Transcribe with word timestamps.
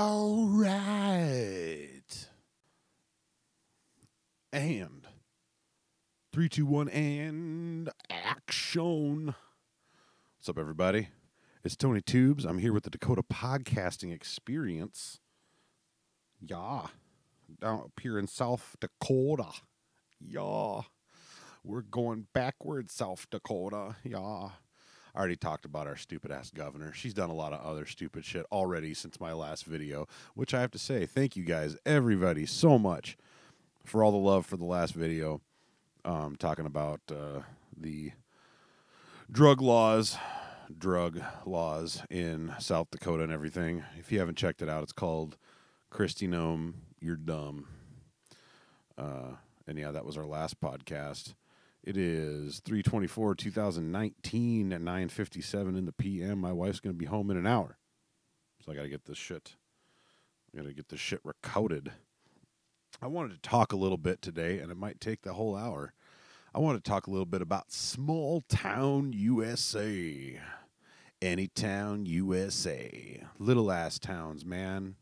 All 0.00 0.46
right. 0.46 2.28
And 4.52 5.08
three, 6.32 6.48
two, 6.48 6.66
one, 6.66 6.88
and 6.88 7.90
action. 8.08 9.34
What's 10.36 10.48
up, 10.48 10.56
everybody? 10.56 11.08
It's 11.64 11.74
Tony 11.74 12.00
Tubes. 12.00 12.44
I'm 12.44 12.58
here 12.58 12.72
with 12.72 12.84
the 12.84 12.90
Dakota 12.90 13.24
Podcasting 13.24 14.14
Experience. 14.14 15.18
Yeah. 16.40 16.86
Down 17.60 17.80
up 17.80 17.98
here 18.00 18.20
in 18.20 18.28
South 18.28 18.76
Dakota. 18.78 19.50
Yeah. 20.20 20.82
We're 21.64 21.82
going 21.82 22.28
backwards, 22.32 22.94
South 22.94 23.26
Dakota. 23.30 23.96
Yeah. 24.04 24.50
Already 25.18 25.34
talked 25.34 25.64
about 25.64 25.88
our 25.88 25.96
stupid 25.96 26.30
ass 26.30 26.52
governor. 26.52 26.92
She's 26.92 27.12
done 27.12 27.28
a 27.28 27.34
lot 27.34 27.52
of 27.52 27.60
other 27.60 27.86
stupid 27.86 28.24
shit 28.24 28.46
already 28.52 28.94
since 28.94 29.18
my 29.18 29.32
last 29.32 29.64
video, 29.64 30.06
which 30.34 30.54
I 30.54 30.60
have 30.60 30.70
to 30.70 30.78
say, 30.78 31.06
thank 31.06 31.34
you 31.34 31.42
guys, 31.42 31.76
everybody, 31.84 32.46
so 32.46 32.78
much 32.78 33.18
for 33.84 34.04
all 34.04 34.12
the 34.12 34.16
love 34.16 34.46
for 34.46 34.56
the 34.56 34.64
last 34.64 34.94
video. 34.94 35.40
Um, 36.04 36.36
talking 36.36 36.66
about 36.66 37.00
uh, 37.10 37.40
the 37.76 38.12
drug 39.28 39.60
laws, 39.60 40.16
drug 40.78 41.20
laws 41.44 42.00
in 42.08 42.54
South 42.60 42.92
Dakota 42.92 43.24
and 43.24 43.32
everything. 43.32 43.82
If 43.98 44.12
you 44.12 44.20
haven't 44.20 44.38
checked 44.38 44.62
it 44.62 44.68
out, 44.68 44.84
it's 44.84 44.92
called 44.92 45.36
Kristi 45.90 46.28
Noem, 46.28 46.74
You're 47.00 47.16
Dumb. 47.16 47.66
Uh, 48.96 49.32
and 49.66 49.76
yeah, 49.78 49.90
that 49.90 50.04
was 50.04 50.16
our 50.16 50.26
last 50.26 50.60
podcast. 50.60 51.34
It 51.84 51.96
is 51.96 52.60
324 52.64 53.34
2019 53.34 54.72
at 54.72 54.80
957 54.80 55.76
in 55.76 55.86
the 55.86 55.92
PM. 55.92 56.38
My 56.38 56.52
wife's 56.52 56.80
going 56.80 56.94
to 56.94 56.98
be 56.98 57.06
home 57.06 57.30
in 57.30 57.36
an 57.36 57.46
hour. 57.46 57.78
So 58.64 58.72
I 58.72 58.74
got 58.74 58.82
to 58.82 58.88
get 58.88 59.06
this 59.06 59.18
shit. 59.18 59.54
I 60.52 60.58
got 60.58 60.66
to 60.66 60.74
get 60.74 60.88
this 60.88 61.00
shit 61.00 61.20
recorded. 61.24 61.92
I 63.00 63.06
wanted 63.06 63.40
to 63.40 63.48
talk 63.48 63.72
a 63.72 63.76
little 63.76 63.96
bit 63.96 64.20
today, 64.20 64.58
and 64.58 64.72
it 64.72 64.76
might 64.76 65.00
take 65.00 65.22
the 65.22 65.34
whole 65.34 65.56
hour. 65.56 65.92
I 66.54 66.58
want 66.58 66.82
to 66.82 66.90
talk 66.90 67.06
a 67.06 67.10
little 67.10 67.26
bit 67.26 67.42
about 67.42 67.70
small 67.70 68.42
town 68.48 69.12
USA. 69.12 70.40
Any 71.22 71.48
town 71.48 72.06
USA. 72.06 73.22
Little 73.38 73.70
ass 73.70 73.98
towns, 73.98 74.44
man. 74.44 74.96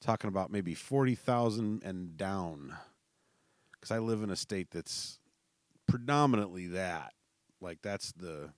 Talking 0.00 0.28
about 0.28 0.52
maybe 0.52 0.74
40,000 0.74 1.82
and 1.82 2.16
down. 2.16 2.76
Because 3.72 3.90
I 3.90 3.98
live 3.98 4.22
in 4.22 4.30
a 4.30 4.36
state 4.36 4.70
that's 4.70 5.18
predominantly 5.86 6.66
that. 6.68 7.12
Like 7.60 7.78
that's 7.82 8.12
the 8.12 8.50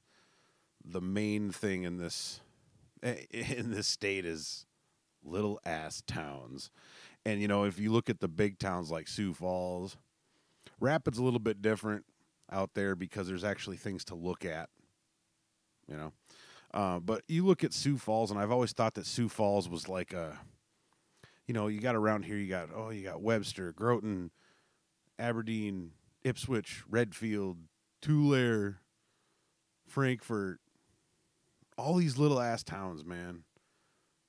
the 0.85 1.01
main 1.01 1.51
thing 1.51 1.85
in 1.85 1.99
this 1.99 2.41
in 3.03 3.71
this 3.71 3.87
state 3.87 4.25
is 4.25 4.67
little 5.23 5.61
ass 5.65 6.03
towns. 6.07 6.71
And 7.27 7.41
you 7.41 7.49
know, 7.49 7.65
if 7.65 7.79
you 7.79 7.91
look 7.91 8.11
at 8.11 8.21
the 8.21 8.29
big 8.29 8.59
towns 8.59 8.91
like 8.91 9.09
Sioux 9.09 9.33
Falls, 9.33 9.97
Rapids 10.81 11.19
a 11.19 11.23
little 11.23 11.41
bit 11.41 11.63
different 11.63 12.05
out 12.51 12.71
there 12.75 12.95
because 12.95 13.27
there's 13.27 13.45
actually 13.45 13.77
things 13.77 14.05
to 14.07 14.15
look 14.15 14.45
at. 14.45 14.69
You 15.89 15.97
know. 15.97 16.13
Uh, 16.73 16.99
but 16.99 17.23
you 17.29 17.47
look 17.47 17.63
at 17.63 17.73
Sioux 17.73 17.97
Falls, 17.97 18.31
and 18.31 18.41
I've 18.41 18.51
always 18.51 18.73
thought 18.73 18.95
that 18.95 19.07
Sioux 19.07 19.29
Falls 19.29 19.69
was 19.69 19.89
like 19.89 20.13
a, 20.13 20.41
you 21.47 21.55
know, 21.55 21.69
you 21.69 21.81
got 21.81 21.95
around 21.95 22.25
here, 22.25 22.37
you 22.37 22.49
got 22.49 22.71
oh, 22.75 22.91
you 22.91 23.05
got 23.05 23.23
Webster, 23.23 23.73
Groton, 23.73 24.31
Aberdeen, 25.19 25.93
Ipswich, 26.25 26.83
Redfield, 26.89 27.59
Tulare, 28.01 28.81
Frankfort, 29.87 30.61
all 31.77 31.95
these 31.97 32.19
little 32.19 32.41
ass 32.41 32.63
towns, 32.63 33.05
man. 33.05 33.45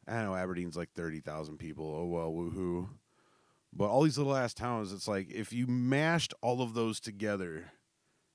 I 0.07 0.21
know 0.21 0.35
Aberdeen's 0.35 0.77
like 0.77 0.91
30,000 0.91 1.57
people. 1.57 1.85
Oh, 1.85 2.05
well, 2.05 2.31
woohoo. 2.31 2.89
But 3.73 3.89
all 3.89 4.03
these 4.03 4.17
little 4.17 4.35
ass 4.35 4.53
towns, 4.53 4.93
it's 4.93 5.07
like 5.07 5.31
if 5.31 5.51
you 5.51 5.67
mashed 5.67 6.33
all 6.41 6.61
of 6.61 6.73
those 6.73 6.99
together, 6.99 7.71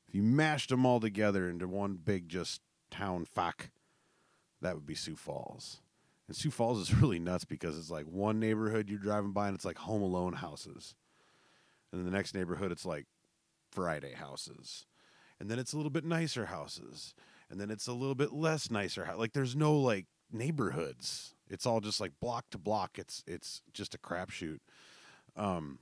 if 0.09 0.15
you 0.15 0.23
mashed 0.23 0.71
them 0.71 0.85
all 0.85 1.01
together 1.01 1.49
into 1.49 1.69
one 1.69 1.95
big 1.95 2.29
just 2.29 2.61
town 2.91 3.25
fuck, 3.25 3.71
that 4.61 4.75
would 4.75 4.87
be 4.87 4.95
Sioux 4.95 5.17
Falls. 5.17 5.81
And 6.27 6.37
Sioux 6.37 6.51
Falls 6.51 6.79
is 6.79 6.95
really 7.01 7.19
nuts 7.19 7.45
because 7.45 7.79
it's 7.79 7.91
like 7.91 8.07
one 8.07 8.39
neighborhood 8.39 8.91
you're 8.91 8.99
driving 8.99 9.33
by 9.33 9.47
and 9.47 9.55
it's 9.55 9.65
like 9.65 9.79
Home 9.79 10.03
Alone 10.03 10.35
houses. 10.35 10.95
And 11.91 12.01
then 12.01 12.11
the 12.11 12.17
next 12.17 12.35
neighborhood, 12.35 12.73
it's 12.73 12.87
like 12.87 13.07
Friday 13.71 14.15
houses. 14.15 14.87
And 15.39 15.51
then 15.51 15.59
it's 15.59 15.73
a 15.73 15.77
little 15.77 15.91
bit 15.91 16.05
nicer 16.05 16.47
houses. 16.47 17.15
And 17.51 17.61
then 17.61 17.71
it's 17.71 17.87
a 17.87 17.93
little 17.93 18.15
bit 18.15 18.33
less 18.33 18.71
nicer. 18.71 19.09
Like 19.17 19.33
there's 19.33 19.57
no 19.57 19.75
like 19.75 20.07
neighborhoods. 20.33 21.35
It's 21.49 21.67
all 21.67 21.81
just 21.81 22.01
like 22.01 22.13
block 22.21 22.47
to 22.51 22.59
block. 22.59 22.99
It's 22.99 23.25
it's 23.27 23.63
just 23.73 23.95
a 23.95 23.99
crapshoot. 23.99 24.59
Um, 25.37 25.79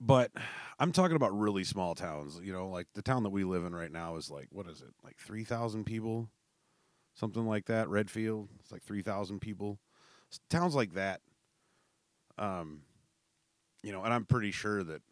but 0.00 0.30
I'm 0.78 0.92
talking 0.92 1.16
about 1.16 1.36
really 1.38 1.64
small 1.64 1.94
towns. 1.94 2.40
You 2.42 2.52
know, 2.52 2.68
like 2.68 2.86
the 2.94 3.02
town 3.02 3.22
that 3.24 3.30
we 3.30 3.44
live 3.44 3.64
in 3.64 3.74
right 3.74 3.90
now 3.90 4.16
is 4.16 4.30
like 4.30 4.48
what 4.50 4.68
is 4.68 4.80
it? 4.80 4.94
Like 5.02 5.16
three 5.16 5.44
thousand 5.44 5.84
people, 5.84 6.28
something 7.14 7.46
like 7.46 7.66
that. 7.66 7.88
Redfield, 7.88 8.48
it's 8.60 8.72
like 8.72 8.82
three 8.82 9.02
thousand 9.02 9.40
people. 9.40 9.78
Towns 10.48 10.74
like 10.74 10.94
that. 10.94 11.20
Um, 12.38 12.82
you 13.82 13.92
know, 13.92 14.02
and 14.02 14.14
I'm 14.14 14.24
pretty 14.24 14.50
sure 14.50 14.82
that 14.82 15.02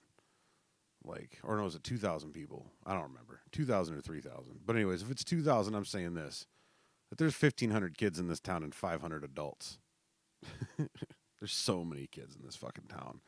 like 1.04 1.38
or 1.42 1.56
no, 1.56 1.64
was 1.64 1.74
it 1.74 1.84
2000 1.84 2.32
people? 2.32 2.72
I 2.86 2.92
don't 2.92 3.04
remember. 3.04 3.40
2000 3.52 3.96
or 3.96 4.00
3000. 4.00 4.60
But 4.64 4.76
anyways, 4.76 5.02
if 5.02 5.10
it's 5.10 5.24
2000, 5.24 5.74
I'm 5.74 5.84
saying 5.84 6.14
this. 6.14 6.46
That 7.08 7.18
there's 7.18 7.40
1500 7.40 7.98
kids 7.98 8.18
in 8.18 8.28
this 8.28 8.40
town 8.40 8.62
and 8.62 8.74
500 8.74 9.24
adults. 9.24 9.78
there's 10.78 11.52
so 11.52 11.84
many 11.84 12.06
kids 12.06 12.36
in 12.36 12.44
this 12.44 12.56
fucking 12.56 12.84
town. 12.88 13.20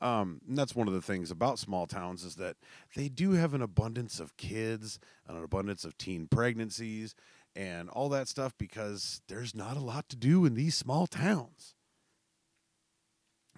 Um, 0.00 0.40
and 0.46 0.56
that's 0.56 0.76
one 0.76 0.86
of 0.86 0.94
the 0.94 1.02
things 1.02 1.30
about 1.30 1.58
small 1.58 1.86
towns 1.86 2.22
is 2.22 2.36
that 2.36 2.56
they 2.94 3.08
do 3.08 3.32
have 3.32 3.54
an 3.54 3.62
abundance 3.62 4.20
of 4.20 4.36
kids, 4.36 5.00
and 5.26 5.36
an 5.36 5.42
abundance 5.42 5.84
of 5.84 5.98
teen 5.98 6.28
pregnancies, 6.28 7.14
and 7.56 7.88
all 7.90 8.08
that 8.10 8.28
stuff 8.28 8.52
because 8.58 9.22
there's 9.28 9.54
not 9.54 9.76
a 9.76 9.80
lot 9.80 10.08
to 10.10 10.16
do 10.16 10.44
in 10.44 10.54
these 10.54 10.76
small 10.76 11.06
towns. 11.06 11.74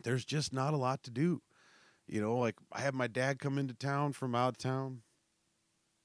There's 0.03 0.25
just 0.25 0.53
not 0.53 0.73
a 0.73 0.79
lot 0.79 1.03
to 1.03 1.11
do. 1.11 1.43
You 2.11 2.21
know, 2.21 2.37
like 2.37 2.57
I 2.73 2.81
had 2.81 2.95
my 2.95 3.07
dad 3.07 3.39
come 3.39 3.57
into 3.57 3.73
town 3.73 4.13
from 4.13 4.35
out 4.35 4.49
of 4.49 4.59
town. 4.59 5.03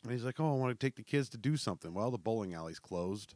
And 0.03 0.11
he's 0.11 0.23
like, 0.23 0.39
Oh, 0.39 0.53
I 0.53 0.57
want 0.57 0.79
to 0.79 0.85
take 0.85 0.95
the 0.95 1.03
kids 1.03 1.29
to 1.29 1.37
do 1.37 1.57
something. 1.57 1.95
Well, 1.95 2.11
the 2.11 2.19
bowling 2.19 2.53
alley's 2.53 2.79
closed. 2.79 3.33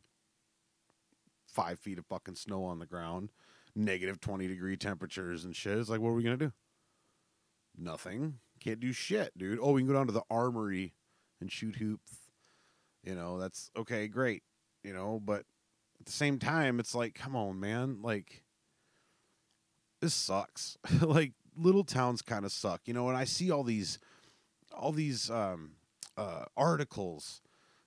Five 1.47 1.79
feet 1.79 1.97
of 1.97 2.05
fucking 2.05 2.35
snow 2.35 2.63
on 2.63 2.77
the 2.77 2.85
ground, 2.85 3.31
negative 3.75 4.21
20 4.21 4.47
degree 4.47 4.77
temperatures 4.77 5.45
and 5.45 5.55
shit. 5.55 5.79
It's 5.79 5.89
like, 5.89 5.99
what 5.99 6.09
are 6.09 6.13
we 6.13 6.21
going 6.21 6.37
to 6.37 6.45
do? 6.45 6.53
Nothing. 7.75 8.35
Can't 8.59 8.79
do 8.79 8.91
shit, 8.91 9.35
dude. 9.35 9.57
Oh, 9.59 9.71
we 9.71 9.81
can 9.81 9.87
go 9.87 9.93
down 9.95 10.05
to 10.05 10.13
the 10.13 10.21
armory 10.29 10.93
and 11.41 11.51
shoot 11.51 11.77
hoops. 11.77 12.11
You 13.03 13.15
know, 13.15 13.39
that's 13.39 13.71
okay, 13.75 14.07
great. 14.07 14.43
You 14.83 14.93
know, 14.93 15.19
but 15.23 15.45
at 15.99 16.05
the 16.05 16.11
same 16.11 16.37
time, 16.37 16.79
it's 16.79 16.93
like, 16.93 17.15
come 17.15 17.35
on, 17.35 17.59
man. 17.59 18.03
Like, 18.03 18.43
this 20.01 20.13
sucks. 20.13 20.77
like, 21.01 21.33
little 21.59 21.83
towns 21.83 22.21
kind 22.21 22.45
of 22.45 22.51
suck, 22.51 22.81
you 22.85 22.93
know. 22.93 23.07
And 23.09 23.17
I 23.17 23.23
see 23.23 23.51
all 23.51 23.63
these, 23.63 23.99
all 24.73 24.91
these 24.91 25.29
um, 25.29 25.71
uh, 26.17 26.45
articles. 26.55 27.41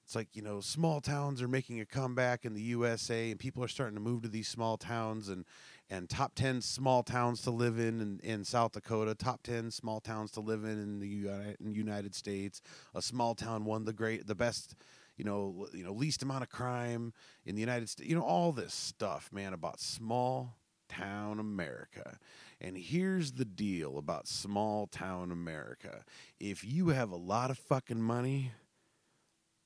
It's 0.05 0.17
like 0.17 0.29
you 0.35 0.43
know, 0.43 0.61
small 0.61 1.01
towns 1.01 1.41
are 1.41 1.49
making 1.49 1.81
a 1.81 1.87
comeback 1.87 2.45
in 2.45 2.55
the 2.55 2.61
USA, 2.63 3.31
and 3.31 3.39
people 3.39 3.63
are 3.65 3.69
starting 3.69 3.95
to 3.95 4.01
move 4.01 4.23
to 4.23 4.29
these 4.29 4.49
small 4.49 4.77
towns, 4.77 5.29
and 5.29 5.45
and 5.89 6.11
top 6.11 6.35
ten 6.35 6.61
small 6.61 7.03
towns 7.03 7.43
to 7.43 7.51
live 7.51 7.79
in 7.79 8.01
in, 8.01 8.21
in 8.23 8.45
South 8.45 8.73
Dakota, 8.73 9.15
top 9.15 9.43
ten 9.43 9.71
small 9.71 10.01
towns 10.01 10.31
to 10.33 10.41
live 10.41 10.65
in 10.65 10.79
in 10.79 10.99
the 10.99 11.57
United 11.71 12.15
States. 12.15 12.61
A 12.95 13.01
small 13.01 13.35
town 13.35 13.65
won 13.65 13.85
the 13.85 13.93
great, 13.93 14.27
the 14.27 14.35
best 14.35 14.75
you 15.17 15.25
know, 15.25 15.69
you 15.73 15.85
know, 15.85 15.93
least 15.93 16.23
amount 16.23 16.43
of 16.43 16.51
crime 16.51 17.13
in 17.45 17.55
the 17.55 17.61
United 17.61 17.89
States. 17.89 18.09
You 18.09 18.17
know, 18.17 18.25
all 18.25 18.53
this 18.53 18.75
stuff, 18.75 19.31
man, 19.33 19.53
about 19.53 19.81
small 19.81 20.57
town 20.89 21.39
America. 21.39 22.19
And 22.65 22.79
here's 22.79 23.33
the 23.33 23.45
deal 23.45 23.99
about 23.99 24.29
small 24.29 24.87
town 24.87 25.33
America 25.33 26.05
if 26.39 26.65
you 26.65 26.89
have 26.89 27.11
a 27.11 27.17
lot 27.17 27.51
of 27.51 27.59
fucking 27.59 28.01
money 28.01 28.53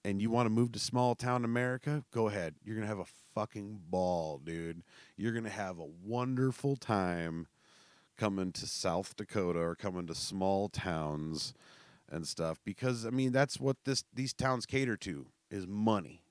and 0.02 0.22
you 0.22 0.31
want 0.31 0.46
to 0.46 0.50
move 0.50 0.72
to 0.72 0.78
small 0.78 1.14
town 1.14 1.44
America, 1.44 2.04
go 2.10 2.28
ahead. 2.28 2.54
You're 2.64 2.75
going 2.75 2.88
to 2.88 2.94
have 2.94 3.06
a 3.06 3.12
fucking 3.34 3.81
ball, 3.90 4.40
dude. 4.43 4.82
You're 5.14 5.32
going 5.32 5.44
to 5.44 5.50
have 5.50 5.78
a 5.78 5.84
wonderful 5.84 6.75
time 6.75 7.48
coming 8.16 8.50
to 8.52 8.66
South 8.66 9.14
Dakota 9.14 9.58
or 9.58 9.75
coming 9.75 10.06
to 10.06 10.14
small 10.14 10.70
towns 10.70 11.52
and 12.08 12.26
stuff 12.26 12.60
because 12.64 13.04
I 13.04 13.10
mean 13.10 13.32
that's 13.32 13.60
what 13.60 13.76
this 13.84 14.04
these 14.14 14.32
towns 14.32 14.64
cater 14.64 14.96
to 14.99 15.26
is 15.50 15.66
money. 15.66 16.22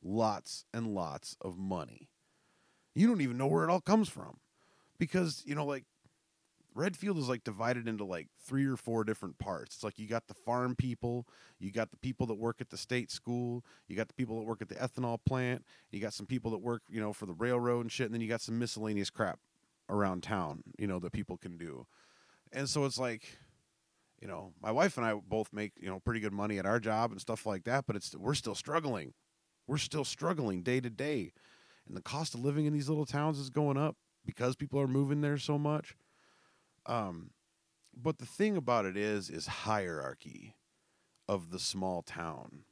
Lots 0.00 0.64
and 0.72 0.94
lots 0.94 1.36
of 1.40 1.58
money. 1.58 2.08
You 2.94 3.08
don't 3.08 3.20
even 3.20 3.36
know 3.36 3.48
where 3.48 3.64
it 3.64 3.70
all 3.70 3.80
comes 3.80 4.08
from 4.08 4.38
because 4.98 5.42
you 5.46 5.54
know 5.54 5.66
like 5.66 5.84
Redfield 6.78 7.18
is 7.18 7.28
like 7.28 7.42
divided 7.42 7.88
into 7.88 8.04
like 8.04 8.28
three 8.46 8.64
or 8.64 8.76
four 8.76 9.02
different 9.02 9.38
parts. 9.38 9.76
It's 9.76 9.84
like 9.84 9.98
you 9.98 10.06
got 10.06 10.28
the 10.28 10.34
farm 10.34 10.76
people, 10.76 11.26
you 11.58 11.72
got 11.72 11.90
the 11.90 11.96
people 11.96 12.26
that 12.28 12.38
work 12.38 12.60
at 12.60 12.70
the 12.70 12.76
state 12.76 13.10
school, 13.10 13.64
you 13.88 13.96
got 13.96 14.06
the 14.06 14.14
people 14.14 14.38
that 14.38 14.46
work 14.46 14.62
at 14.62 14.68
the 14.68 14.76
ethanol 14.76 15.18
plant, 15.26 15.64
you 15.90 16.00
got 16.00 16.12
some 16.12 16.26
people 16.26 16.52
that 16.52 16.58
work, 16.58 16.82
you 16.88 17.00
know, 17.00 17.12
for 17.12 17.26
the 17.26 17.34
railroad 17.34 17.80
and 17.80 17.90
shit, 17.90 18.06
and 18.06 18.14
then 18.14 18.20
you 18.20 18.28
got 18.28 18.40
some 18.40 18.58
miscellaneous 18.58 19.10
crap 19.10 19.40
around 19.88 20.22
town, 20.22 20.62
you 20.78 20.86
know, 20.86 21.00
that 21.00 21.12
people 21.12 21.36
can 21.36 21.56
do. 21.58 21.84
And 22.52 22.68
so 22.68 22.84
it's 22.84 22.98
like, 22.98 23.38
you 24.20 24.28
know, 24.28 24.52
my 24.62 24.70
wife 24.70 24.96
and 24.96 25.04
I 25.04 25.14
both 25.14 25.52
make, 25.52 25.72
you 25.80 25.88
know, 25.88 25.98
pretty 25.98 26.20
good 26.20 26.32
money 26.32 26.58
at 26.58 26.66
our 26.66 26.78
job 26.78 27.10
and 27.10 27.20
stuff 27.20 27.44
like 27.44 27.64
that, 27.64 27.86
but 27.86 27.96
it's 27.96 28.14
we're 28.16 28.34
still 28.34 28.54
struggling. 28.54 29.14
We're 29.66 29.78
still 29.78 30.04
struggling 30.04 30.62
day 30.62 30.80
to 30.80 30.90
day. 30.90 31.32
And 31.88 31.96
the 31.96 32.02
cost 32.02 32.34
of 32.34 32.44
living 32.44 32.66
in 32.66 32.72
these 32.72 32.88
little 32.88 33.06
towns 33.06 33.38
is 33.38 33.50
going 33.50 33.76
up 33.76 33.96
because 34.28 34.56
people 34.56 34.78
are 34.78 34.86
moving 34.86 35.22
there 35.22 35.38
so 35.38 35.56
much. 35.56 35.96
Um, 36.84 37.30
but 37.96 38.18
the 38.18 38.26
thing 38.26 38.58
about 38.58 38.84
it 38.84 38.94
is, 38.94 39.30
is 39.30 39.46
hierarchy 39.46 40.54
of 41.26 41.50
the 41.50 41.58
small 41.58 42.02
town. 42.02 42.64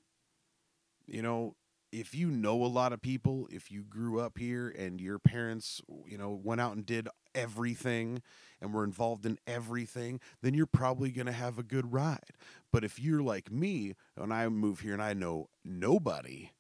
You 1.07 1.23
know, 1.23 1.57
if 1.91 2.15
you 2.15 2.31
know 2.31 2.63
a 2.63 2.67
lot 2.67 2.93
of 2.93 3.01
people, 3.01 3.49
if 3.51 3.73
you 3.73 3.85
grew 3.85 4.21
up 4.21 4.37
here 4.37 4.69
and 4.69 5.01
your 5.01 5.19
parents, 5.19 5.81
you 6.07 6.19
know, 6.19 6.39
went 6.45 6.61
out 6.61 6.77
and 6.77 6.85
did 6.85 7.09
everything 7.35 8.21
and 8.61 8.75
were 8.75 8.85
involved 8.85 9.25
in 9.25 9.39
everything, 9.47 10.21
then 10.43 10.53
you're 10.53 10.67
probably 10.67 11.11
going 11.11 11.27
to 11.27 11.33
have 11.33 11.59
a 11.59 11.63
good 11.63 11.91
ride. 11.91 12.35
But 12.71 12.85
if 12.85 13.01
you're 13.01 13.23
like 13.23 13.51
me, 13.51 13.95
and 14.15 14.33
I 14.35 14.47
move 14.51 14.81
here 14.81 14.93
and 14.93 15.03
I 15.03 15.15
know 15.15 15.49
nobody, 15.65 16.51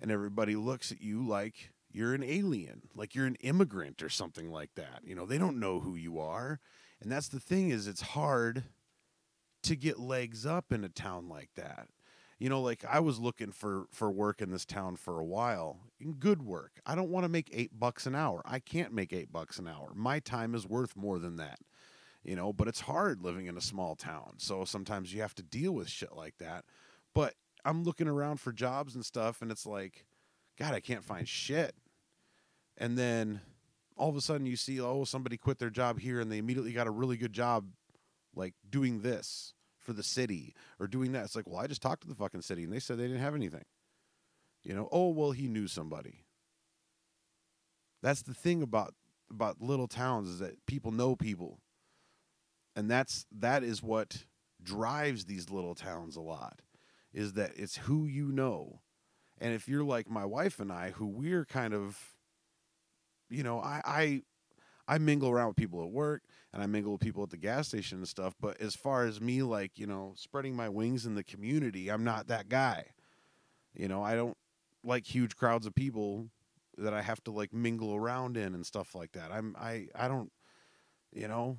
and 0.00 0.10
everybody 0.10 0.56
looks 0.56 0.90
at 0.90 1.00
you 1.00 1.24
like 1.24 1.70
you're 1.94 2.12
an 2.12 2.24
alien, 2.24 2.82
like 2.96 3.14
you're 3.14 3.24
an 3.24 3.36
immigrant 3.36 4.02
or 4.02 4.08
something 4.08 4.50
like 4.50 4.74
that. 4.74 5.02
You 5.04 5.14
know, 5.14 5.26
they 5.26 5.38
don't 5.38 5.60
know 5.60 5.78
who 5.78 5.94
you 5.94 6.18
are. 6.18 6.58
And 7.00 7.10
that's 7.10 7.28
the 7.28 7.38
thing 7.38 7.70
is 7.70 7.86
it's 7.86 8.02
hard 8.02 8.64
to 9.62 9.76
get 9.76 10.00
legs 10.00 10.44
up 10.44 10.72
in 10.72 10.82
a 10.82 10.88
town 10.88 11.28
like 11.28 11.50
that. 11.54 11.86
You 12.40 12.48
know, 12.48 12.60
like 12.60 12.84
I 12.84 12.98
was 12.98 13.20
looking 13.20 13.52
for 13.52 13.86
for 13.92 14.10
work 14.10 14.42
in 14.42 14.50
this 14.50 14.64
town 14.64 14.96
for 14.96 15.20
a 15.20 15.24
while, 15.24 15.78
good 16.18 16.42
work. 16.42 16.80
I 16.84 16.96
don't 16.96 17.10
want 17.10 17.24
to 17.24 17.28
make 17.28 17.48
8 17.52 17.78
bucks 17.78 18.06
an 18.06 18.16
hour. 18.16 18.42
I 18.44 18.58
can't 18.58 18.92
make 18.92 19.12
8 19.12 19.32
bucks 19.32 19.60
an 19.60 19.68
hour. 19.68 19.92
My 19.94 20.18
time 20.18 20.56
is 20.56 20.66
worth 20.66 20.96
more 20.96 21.20
than 21.20 21.36
that. 21.36 21.60
You 22.24 22.34
know, 22.34 22.52
but 22.52 22.66
it's 22.66 22.80
hard 22.80 23.22
living 23.22 23.46
in 23.46 23.56
a 23.56 23.62
small 23.62 23.94
town. 23.94 24.34
So 24.38 24.64
sometimes 24.64 25.14
you 25.14 25.20
have 25.20 25.34
to 25.36 25.42
deal 25.44 25.72
with 25.72 25.88
shit 25.88 26.16
like 26.16 26.38
that. 26.38 26.64
But 27.14 27.34
I'm 27.64 27.84
looking 27.84 28.08
around 28.08 28.40
for 28.40 28.52
jobs 28.52 28.96
and 28.96 29.04
stuff 29.04 29.40
and 29.40 29.52
it's 29.52 29.64
like 29.64 30.04
god, 30.58 30.74
I 30.74 30.80
can't 30.80 31.04
find 31.04 31.28
shit. 31.28 31.74
And 32.76 32.98
then 32.98 33.40
all 33.96 34.08
of 34.08 34.16
a 34.16 34.20
sudden 34.20 34.46
you 34.46 34.56
see 34.56 34.80
oh 34.80 35.04
somebody 35.04 35.36
quit 35.36 35.58
their 35.58 35.70
job 35.70 36.00
here 36.00 36.20
and 36.20 36.30
they 36.30 36.38
immediately 36.38 36.72
got 36.72 36.86
a 36.86 36.90
really 36.90 37.16
good 37.16 37.32
job 37.32 37.66
like 38.34 38.54
doing 38.68 39.02
this 39.02 39.54
for 39.78 39.92
the 39.92 40.02
city 40.02 40.54
or 40.80 40.86
doing 40.86 41.12
that. 41.12 41.24
It's 41.24 41.36
like 41.36 41.48
well 41.48 41.60
i 41.60 41.66
just 41.66 41.82
talked 41.82 42.02
to 42.02 42.08
the 42.08 42.14
fucking 42.14 42.42
city 42.42 42.64
and 42.64 42.72
they 42.72 42.80
said 42.80 42.98
they 42.98 43.06
didn't 43.06 43.20
have 43.20 43.34
anything. 43.34 43.64
You 44.62 44.74
know 44.74 44.88
oh 44.90 45.10
well 45.10 45.32
he 45.32 45.48
knew 45.48 45.68
somebody. 45.68 46.24
That's 48.02 48.22
the 48.22 48.34
thing 48.34 48.62
about 48.62 48.94
about 49.30 49.60
little 49.60 49.88
towns 49.88 50.28
is 50.28 50.38
that 50.40 50.66
people 50.66 50.92
know 50.92 51.16
people. 51.16 51.60
And 52.76 52.90
that's 52.90 53.26
that 53.30 53.62
is 53.62 53.82
what 53.82 54.24
drives 54.62 55.26
these 55.26 55.50
little 55.50 55.74
towns 55.74 56.16
a 56.16 56.20
lot 56.20 56.62
is 57.12 57.34
that 57.34 57.52
it's 57.56 57.76
who 57.76 58.06
you 58.06 58.32
know. 58.32 58.80
And 59.38 59.54
if 59.54 59.68
you're 59.68 59.84
like 59.84 60.10
my 60.10 60.24
wife 60.24 60.58
and 60.58 60.72
i 60.72 60.90
who 60.90 61.06
we're 61.06 61.44
kind 61.44 61.74
of 61.74 62.13
you 63.34 63.42
know, 63.42 63.60
I, 63.60 63.80
I 63.84 64.22
I 64.86 64.98
mingle 64.98 65.30
around 65.30 65.48
with 65.48 65.56
people 65.56 65.82
at 65.82 65.90
work 65.90 66.22
and 66.52 66.62
I 66.62 66.66
mingle 66.66 66.92
with 66.92 67.00
people 67.00 67.22
at 67.22 67.30
the 67.30 67.36
gas 67.36 67.68
station 67.68 67.98
and 67.98 68.08
stuff. 68.08 68.34
But 68.40 68.60
as 68.60 68.74
far 68.74 69.04
as 69.06 69.20
me, 69.20 69.42
like, 69.42 69.78
you 69.78 69.86
know, 69.86 70.12
spreading 70.16 70.54
my 70.54 70.68
wings 70.68 71.06
in 71.06 71.14
the 71.14 71.24
community, 71.24 71.88
I'm 71.88 72.04
not 72.04 72.28
that 72.28 72.48
guy. 72.48 72.86
You 73.74 73.88
know, 73.88 74.02
I 74.02 74.14
don't 74.14 74.36
like 74.84 75.06
huge 75.06 75.36
crowds 75.36 75.66
of 75.66 75.74
people 75.74 76.28
that 76.76 76.92
I 76.92 77.02
have 77.02 77.22
to 77.24 77.30
like 77.30 77.52
mingle 77.52 77.94
around 77.94 78.36
in 78.36 78.54
and 78.54 78.66
stuff 78.66 78.94
like 78.94 79.12
that. 79.12 79.32
I'm, 79.32 79.56
I, 79.58 79.88
I 79.94 80.06
don't, 80.08 80.30
you 81.12 81.28
know, 81.28 81.56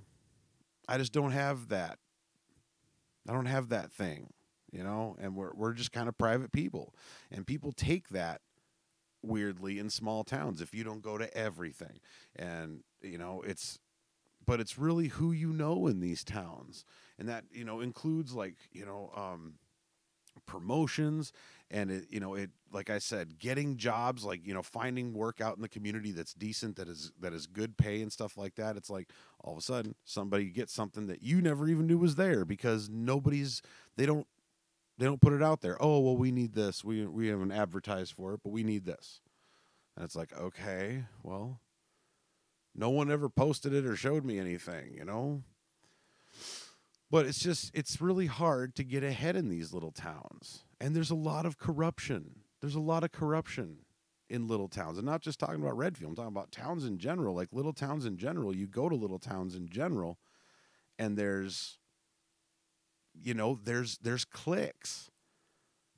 I 0.88 0.98
just 0.98 1.14
don't 1.14 1.32
have 1.32 1.70
that. 1.70 1.98
I 3.28 3.34
don't 3.34 3.48
have 3.48 3.70
that 3.70 3.92
thing, 3.92 4.30
you 4.72 4.84
know, 4.84 5.16
and 5.20 5.36
we're, 5.36 5.52
we're 5.56 5.74
just 5.74 5.92
kind 5.92 6.08
of 6.08 6.16
private 6.16 6.52
people 6.52 6.94
and 7.32 7.48
people 7.48 7.72
take 7.72 8.10
that 8.10 8.42
weirdly 9.26 9.80
in 9.80 9.90
small 9.90 10.24
towns 10.24 10.62
if 10.62 10.74
you 10.74 10.84
don't 10.84 11.02
go 11.02 11.18
to 11.18 11.36
everything. 11.36 12.00
And, 12.36 12.82
you 13.02 13.18
know, 13.18 13.44
it's, 13.46 13.80
but 14.46 14.60
it's 14.60 14.78
really 14.78 15.08
who 15.08 15.32
you 15.32 15.52
know 15.52 15.88
in 15.88 16.00
these 16.00 16.24
towns. 16.24 16.86
And 17.18 17.28
that, 17.30 17.46
you 17.52 17.64
know, 17.64 17.80
includes 17.80 18.34
like, 18.34 18.56
you 18.72 18.86
know, 18.86 19.12
um, 19.16 19.56
promotions 20.46 21.32
and 21.72 21.90
it 21.90 22.06
you 22.10 22.20
know 22.20 22.36
it 22.36 22.50
like 22.72 22.90
i 22.90 23.00
said 23.00 23.40
getting 23.40 23.78
jobs 23.78 24.24
like 24.24 24.46
you 24.46 24.54
know 24.54 24.62
finding 24.62 25.14
work 25.14 25.42
out 25.42 25.56
in 25.56 25.62
the 25.62 25.70
community 25.70 26.12
that's 26.12 26.34
decent 26.34 26.76
that 26.76 26.88
is 26.88 27.12
that 27.20 27.34
is 27.34 27.48
good 27.48 27.78
pay 27.78 28.02
and 28.02 28.12
stuff 28.12 28.38
like 28.38 28.56
that 28.56 28.76
it's 28.76 28.90
like 28.90 29.10
all 29.44 29.54
of 29.54 29.58
a 29.58 29.62
sudden 29.62 29.96
somebody 30.04 30.46
gets 30.46 30.74
something 30.74 31.08
that 31.08 31.24
you 31.24 31.42
never 31.42 31.68
even 31.68 31.88
knew 31.88 31.98
was 31.98 32.16
there 32.16 32.46
because 32.46 32.90
nobody's 32.90 33.62
they 33.96 34.06
don't 34.06 34.28
they 34.98 35.06
don't 35.06 35.22
put 35.22 35.34
it 35.34 35.44
out 35.44 35.62
there. 35.62 35.78
Oh, 35.82 36.00
well, 36.00 36.16
we 36.16 36.32
need 36.32 36.54
this. 36.54 36.84
We 36.84 37.06
we 37.06 37.28
haven't 37.28 37.52
advertised 37.52 38.14
for 38.14 38.34
it, 38.34 38.42
but 38.44 38.52
we 38.52 38.64
need 38.64 38.86
this. 38.86 39.22
And 39.96 40.06
it's 40.06 40.16
like, 40.16 40.38
okay, 40.38 41.06
well, 41.24 41.62
no 42.74 42.90
one 42.90 43.12
ever 43.12 43.30
posted 43.30 43.74
it 43.74 43.86
or 43.86 43.96
showed 43.96 44.26
me 44.26 44.40
anything, 44.40 44.94
you 44.94 45.06
know? 45.06 45.44
But 47.10 47.26
it's 47.26 47.40
just 47.40 47.72
it's 47.74 48.02
really 48.02 48.26
hard 48.26 48.76
to 48.76 48.84
get 48.84 49.04
ahead 49.04 49.36
in 49.36 49.50
these 49.50 49.74
little 49.74 49.92
towns. 49.92 50.64
And 50.82 50.96
there's 50.96 51.12
a 51.12 51.16
lot 51.16 51.46
of 51.46 51.58
corruption. 51.58 52.42
There's 52.62 52.76
a 52.76 52.82
lot 52.82 53.04
of 53.04 53.12
corruption 53.12 53.78
in 54.30 54.48
little 54.48 54.68
towns. 54.68 54.98
And 54.98 55.06
not 55.06 55.22
just 55.22 55.40
talking 55.40 55.62
about 55.62 55.78
Redfield, 55.78 56.12
I'm 56.12 56.16
talking 56.16 56.36
about 56.36 56.52
towns 56.52 56.84
in 56.84 56.98
general, 56.98 57.36
like 57.36 57.50
little 57.52 57.74
towns 57.74 58.06
in 58.06 58.18
general. 58.18 58.56
You 58.56 58.68
go 58.68 58.90
to 58.90 58.96
little 58.96 59.20
towns 59.20 59.56
in 59.56 59.70
general 59.70 60.18
and 60.98 61.18
there's 61.18 61.78
you 63.24 63.34
know 63.34 63.60
there's 63.64 63.98
there's 64.00 64.26
cliques 64.26 65.10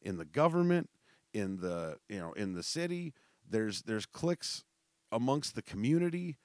in 0.02 0.18
the 0.18 0.26
government 0.26 0.90
in 1.34 1.58
the 1.58 1.98
you 2.10 2.20
know 2.20 2.34
in 2.34 2.54
the 2.54 2.64
city. 2.64 3.14
There's 3.50 3.84
there's 3.84 4.06
cliques 4.06 4.64
amongst 5.12 5.56
the 5.56 5.62
community. 5.62 6.38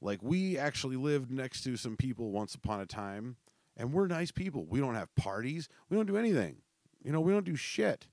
Like 0.00 0.22
we 0.22 0.56
actually 0.56 0.96
lived 0.96 1.30
next 1.30 1.62
to 1.64 1.76
some 1.76 1.96
people 1.96 2.30
once 2.30 2.54
upon 2.54 2.80
a 2.80 2.86
time 2.86 3.36
and 3.76 3.92
we're 3.92 4.06
nice 4.06 4.30
people. 4.30 4.66
We 4.66 4.80
don't 4.80 4.94
have 4.94 5.14
parties. 5.14 5.68
We 5.88 5.96
don't 5.96 6.06
do 6.06 6.16
anything. 6.16 6.56
You 7.02 7.12
know 7.12 7.20
we 7.20 7.32
don't 7.32 7.44
do 7.44 7.56
shit. 7.56 8.06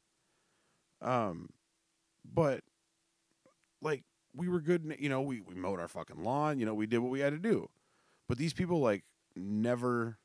Um 1.02 1.50
but 2.26 2.62
like 3.82 4.04
we 4.36 4.50
were 4.50 4.60
good 4.60 4.96
you 5.00 5.10
know 5.10 5.22
we, 5.22 5.42
we 5.42 5.56
mowed 5.56 5.80
our 5.80 5.88
fucking 5.88 6.24
lawn. 6.24 6.60
You 6.60 6.66
know 6.66 6.74
we 6.74 6.88
did 6.88 7.00
what 7.00 7.12
we 7.12 7.20
had 7.20 7.34
to 7.34 7.40
do. 7.40 7.70
But 8.28 8.38
these 8.38 8.54
people 8.54 8.80
like 8.80 9.04
never 9.36 10.18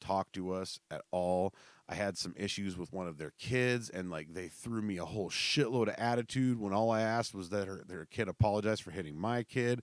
talk 0.00 0.32
to 0.32 0.52
us 0.52 0.78
at 0.90 1.02
all. 1.10 1.54
I 1.88 1.94
had 1.94 2.18
some 2.18 2.34
issues 2.36 2.76
with 2.76 2.92
one 2.92 3.06
of 3.08 3.16
their 3.16 3.32
kids, 3.38 3.88
and 3.88 4.10
like 4.10 4.34
they 4.34 4.48
threw 4.48 4.82
me 4.82 4.98
a 4.98 5.06
whole 5.06 5.30
shitload 5.30 5.88
of 5.88 5.94
attitude 5.96 6.60
when 6.60 6.74
all 6.74 6.90
I 6.90 7.00
asked 7.00 7.34
was 7.34 7.48
that 7.48 7.66
her, 7.66 7.82
their 7.86 8.04
kid 8.04 8.28
apologized 8.28 8.82
for 8.82 8.90
hitting 8.90 9.18
my 9.18 9.42
kid. 9.42 9.80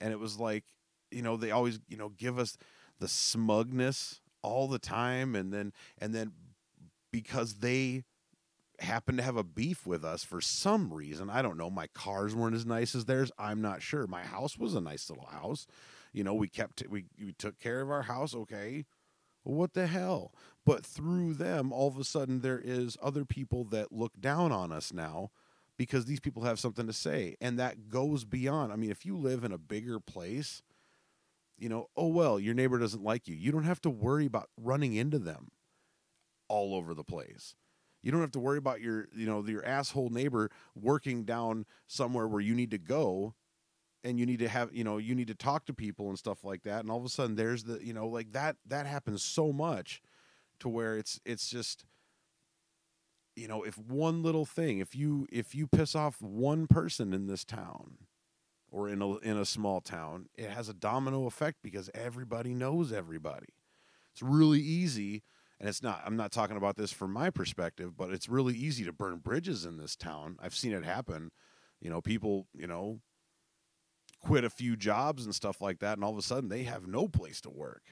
And 0.00 0.12
it 0.12 0.18
was 0.18 0.38
like, 0.38 0.64
you 1.10 1.22
know, 1.22 1.36
they 1.38 1.50
always, 1.50 1.80
you 1.88 1.96
know, 1.96 2.10
give 2.10 2.38
us 2.38 2.58
the 3.00 3.08
smugness 3.08 4.20
all 4.42 4.68
the 4.68 4.78
time. 4.78 5.34
And 5.34 5.50
then, 5.52 5.72
and 5.96 6.14
then 6.14 6.32
because 7.10 7.54
they 7.54 8.04
happen 8.78 9.16
to 9.16 9.22
have 9.22 9.36
a 9.36 9.42
beef 9.42 9.86
with 9.86 10.04
us 10.04 10.22
for 10.22 10.42
some 10.42 10.92
reason, 10.92 11.30
I 11.30 11.40
don't 11.40 11.56
know, 11.56 11.70
my 11.70 11.86
cars 11.94 12.34
weren't 12.34 12.56
as 12.56 12.66
nice 12.66 12.94
as 12.94 13.06
theirs. 13.06 13.32
I'm 13.38 13.62
not 13.62 13.80
sure. 13.80 14.06
My 14.06 14.22
house 14.22 14.58
was 14.58 14.74
a 14.74 14.82
nice 14.82 15.08
little 15.08 15.26
house. 15.26 15.66
You 16.12 16.24
know, 16.24 16.34
we 16.34 16.48
kept, 16.48 16.84
we, 16.90 17.06
we 17.18 17.32
took 17.32 17.58
care 17.58 17.80
of 17.80 17.90
our 17.90 18.02
house. 18.02 18.34
Okay 18.34 18.84
what 19.42 19.74
the 19.74 19.86
hell? 19.86 20.32
But 20.66 20.84
through 20.84 21.34
them, 21.34 21.72
all 21.72 21.88
of 21.88 21.98
a 21.98 22.04
sudden, 22.04 22.40
there 22.40 22.60
is 22.62 22.96
other 23.02 23.24
people 23.24 23.64
that 23.64 23.92
look 23.92 24.20
down 24.20 24.52
on 24.52 24.72
us 24.72 24.92
now 24.92 25.30
because 25.78 26.04
these 26.04 26.20
people 26.20 26.42
have 26.42 26.58
something 26.58 26.86
to 26.86 26.92
say. 26.92 27.36
And 27.40 27.58
that 27.58 27.88
goes 27.88 28.24
beyond. 28.24 28.72
I 28.72 28.76
mean, 28.76 28.90
if 28.90 29.06
you 29.06 29.16
live 29.16 29.44
in 29.44 29.52
a 29.52 29.58
bigger 29.58 30.00
place, 30.00 30.62
you 31.56 31.68
know, 31.68 31.88
oh, 31.96 32.08
well, 32.08 32.38
your 32.38 32.54
neighbor 32.54 32.78
doesn't 32.78 33.02
like 33.02 33.28
you. 33.28 33.34
You 33.34 33.52
don't 33.52 33.64
have 33.64 33.80
to 33.82 33.90
worry 33.90 34.26
about 34.26 34.50
running 34.60 34.94
into 34.94 35.18
them 35.18 35.50
all 36.48 36.74
over 36.74 36.94
the 36.94 37.04
place. 37.04 37.54
You 38.02 38.12
don't 38.12 38.20
have 38.20 38.32
to 38.32 38.40
worry 38.40 38.58
about 38.58 38.80
your, 38.80 39.08
you 39.14 39.26
know, 39.26 39.44
your 39.44 39.64
asshole 39.64 40.10
neighbor 40.10 40.50
working 40.74 41.24
down 41.24 41.66
somewhere 41.86 42.28
where 42.28 42.40
you 42.40 42.54
need 42.54 42.70
to 42.70 42.78
go 42.78 43.34
and 44.04 44.18
you 44.18 44.26
need 44.26 44.38
to 44.38 44.48
have 44.48 44.72
you 44.72 44.84
know 44.84 44.98
you 44.98 45.14
need 45.14 45.28
to 45.28 45.34
talk 45.34 45.66
to 45.66 45.74
people 45.74 46.08
and 46.08 46.18
stuff 46.18 46.44
like 46.44 46.62
that 46.62 46.80
and 46.80 46.90
all 46.90 46.98
of 46.98 47.04
a 47.04 47.08
sudden 47.08 47.36
there's 47.36 47.64
the 47.64 47.84
you 47.84 47.92
know 47.92 48.06
like 48.06 48.32
that 48.32 48.56
that 48.66 48.86
happens 48.86 49.22
so 49.22 49.52
much 49.52 50.00
to 50.60 50.68
where 50.68 50.96
it's 50.96 51.20
it's 51.24 51.48
just 51.48 51.84
you 53.36 53.48
know 53.48 53.62
if 53.62 53.78
one 53.78 54.22
little 54.22 54.44
thing 54.44 54.78
if 54.78 54.94
you 54.94 55.26
if 55.32 55.54
you 55.54 55.66
piss 55.66 55.94
off 55.94 56.20
one 56.20 56.66
person 56.66 57.12
in 57.12 57.26
this 57.26 57.44
town 57.44 57.98
or 58.70 58.88
in 58.88 59.00
a 59.02 59.16
in 59.18 59.36
a 59.36 59.44
small 59.44 59.80
town, 59.80 60.26
it 60.36 60.50
has 60.50 60.68
a 60.68 60.74
domino 60.74 61.26
effect 61.26 61.58
because 61.62 61.90
everybody 61.94 62.54
knows 62.54 62.92
everybody. 62.92 63.48
It's 64.12 64.22
really 64.22 64.60
easy 64.60 65.22
and 65.60 65.68
it's 65.68 65.82
not 65.82 66.02
i'm 66.04 66.16
not 66.16 66.32
talking 66.32 66.56
about 66.56 66.76
this 66.76 66.92
from 66.92 67.12
my 67.12 67.30
perspective 67.30 67.96
but 67.96 68.10
it's 68.10 68.28
really 68.28 68.54
easy 68.54 68.84
to 68.84 68.92
burn 68.92 69.18
bridges 69.18 69.64
in 69.64 69.76
this 69.76 69.94
town 69.94 70.36
i've 70.40 70.54
seen 70.54 70.72
it 70.72 70.84
happen 70.84 71.30
you 71.80 71.88
know 71.88 72.00
people 72.00 72.46
you 72.54 72.66
know 72.66 73.00
quit 74.20 74.44
a 74.44 74.50
few 74.50 74.76
jobs 74.76 75.24
and 75.24 75.34
stuff 75.34 75.60
like 75.60 75.78
that 75.80 75.96
and 75.96 76.04
all 76.04 76.12
of 76.12 76.18
a 76.18 76.22
sudden 76.22 76.48
they 76.48 76.64
have 76.64 76.86
no 76.86 77.08
place 77.08 77.40
to 77.42 77.50
work. 77.50 77.82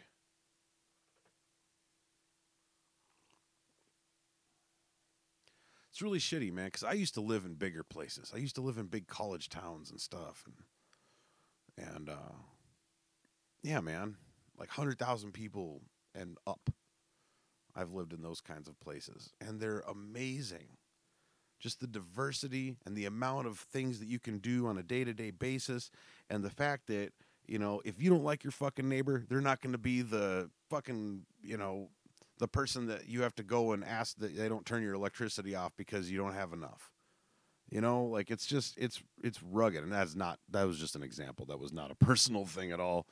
It's 5.91 6.03
really 6.03 6.19
shitty 6.19 6.53
man 6.53 6.67
because 6.67 6.85
i 6.85 6.93
used 6.93 7.15
to 7.15 7.23
live 7.23 7.47
in 7.47 7.55
bigger 7.55 7.83
places. 7.83 8.31
I 8.35 8.39
used 8.39 8.57
to 8.57 8.61
live 8.61 8.77
in 8.77 8.87
big 8.87 9.07
college 9.07 9.49
towns 9.49 9.91
and 9.91 10.01
stuff 10.01 10.45
and 10.47 11.89
and 11.95 12.11
uh 12.11 12.35
yeah 13.63 13.81
man 13.81 14.17
like 14.59 14.69
100000 14.77 15.33
people 15.33 15.83
and 16.15 16.37
up. 16.47 16.71
I've 17.75 17.93
lived 17.93 18.13
in 18.13 18.23
those 18.23 18.41
kinds 18.41 18.69
of 18.69 18.81
places, 18.81 19.33
and 19.41 19.61
they're 19.61 19.85
amazing. 19.89 20.79
Just 21.61 21.81
the 21.81 21.87
diversity 21.87 22.77
and 22.87 22.97
the 22.97 23.05
amount 23.05 23.47
of 23.47 23.59
things 23.59 23.99
that 23.99 24.09
you 24.09 24.19
can 24.19 24.39
do 24.39 24.67
on 24.67 24.79
a 24.79 24.83
day 24.83 25.05
to 25.05 25.13
day 25.13 25.31
basis, 25.31 25.91
and 26.31 26.45
the 26.45 26.51
fact 26.51 26.87
that, 26.89 27.11
you 27.47 27.59
know, 27.59 27.81
if 27.85 28.01
you 28.01 28.11
don't 28.11 28.25
like 28.25 28.45
your 28.45 28.51
fucking 28.51 28.89
neighbor, 28.89 29.25
they're 29.29 29.41
not 29.41 29.61
going 29.61 29.73
to 29.73 29.79
be 29.79 30.03
the 30.03 30.51
fucking, 30.71 31.23
you 31.43 31.57
know, 31.57 31.89
the 32.39 32.49
person 32.49 32.87
that 32.87 33.09
you 33.09 33.23
have 33.23 33.35
to 33.37 33.43
go 33.43 33.73
and 33.73 33.85
ask 33.85 34.17
that 34.19 34.37
they 34.37 34.49
don't 34.49 34.67
turn 34.67 34.83
your 34.83 34.95
electricity 34.95 35.55
off 35.55 35.73
because 35.77 36.11
you 36.11 36.19
don't 36.19 36.35
have 36.35 36.53
enough. 36.53 36.91
You 37.71 37.81
know, 37.81 38.05
like 38.05 38.31
it's 38.31 38.47
just 38.47 38.79
it's 38.79 39.03
it's 39.25 39.43
rugged, 39.43 39.83
and 39.83 39.93
that's 39.93 40.15
not 40.15 40.39
that 40.51 40.67
was 40.67 40.79
just 40.79 40.95
an 40.95 41.03
example. 41.03 41.47
That 41.47 41.59
was 41.59 41.73
not 41.73 41.91
a 41.91 41.95
personal 42.05 42.47
thing 42.47 42.71
at 42.71 42.79
all. 42.79 43.07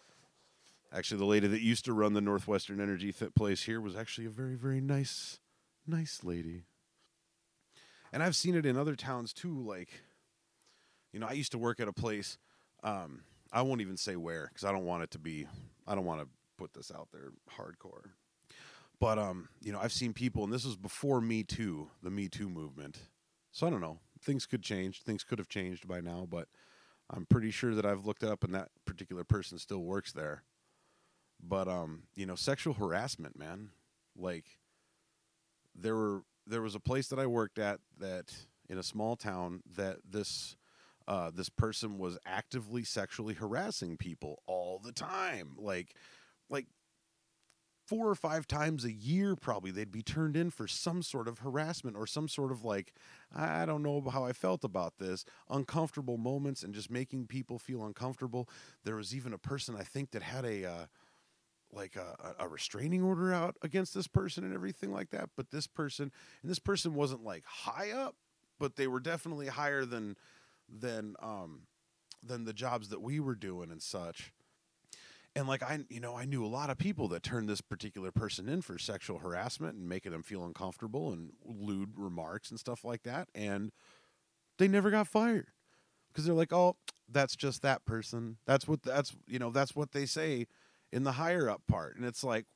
Actually, 0.92 1.18
the 1.18 1.24
lady 1.24 1.48
that 1.48 1.60
used 1.60 1.84
to 1.86 1.92
run 1.92 2.12
the 2.12 2.20
Northwestern 2.20 2.80
Energy 2.80 3.12
place 3.34 3.64
here 3.64 3.80
was 3.80 3.96
actually 3.96 4.26
a 4.26 4.30
very, 4.30 4.54
very 4.54 4.80
nice, 4.80 5.40
nice 5.88 6.20
lady. 6.22 6.62
And 8.12 8.22
I've 8.22 8.36
seen 8.36 8.54
it 8.54 8.64
in 8.64 8.76
other 8.76 8.94
towns 8.94 9.32
too. 9.32 9.60
Like, 9.60 9.88
you 11.12 11.18
know, 11.18 11.26
I 11.26 11.32
used 11.32 11.50
to 11.50 11.58
work 11.58 11.80
at 11.80 11.88
a 11.88 11.92
place. 11.92 12.38
Um, 12.84 13.22
I 13.52 13.62
won't 13.62 13.80
even 13.80 13.96
say 13.96 14.14
where 14.14 14.48
because 14.48 14.64
I 14.64 14.70
don't 14.72 14.84
want 14.84 15.02
it 15.02 15.10
to 15.12 15.18
be. 15.18 15.46
I 15.86 15.94
don't 15.94 16.04
want 16.04 16.20
to 16.20 16.28
put 16.56 16.74
this 16.74 16.92
out 16.94 17.08
there 17.12 17.32
hardcore. 17.58 18.10
But 19.00 19.18
um, 19.18 19.48
you 19.60 19.72
know, 19.72 19.80
I've 19.80 19.92
seen 19.92 20.12
people, 20.12 20.44
and 20.44 20.52
this 20.52 20.64
was 20.64 20.76
before 20.76 21.20
Me 21.20 21.42
Too, 21.42 21.88
the 22.02 22.10
Me 22.10 22.28
Too 22.28 22.48
movement. 22.48 22.98
So 23.52 23.66
I 23.66 23.70
don't 23.70 23.80
know. 23.80 23.98
Things 24.20 24.46
could 24.46 24.62
change. 24.62 25.02
Things 25.02 25.24
could 25.24 25.38
have 25.38 25.48
changed 25.48 25.88
by 25.88 26.00
now, 26.00 26.26
but 26.30 26.48
I'm 27.10 27.26
pretty 27.26 27.50
sure 27.50 27.74
that 27.74 27.86
I've 27.86 28.06
looked 28.06 28.22
it 28.22 28.28
up, 28.28 28.44
and 28.44 28.54
that 28.54 28.70
particular 28.84 29.24
person 29.24 29.58
still 29.58 29.82
works 29.82 30.12
there. 30.12 30.42
But 31.42 31.68
um, 31.68 32.04
you 32.14 32.26
know, 32.26 32.34
sexual 32.34 32.74
harassment, 32.74 33.38
man. 33.38 33.70
Like 34.16 34.44
there 35.74 35.96
were 35.96 36.22
there 36.46 36.62
was 36.62 36.74
a 36.74 36.80
place 36.80 37.08
that 37.08 37.18
I 37.18 37.26
worked 37.26 37.58
at 37.58 37.80
that 37.98 38.32
in 38.68 38.78
a 38.78 38.82
small 38.82 39.16
town 39.16 39.62
that 39.76 39.98
this 40.08 40.56
uh, 41.06 41.30
this 41.32 41.48
person 41.48 41.98
was 41.98 42.18
actively 42.26 42.84
sexually 42.84 43.34
harassing 43.34 43.96
people 43.96 44.42
all 44.46 44.80
the 44.82 44.92
time. 44.92 45.54
Like 45.58 45.94
like 46.48 46.66
four 47.86 48.08
or 48.08 48.14
five 48.14 48.46
times 48.46 48.84
a 48.84 48.92
year 48.92 49.36
probably 49.36 49.70
they'd 49.70 49.92
be 49.92 50.02
turned 50.02 50.36
in 50.36 50.50
for 50.50 50.66
some 50.66 51.02
sort 51.02 51.28
of 51.28 51.40
harassment 51.40 51.96
or 51.96 52.06
some 52.06 52.26
sort 52.28 52.50
of 52.50 52.64
like 52.64 52.94
i 53.34 53.66
don't 53.66 53.82
know 53.82 54.00
how 54.10 54.24
i 54.24 54.32
felt 54.32 54.64
about 54.64 54.94
this 54.98 55.26
uncomfortable 55.50 56.16
moments 56.16 56.62
and 56.62 56.72
just 56.72 56.90
making 56.90 57.26
people 57.26 57.58
feel 57.58 57.84
uncomfortable 57.84 58.48
there 58.84 58.96
was 58.96 59.14
even 59.14 59.34
a 59.34 59.38
person 59.38 59.76
i 59.78 59.82
think 59.82 60.12
that 60.12 60.22
had 60.22 60.46
a 60.46 60.64
uh, 60.64 60.86
like 61.74 61.96
a, 61.96 62.34
a, 62.38 62.48
restraining 62.48 63.02
order 63.02 63.32
out 63.32 63.56
against 63.62 63.94
this 63.94 64.06
person 64.06 64.44
and 64.44 64.54
everything 64.54 64.92
like 64.92 65.10
that. 65.10 65.30
But 65.36 65.50
this 65.50 65.66
person 65.66 66.10
and 66.42 66.50
this 66.50 66.58
person 66.58 66.94
wasn't 66.94 67.24
like 67.24 67.44
high 67.44 67.90
up, 67.90 68.16
but 68.58 68.76
they 68.76 68.86
were 68.86 69.00
definitely 69.00 69.48
higher 69.48 69.84
than 69.84 70.16
than 70.68 71.14
um 71.22 71.62
than 72.22 72.44
the 72.44 72.52
jobs 72.52 72.88
that 72.88 73.02
we 73.02 73.20
were 73.20 73.34
doing 73.34 73.70
and 73.70 73.82
such. 73.82 74.32
And 75.36 75.48
like 75.48 75.62
I 75.62 75.80
you 75.88 76.00
know, 76.00 76.16
I 76.16 76.24
knew 76.24 76.44
a 76.44 76.46
lot 76.46 76.70
of 76.70 76.78
people 76.78 77.08
that 77.08 77.22
turned 77.22 77.48
this 77.48 77.60
particular 77.60 78.10
person 78.10 78.48
in 78.48 78.62
for 78.62 78.78
sexual 78.78 79.18
harassment 79.18 79.76
and 79.76 79.88
making 79.88 80.12
them 80.12 80.22
feel 80.22 80.44
uncomfortable 80.44 81.12
and 81.12 81.32
lewd 81.44 81.92
remarks 81.96 82.50
and 82.50 82.58
stuff 82.60 82.84
like 82.84 83.02
that. 83.02 83.28
And 83.34 83.72
they 84.58 84.68
never 84.68 84.90
got 84.90 85.08
fired. 85.08 85.48
Because 86.08 86.26
they're 86.26 86.34
like, 86.34 86.52
oh, 86.52 86.76
that's 87.10 87.34
just 87.34 87.62
that 87.62 87.84
person. 87.84 88.36
That's 88.46 88.68
what 88.68 88.82
that's 88.82 89.14
you 89.26 89.40
know, 89.40 89.50
that's 89.50 89.74
what 89.74 89.92
they 89.92 90.06
say 90.06 90.46
in 90.94 91.02
the 91.02 91.12
higher 91.12 91.50
up 91.50 91.60
part 91.66 91.96
and 91.96 92.04
it's 92.04 92.22
like 92.22 92.46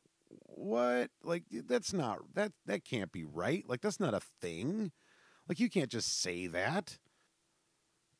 what 0.45 1.11
like 1.25 1.43
that's 1.67 1.93
not 1.93 2.19
that 2.35 2.53
that 2.67 2.85
can't 2.85 3.11
be 3.11 3.25
right 3.25 3.65
like 3.69 3.81
that's 3.81 3.99
not 3.99 4.15
a 4.15 4.21
thing 4.41 4.93
like 5.49 5.59
you 5.59 5.69
can't 5.69 5.91
just 5.91 6.21
say 6.21 6.47
that 6.47 6.99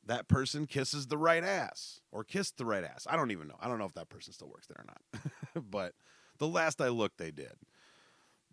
that 0.09 0.29
person 0.29 0.67
kisses 0.67 1.07
the 1.07 1.17
right 1.17 1.45
ass 1.45 2.01
or 2.13 2.25
kissed 2.25 2.59
the 2.59 2.67
right 2.67 2.85
ass. 2.85 3.07
I 3.09 3.17
don't 3.17 3.31
even 3.31 3.49
know. 3.49 3.57
I 3.61 3.69
don't 3.69 3.79
know 3.79 3.85
if 3.85 3.95
that 3.95 4.09
person 4.09 4.33
still 4.33 4.49
works 4.49 4.67
there 4.67 4.85
or 4.85 4.87
not. 4.87 5.63
But 5.71 5.95
the 6.39 6.47
last 6.47 6.81
i 6.81 6.89
looked 6.89 7.19
they 7.19 7.31
did. 7.31 7.55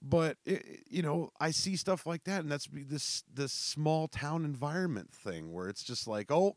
But 0.01 0.37
it, 0.45 0.83
you 0.89 1.01
know 1.01 1.31
i 1.39 1.51
see 1.51 1.75
stuff 1.75 2.05
like 2.05 2.23
that 2.25 2.41
and 2.41 2.51
that's 2.51 2.67
this 2.71 3.23
this 3.31 3.51
small 3.51 4.07
town 4.07 4.45
environment 4.45 5.11
thing 5.11 5.51
where 5.51 5.67
it's 5.67 5.83
just 5.83 6.07
like 6.07 6.31
oh 6.31 6.55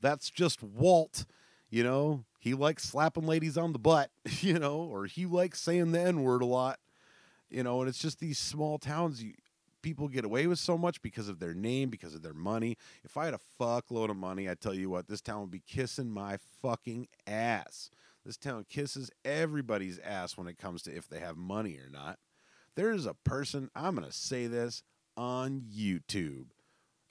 that's 0.00 0.30
just 0.30 0.62
walt 0.62 1.24
you 1.70 1.84
know, 1.84 2.24
he 2.40 2.52
likes 2.54 2.82
slapping 2.82 3.26
ladies 3.26 3.56
on 3.56 3.72
the 3.72 3.78
butt, 3.78 4.10
you 4.40 4.58
know, 4.58 4.80
or 4.80 5.06
he 5.06 5.24
likes 5.24 5.60
saying 5.60 5.92
the 5.92 6.00
N 6.00 6.22
word 6.22 6.42
a 6.42 6.46
lot, 6.46 6.80
you 7.48 7.62
know, 7.62 7.80
and 7.80 7.88
it's 7.88 7.98
just 7.98 8.18
these 8.18 8.38
small 8.38 8.76
towns. 8.78 9.22
You, 9.22 9.34
people 9.82 10.08
get 10.08 10.24
away 10.24 10.46
with 10.46 10.58
so 10.58 10.76
much 10.78 11.02
because 11.02 11.28
of 11.28 11.38
their 11.38 11.54
name, 11.54 11.90
because 11.90 12.14
of 12.14 12.22
their 12.22 12.34
money. 12.34 12.76
If 13.04 13.16
I 13.16 13.24
had 13.26 13.34
a 13.34 13.40
fuckload 13.60 14.10
of 14.10 14.16
money, 14.16 14.48
I 14.48 14.54
tell 14.54 14.74
you 14.74 14.90
what, 14.90 15.08
this 15.08 15.20
town 15.20 15.40
would 15.40 15.50
be 15.50 15.62
kissing 15.66 16.10
my 16.10 16.38
fucking 16.62 17.08
ass. 17.26 17.90
This 18.24 18.36
town 18.36 18.66
kisses 18.68 19.10
everybody's 19.24 19.98
ass 20.00 20.36
when 20.36 20.46
it 20.46 20.58
comes 20.58 20.82
to 20.82 20.94
if 20.94 21.08
they 21.08 21.20
have 21.20 21.36
money 21.36 21.78
or 21.78 21.88
not. 21.90 22.18
There 22.76 22.92
is 22.92 23.06
a 23.06 23.14
person, 23.14 23.70
I'm 23.74 23.94
going 23.94 24.06
to 24.06 24.12
say 24.12 24.46
this 24.46 24.82
on 25.16 25.62
YouTube. 25.74 26.46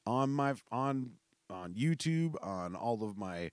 On 0.05 0.31
my 0.31 0.55
on 0.71 1.11
on 1.49 1.73
YouTube, 1.73 2.35
on 2.41 2.75
all 2.75 3.03
of 3.03 3.17
my 3.17 3.51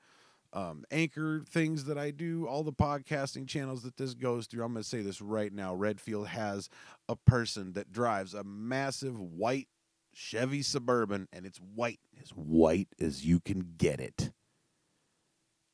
um, 0.57 0.85
anchor 0.91 1.45
things 1.47 1.85
that 1.85 1.99
I 1.99 2.11
do, 2.11 2.49
all 2.49 2.65
the 2.65 2.73
podcasting 2.73 3.47
channels 3.47 3.83
that 3.83 3.99
this 3.99 4.15
goes 4.15 4.47
through. 4.47 4.65
I'm 4.65 4.73
going 4.73 4.83
to 4.83 4.89
say 4.89 5.03
this 5.03 5.21
right 5.21 5.53
now. 5.53 5.75
Redfield 5.75 6.29
has 6.29 6.71
a 7.11 7.15
person 7.15 7.75
that 7.75 7.93
drives 7.93 8.33
a 8.33 8.43
massive 8.43 9.21
white 9.21 9.69
Chevy 10.15 10.63
Suburban, 10.63 11.29
and 11.31 11.45
it's 11.45 11.59
white, 11.59 12.01
as 12.23 12.31
white 12.31 12.89
as 12.99 13.27
you 13.27 13.39
can 13.39 13.75
get 13.77 14.01
it. 14.01 14.33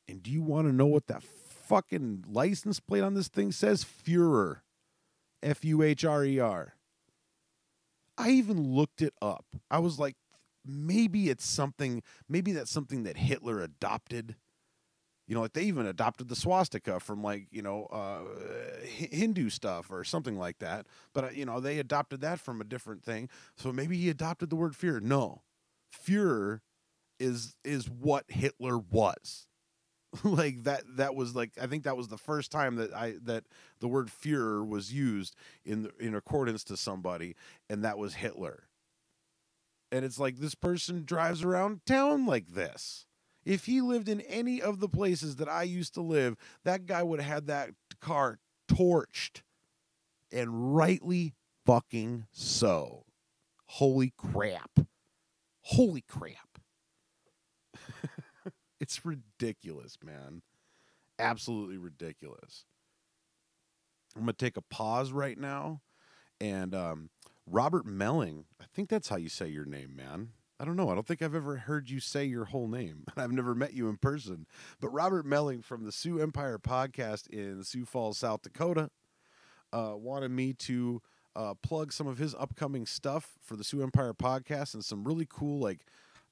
And 0.09 0.21
do 0.21 0.29
you 0.29 0.41
want 0.41 0.67
to 0.67 0.73
know 0.73 0.87
what 0.87 1.07
that 1.07 1.23
fucking 1.23 2.25
license 2.27 2.81
plate 2.81 3.03
on 3.03 3.13
this 3.13 3.29
thing 3.29 3.53
says? 3.53 3.85
Fuhrer. 3.85 4.57
F 5.41 5.63
U 5.63 5.81
H 5.81 6.03
R 6.03 6.25
E 6.25 6.39
R. 6.39 6.75
I 8.17 8.31
even 8.31 8.75
looked 8.75 9.01
it 9.01 9.13
up. 9.21 9.45
I 9.71 9.79
was 9.79 9.97
like, 9.97 10.15
maybe 10.65 11.29
it's 11.29 11.45
something, 11.45 12.03
maybe 12.27 12.51
that's 12.51 12.71
something 12.71 13.03
that 13.03 13.15
Hitler 13.17 13.61
adopted 13.61 14.35
you 15.27 15.35
know, 15.35 15.41
like 15.41 15.53
they 15.53 15.63
even 15.63 15.85
adopted 15.85 16.27
the 16.27 16.35
swastika 16.35 16.99
from 16.99 17.23
like 17.23 17.47
you 17.51 17.61
know 17.61 17.85
uh, 17.85 18.21
Hindu 18.85 19.49
stuff 19.49 19.91
or 19.91 20.03
something 20.03 20.37
like 20.37 20.59
that. 20.59 20.85
But 21.13 21.23
uh, 21.23 21.29
you 21.29 21.45
know, 21.45 21.59
they 21.59 21.79
adopted 21.79 22.21
that 22.21 22.39
from 22.39 22.59
a 22.59 22.65
different 22.65 23.03
thing. 23.03 23.29
So 23.55 23.71
maybe 23.71 23.97
he 23.97 24.09
adopted 24.09 24.49
the 24.49 24.55
word 24.55 24.75
fear. 24.75 24.99
No, 24.99 25.41
Führer 25.93 26.59
is 27.19 27.55
is 27.63 27.89
what 27.89 28.25
Hitler 28.27 28.77
was. 28.77 29.47
like 30.23 30.63
that 30.63 30.83
that 30.97 31.15
was 31.15 31.35
like 31.35 31.51
I 31.59 31.67
think 31.67 31.83
that 31.83 31.97
was 31.97 32.09
the 32.09 32.17
first 32.17 32.51
time 32.51 32.75
that 32.75 32.93
I 32.93 33.15
that 33.23 33.45
the 33.79 33.87
word 33.87 34.09
Führer 34.09 34.67
was 34.67 34.93
used 34.93 35.35
in 35.65 35.89
in 35.99 36.13
accordance 36.13 36.63
to 36.65 36.77
somebody, 36.77 37.35
and 37.69 37.83
that 37.83 37.97
was 37.97 38.15
Hitler. 38.15 38.67
And 39.91 40.03
it's 40.03 40.19
like 40.19 40.37
this 40.37 40.55
person 40.55 41.03
drives 41.05 41.43
around 41.43 41.85
town 41.85 42.25
like 42.25 42.47
this 42.49 43.05
if 43.45 43.65
he 43.65 43.81
lived 43.81 44.09
in 44.09 44.21
any 44.21 44.61
of 44.61 44.79
the 44.79 44.89
places 44.89 45.37
that 45.37 45.49
I 45.49 45.63
used 45.63 45.93
to 45.95 46.01
live, 46.01 46.35
that 46.63 46.85
guy 46.85 47.03
would 47.03 47.19
have 47.21 47.33
had 47.33 47.47
that 47.47 47.71
car 48.01 48.39
torched. 48.67 49.41
And 50.31 50.75
rightly 50.75 51.35
fucking 51.65 52.25
so. 52.31 53.05
Holy 53.65 54.13
crap. 54.17 54.79
Holy 55.61 56.01
crap. 56.01 56.59
it's 58.79 59.05
ridiculous, 59.05 59.97
man. 60.03 60.41
Absolutely 61.19 61.77
ridiculous. 61.77 62.65
I'm 64.15 64.23
going 64.23 64.35
to 64.35 64.45
take 64.45 64.57
a 64.57 64.61
pause 64.61 65.11
right 65.11 65.37
now. 65.37 65.81
And 66.41 66.75
um, 66.75 67.09
Robert 67.45 67.85
Melling, 67.85 68.45
I 68.61 68.65
think 68.73 68.89
that's 68.89 69.09
how 69.09 69.17
you 69.17 69.29
say 69.29 69.47
your 69.47 69.65
name, 69.65 69.95
man. 69.95 70.29
I 70.63 70.65
don't 70.65 70.77
know. 70.77 70.89
I 70.89 70.93
don't 70.93 71.05
think 71.05 71.21
I've 71.21 71.35
ever 71.35 71.57
heard 71.57 71.89
you 71.89 71.99
say 71.99 72.23
your 72.23 72.45
whole 72.45 72.69
name. 72.69 73.03
I've 73.17 73.33
never 73.33 73.53
met 73.53 73.73
you 73.73 73.89
in 73.89 73.97
person. 73.97 74.45
But 74.79 74.93
Robert 74.93 75.25
Melling 75.25 75.61
from 75.61 75.83
the 75.83 75.91
Sioux 75.91 76.21
Empire 76.21 76.57
podcast 76.57 77.27
in 77.27 77.65
Sioux 77.65 77.83
Falls, 77.83 78.17
South 78.17 78.43
Dakota, 78.43 78.89
uh, 79.73 79.91
wanted 79.97 80.31
me 80.31 80.53
to 80.53 81.01
uh, 81.35 81.55
plug 81.55 81.91
some 81.91 82.07
of 82.07 82.17
his 82.17 82.33
upcoming 82.35 82.85
stuff 82.85 83.33
for 83.41 83.57
the 83.57 83.63
Sioux 83.65 83.83
Empire 83.83 84.13
podcast 84.13 84.73
and 84.73 84.85
some 84.85 85.03
really 85.03 85.27
cool, 85.29 85.59
like, 85.59 85.81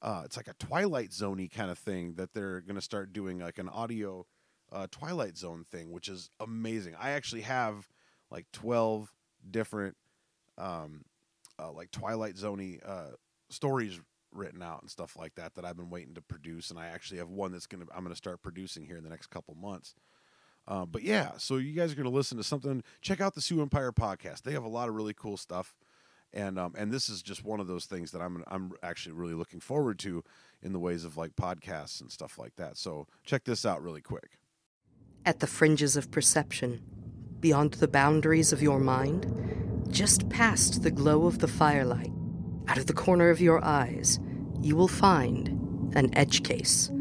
uh, 0.02 0.22
it's 0.24 0.38
like 0.38 0.48
a 0.48 0.54
Twilight 0.54 1.10
Zoney 1.10 1.52
kind 1.52 1.70
of 1.70 1.78
thing 1.78 2.14
that 2.14 2.34
they're 2.34 2.62
going 2.62 2.76
to 2.76 2.82
start 2.82 3.12
doing, 3.12 3.40
like 3.40 3.58
an 3.58 3.68
audio 3.68 4.26
uh, 4.72 4.88
Twilight 4.92 5.38
Zone 5.38 5.66
thing, 5.70 5.92
which 5.92 6.08
is 6.08 6.30
amazing. 6.40 6.96
I 6.98 7.10
actually 7.10 7.42
have 7.42 7.90
like 8.30 8.46
12 8.54 9.12
different, 9.50 9.98
um, 10.58 11.04
uh, 11.60 11.74
like 11.74 11.92
Twilight 11.92 12.36
Zoney 12.36 12.80
uh, 12.88 13.16
stories 13.50 14.00
written 14.34 14.62
out 14.62 14.82
and 14.82 14.90
stuff 14.90 15.18
like 15.18 15.36
that 15.36 15.56
that 15.56 15.66
I've 15.66 15.78
been 15.78 15.90
waiting 15.90 16.16
to 16.16 16.22
produce, 16.22 16.70
and 16.70 16.80
I 16.80 16.88
actually 16.88 17.18
have 17.20 17.30
one 17.30 17.52
that's 17.52 17.68
gonna 17.68 17.86
I'm 17.96 18.04
gonna 18.04 18.16
start 18.16 18.42
producing 18.42 18.86
here 18.86 18.98
in 18.98 19.04
the 19.04 19.10
next 19.10 19.28
couple 19.28 19.56
months. 19.56 19.96
Uh, 20.68 20.86
but 20.86 21.04
yeah, 21.04 21.32
so 21.38 21.58
you 21.58 21.74
guys 21.74 21.92
are 21.92 21.96
gonna 21.96 22.10
listen 22.10 22.38
to 22.38 22.44
something. 22.44 22.84
Check 23.02 23.22
out 23.22 23.36
the 23.36 23.42
Sioux 23.42 23.62
Empire 23.62 23.92
podcast. 23.92 24.44
They 24.44 24.54
have 24.54 24.64
a 24.64 24.70
lot 24.70 24.90
of 24.90 24.96
really 24.96 25.14
cool 25.14 25.38
stuff, 25.38 25.76
and 26.34 26.60
um, 26.60 26.74
and 26.78 26.92
this 26.92 27.10
is 27.10 27.22
just 27.22 27.44
one 27.44 27.60
of 27.60 27.68
those 27.68 27.86
things 27.86 28.12
that 28.12 28.22
I'm 28.22 28.44
I'm 28.48 28.72
actually 28.84 29.14
really 29.14 29.34
looking 29.34 29.60
forward 29.60 30.00
to 30.00 30.24
in 30.62 30.74
the 30.74 30.80
ways 30.80 31.06
of 31.06 31.18
like 31.18 31.36
podcasts 31.36 32.02
and 32.02 32.12
stuff 32.12 32.38
like 32.38 32.56
that. 32.58 32.78
So 32.78 33.08
check 33.24 33.44
this 33.44 33.66
out 33.66 33.82
really 33.84 34.02
quick. 34.02 34.40
At 35.26 35.40
the 35.40 35.48
fringes 35.48 35.96
of 35.96 36.10
perception, 36.12 36.82
beyond 37.40 37.74
the 37.74 37.88
boundaries 37.88 38.52
of 38.54 38.62
your 38.62 38.80
mind, 38.80 39.88
just 39.90 40.30
past 40.30 40.84
the 40.84 40.92
glow 40.92 41.26
of 41.26 41.40
the 41.40 41.48
firelight 41.48 42.12
out 42.68 42.78
of 42.78 42.88
the 42.88 42.94
corner 42.94 43.30
of 43.30 43.42
your 43.42 43.64
eyes, 43.64 44.20
you 44.62 44.76
will 44.76 44.88
find 44.88 45.50
an 45.96 46.10
edge 46.16 46.44
case. 46.44 46.92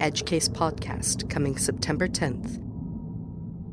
Edge 0.00 0.24
Case 0.24 0.48
Podcast 0.48 1.28
coming 1.28 1.58
September 1.58 2.08
10th. 2.08 2.58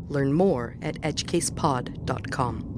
Learn 0.09 0.33
more 0.33 0.75
at 0.81 1.01
edgecasepod.com. 1.01 2.76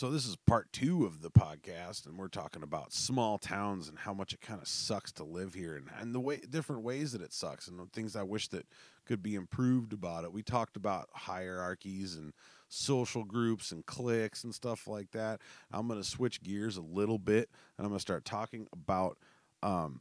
So 0.00 0.10
this 0.10 0.24
is 0.24 0.34
part 0.34 0.72
two 0.72 1.04
of 1.04 1.20
the 1.20 1.30
podcast, 1.30 2.06
and 2.06 2.16
we're 2.18 2.28
talking 2.28 2.62
about 2.62 2.94
small 2.94 3.36
towns 3.36 3.86
and 3.86 3.98
how 3.98 4.14
much 4.14 4.32
it 4.32 4.40
kind 4.40 4.58
of 4.58 4.66
sucks 4.66 5.12
to 5.12 5.24
live 5.24 5.52
here, 5.52 5.76
and, 5.76 5.90
and 6.00 6.14
the 6.14 6.20
way 6.20 6.40
different 6.48 6.80
ways 6.80 7.12
that 7.12 7.20
it 7.20 7.34
sucks, 7.34 7.68
and 7.68 7.92
things 7.92 8.16
I 8.16 8.22
wish 8.22 8.48
that 8.48 8.64
could 9.04 9.22
be 9.22 9.34
improved 9.34 9.92
about 9.92 10.24
it. 10.24 10.32
We 10.32 10.42
talked 10.42 10.78
about 10.78 11.10
hierarchies 11.12 12.16
and 12.16 12.32
social 12.70 13.24
groups 13.24 13.72
and 13.72 13.84
cliques 13.84 14.42
and 14.42 14.54
stuff 14.54 14.86
like 14.86 15.10
that. 15.10 15.42
I'm 15.70 15.86
going 15.86 16.00
to 16.00 16.08
switch 16.08 16.42
gears 16.42 16.78
a 16.78 16.80
little 16.80 17.18
bit, 17.18 17.50
and 17.76 17.84
I'm 17.84 17.90
going 17.90 17.98
to 17.98 18.00
start 18.00 18.24
talking 18.24 18.68
about 18.72 19.18
um, 19.62 20.00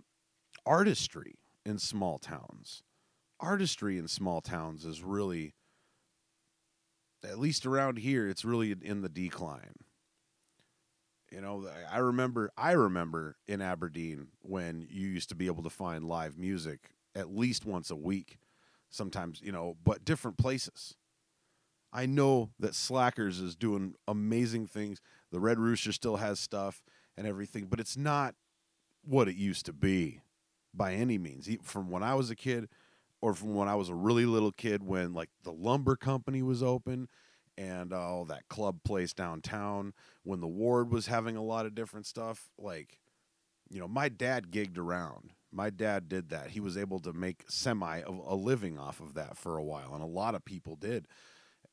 artistry 0.66 1.40
in 1.66 1.78
small 1.78 2.20
towns. 2.20 2.84
Artistry 3.42 3.98
in 3.98 4.08
small 4.08 4.40
towns 4.40 4.86
is 4.86 5.04
really 5.04 5.56
at 7.22 7.38
least 7.38 7.66
around 7.66 7.98
here, 7.98 8.30
it's 8.30 8.46
really 8.46 8.74
in 8.82 9.02
the 9.02 9.10
decline. 9.10 9.74
You 11.32 11.42
know, 11.42 11.68
I 11.92 12.00
remember 12.00 12.52
I 12.58 12.72
remember 12.72 13.38
in 13.48 13.62
Aberdeen 13.62 14.30
when 14.42 14.88
you 14.90 15.08
used 15.08 15.30
to 15.30 15.36
be 15.36 15.48
able 15.48 15.64
to 15.64 15.70
find 15.70 16.04
live 16.06 16.38
music 16.38 16.92
at 17.16 17.36
least 17.36 17.66
once 17.66 17.92
a 17.92 17.96
week, 17.96 18.40
sometimes, 18.90 19.42
you 19.42 19.52
know, 19.52 19.76
but 19.84 20.06
different 20.06 20.38
places. 20.38 20.96
I 21.92 22.06
know 22.06 22.52
that 22.60 22.76
Slackers 22.76 23.40
is 23.40 23.56
doing 23.56 23.96
amazing 24.08 24.68
things. 24.68 25.02
The 25.32 25.40
Red 25.40 25.60
Rooster 25.60 25.92
still 25.92 26.18
has 26.18 26.40
stuff 26.40 26.84
and 27.18 27.26
everything, 27.26 27.66
but 27.66 27.80
it's 27.80 27.98
not 27.98 28.36
what 29.04 29.28
it 29.28 29.36
used 29.36 29.66
to 29.66 29.74
be 29.74 30.22
by 30.74 30.94
any 30.94 31.18
means. 31.18 31.50
From 31.64 31.90
when 31.90 32.04
I 32.04 32.14
was 32.16 32.30
a 32.30 32.36
kid 32.36 32.70
or 33.22 33.34
from 33.34 33.56
when 33.56 33.68
I 33.68 33.76
was 33.76 33.90
a 33.90 33.96
really 33.96 34.26
little 34.26 34.52
kid 34.52 34.84
when 34.84 35.14
like 35.14 35.30
the 35.44 35.52
lumber 35.52 35.96
company 35.96 36.42
was 36.42 36.62
open 36.62 37.08
and 37.60 37.92
uh, 37.92 38.24
that 38.24 38.48
club 38.48 38.80
place 38.86 39.14
downtown 39.14 39.94
when 40.24 40.40
the 40.40 40.48
ward 40.48 40.92
was 40.92 41.08
having 41.08 41.36
a 41.36 41.44
lot 41.44 41.66
of 41.66 41.76
different 41.76 42.06
stuff 42.06 42.50
like 42.58 42.98
you 43.70 43.80
know 43.80 43.88
my 43.88 44.10
dad 44.10 44.50
gigged 44.50 44.78
around. 44.78 45.34
My 45.52 45.72
dad 45.72 46.08
did 46.08 46.30
that. 46.30 46.52
He 46.52 46.60
was 46.60 46.78
able 46.78 47.00
to 47.00 47.12
make 47.12 47.44
semi 47.50 48.02
a 48.08 48.36
living 48.36 48.78
off 48.80 49.02
of 49.02 49.16
that 49.16 49.36
for 49.36 49.58
a 49.58 49.64
while 49.64 49.94
and 49.94 50.04
a 50.04 50.08
lot 50.08 50.36
of 50.36 50.46
people 50.46 50.76
did. 50.76 51.08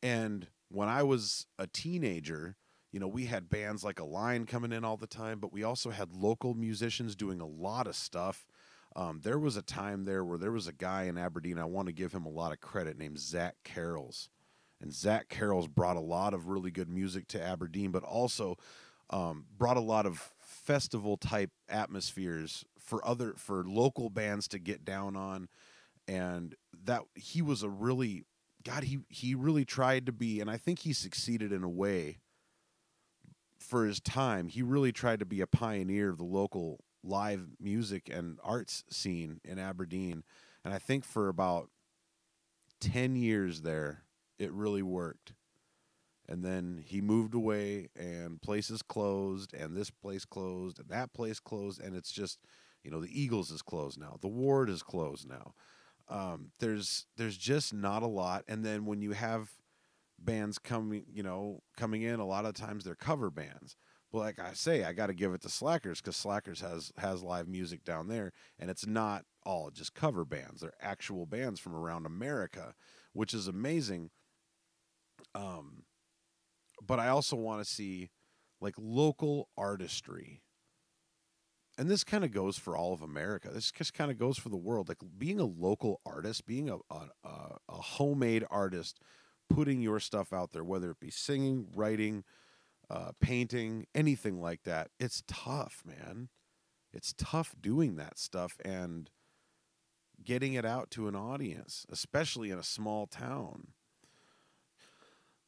And 0.02 0.48
when 0.68 0.88
i 0.88 1.00
was 1.00 1.46
a 1.60 1.66
teenager 1.68 2.56
you 2.90 2.98
know 2.98 3.06
we 3.06 3.26
had 3.26 3.48
bands 3.48 3.84
like 3.84 4.00
Align 4.00 4.46
coming 4.46 4.72
in 4.72 4.84
all 4.84 4.96
the 4.96 5.06
time 5.06 5.38
but 5.38 5.52
we 5.52 5.62
also 5.62 5.90
had 5.90 6.12
local 6.12 6.54
musicians 6.54 7.14
doing 7.14 7.40
a 7.40 7.46
lot 7.46 7.86
of 7.86 7.94
stuff. 7.94 8.44
Um, 8.96 9.20
there 9.22 9.38
was 9.38 9.56
a 9.56 9.62
time 9.62 10.04
there 10.04 10.24
where 10.24 10.38
there 10.38 10.50
was 10.50 10.66
a 10.66 10.72
guy 10.72 11.04
in 11.04 11.18
aberdeen 11.18 11.58
i 11.58 11.64
want 11.64 11.86
to 11.86 11.92
give 11.92 12.12
him 12.12 12.24
a 12.24 12.30
lot 12.30 12.52
of 12.52 12.60
credit 12.60 12.98
named 12.98 13.18
zach 13.20 13.54
carols 13.62 14.30
and 14.80 14.92
Zach 14.92 15.28
Carroll's 15.28 15.68
brought 15.68 15.96
a 15.96 16.00
lot 16.00 16.34
of 16.34 16.48
really 16.48 16.70
good 16.70 16.88
music 16.88 17.28
to 17.28 17.42
Aberdeen, 17.42 17.90
but 17.90 18.02
also 18.02 18.56
um, 19.10 19.46
brought 19.56 19.76
a 19.76 19.80
lot 19.80 20.06
of 20.06 20.32
festival 20.40 21.16
type 21.16 21.50
atmospheres 21.68 22.64
for 22.78 23.06
other 23.06 23.34
for 23.36 23.64
local 23.64 24.10
bands 24.10 24.48
to 24.48 24.58
get 24.58 24.84
down 24.84 25.16
on, 25.16 25.48
and 26.06 26.54
that 26.84 27.02
he 27.14 27.42
was 27.42 27.62
a 27.62 27.68
really 27.68 28.24
God 28.64 28.84
he 28.84 28.98
he 29.08 29.34
really 29.34 29.64
tried 29.64 30.06
to 30.06 30.12
be, 30.12 30.40
and 30.40 30.50
I 30.50 30.56
think 30.56 30.80
he 30.80 30.92
succeeded 30.92 31.52
in 31.52 31.62
a 31.62 31.68
way. 31.68 32.18
For 33.58 33.86
his 33.86 34.00
time, 34.00 34.48
he 34.48 34.62
really 34.62 34.92
tried 34.92 35.18
to 35.20 35.24
be 35.24 35.40
a 35.40 35.46
pioneer 35.46 36.10
of 36.10 36.18
the 36.18 36.24
local 36.24 36.84
live 37.02 37.48
music 37.58 38.08
and 38.12 38.38
arts 38.44 38.84
scene 38.90 39.40
in 39.44 39.58
Aberdeen, 39.58 40.22
and 40.64 40.74
I 40.74 40.78
think 40.78 41.04
for 41.04 41.28
about 41.28 41.70
ten 42.80 43.16
years 43.16 43.62
there 43.62 44.05
it 44.38 44.52
really 44.52 44.82
worked. 44.82 45.32
And 46.28 46.44
then 46.44 46.82
he 46.84 47.00
moved 47.00 47.34
away, 47.34 47.88
and 47.94 48.42
places 48.42 48.82
closed, 48.82 49.54
and 49.54 49.76
this 49.76 49.90
place 49.90 50.24
closed, 50.24 50.80
and 50.80 50.88
that 50.88 51.12
place 51.12 51.38
closed, 51.38 51.80
and 51.80 51.94
it's 51.94 52.10
just, 52.10 52.40
you 52.82 52.90
know, 52.90 53.00
the 53.00 53.22
Eagles 53.22 53.50
is 53.52 53.62
closed 53.62 53.98
now, 53.98 54.16
the 54.20 54.28
Ward 54.28 54.68
is 54.68 54.82
closed 54.82 55.28
now. 55.28 55.54
Um, 56.08 56.50
there's 56.60 57.06
there's 57.16 57.36
just 57.36 57.72
not 57.72 58.02
a 58.02 58.08
lot, 58.08 58.44
and 58.48 58.64
then 58.64 58.86
when 58.86 59.00
you 59.02 59.12
have 59.12 59.50
bands 60.18 60.58
coming, 60.58 61.04
you 61.12 61.22
know, 61.22 61.60
coming 61.76 62.02
in, 62.02 62.20
a 62.20 62.26
lot 62.26 62.44
of 62.44 62.54
times 62.54 62.84
they're 62.84 62.94
cover 62.94 63.30
bands. 63.30 63.76
But 64.12 64.18
like 64.18 64.38
I 64.38 64.52
say, 64.52 64.84
I 64.84 64.92
got 64.92 65.08
to 65.08 65.14
give 65.14 65.34
it 65.34 65.42
to 65.42 65.48
Slackers 65.48 66.00
because 66.00 66.16
Slackers 66.16 66.60
has 66.60 66.92
has 66.96 67.22
live 67.22 67.48
music 67.48 67.84
down 67.84 68.08
there, 68.08 68.32
and 68.58 68.70
it's 68.70 68.86
not 68.86 69.24
all 69.44 69.70
just 69.70 69.94
cover 69.94 70.24
bands. 70.24 70.60
They're 70.60 70.72
actual 70.80 71.26
bands 71.26 71.60
from 71.60 71.74
around 71.74 72.06
America, 72.06 72.74
which 73.12 73.34
is 73.34 73.48
amazing 73.48 74.10
um, 75.36 75.82
but 76.84 76.98
I 76.98 77.08
also 77.08 77.36
want 77.36 77.64
to 77.64 77.70
see 77.70 78.10
like 78.60 78.74
local 78.78 79.50
artistry. 79.56 80.42
And 81.78 81.90
this 81.90 82.04
kind 82.04 82.24
of 82.24 82.30
goes 82.30 82.56
for 82.56 82.74
all 82.74 82.94
of 82.94 83.02
America. 83.02 83.50
This 83.52 83.70
just 83.70 83.92
kind 83.92 84.10
of 84.10 84.18
goes 84.18 84.38
for 84.38 84.48
the 84.48 84.56
world. 84.56 84.88
Like 84.88 84.98
being 85.18 85.38
a 85.38 85.44
local 85.44 86.00
artist, 86.06 86.46
being 86.46 86.70
a, 86.70 86.76
a, 86.90 87.08
a 87.68 87.74
homemade 87.74 88.44
artist, 88.50 88.98
putting 89.50 89.82
your 89.82 90.00
stuff 90.00 90.32
out 90.32 90.52
there, 90.52 90.64
whether 90.64 90.90
it 90.90 91.00
be 91.00 91.10
singing, 91.10 91.66
writing, 91.74 92.24
uh, 92.88 93.10
painting, 93.20 93.86
anything 93.94 94.40
like 94.40 94.62
that. 94.62 94.88
It's 94.98 95.22
tough, 95.28 95.82
man. 95.84 96.30
It's 96.94 97.14
tough 97.18 97.54
doing 97.60 97.96
that 97.96 98.18
stuff 98.18 98.56
and 98.64 99.10
getting 100.24 100.54
it 100.54 100.64
out 100.64 100.90
to 100.92 101.08
an 101.08 101.14
audience, 101.14 101.84
especially 101.90 102.50
in 102.50 102.58
a 102.58 102.62
small 102.62 103.06
town 103.06 103.74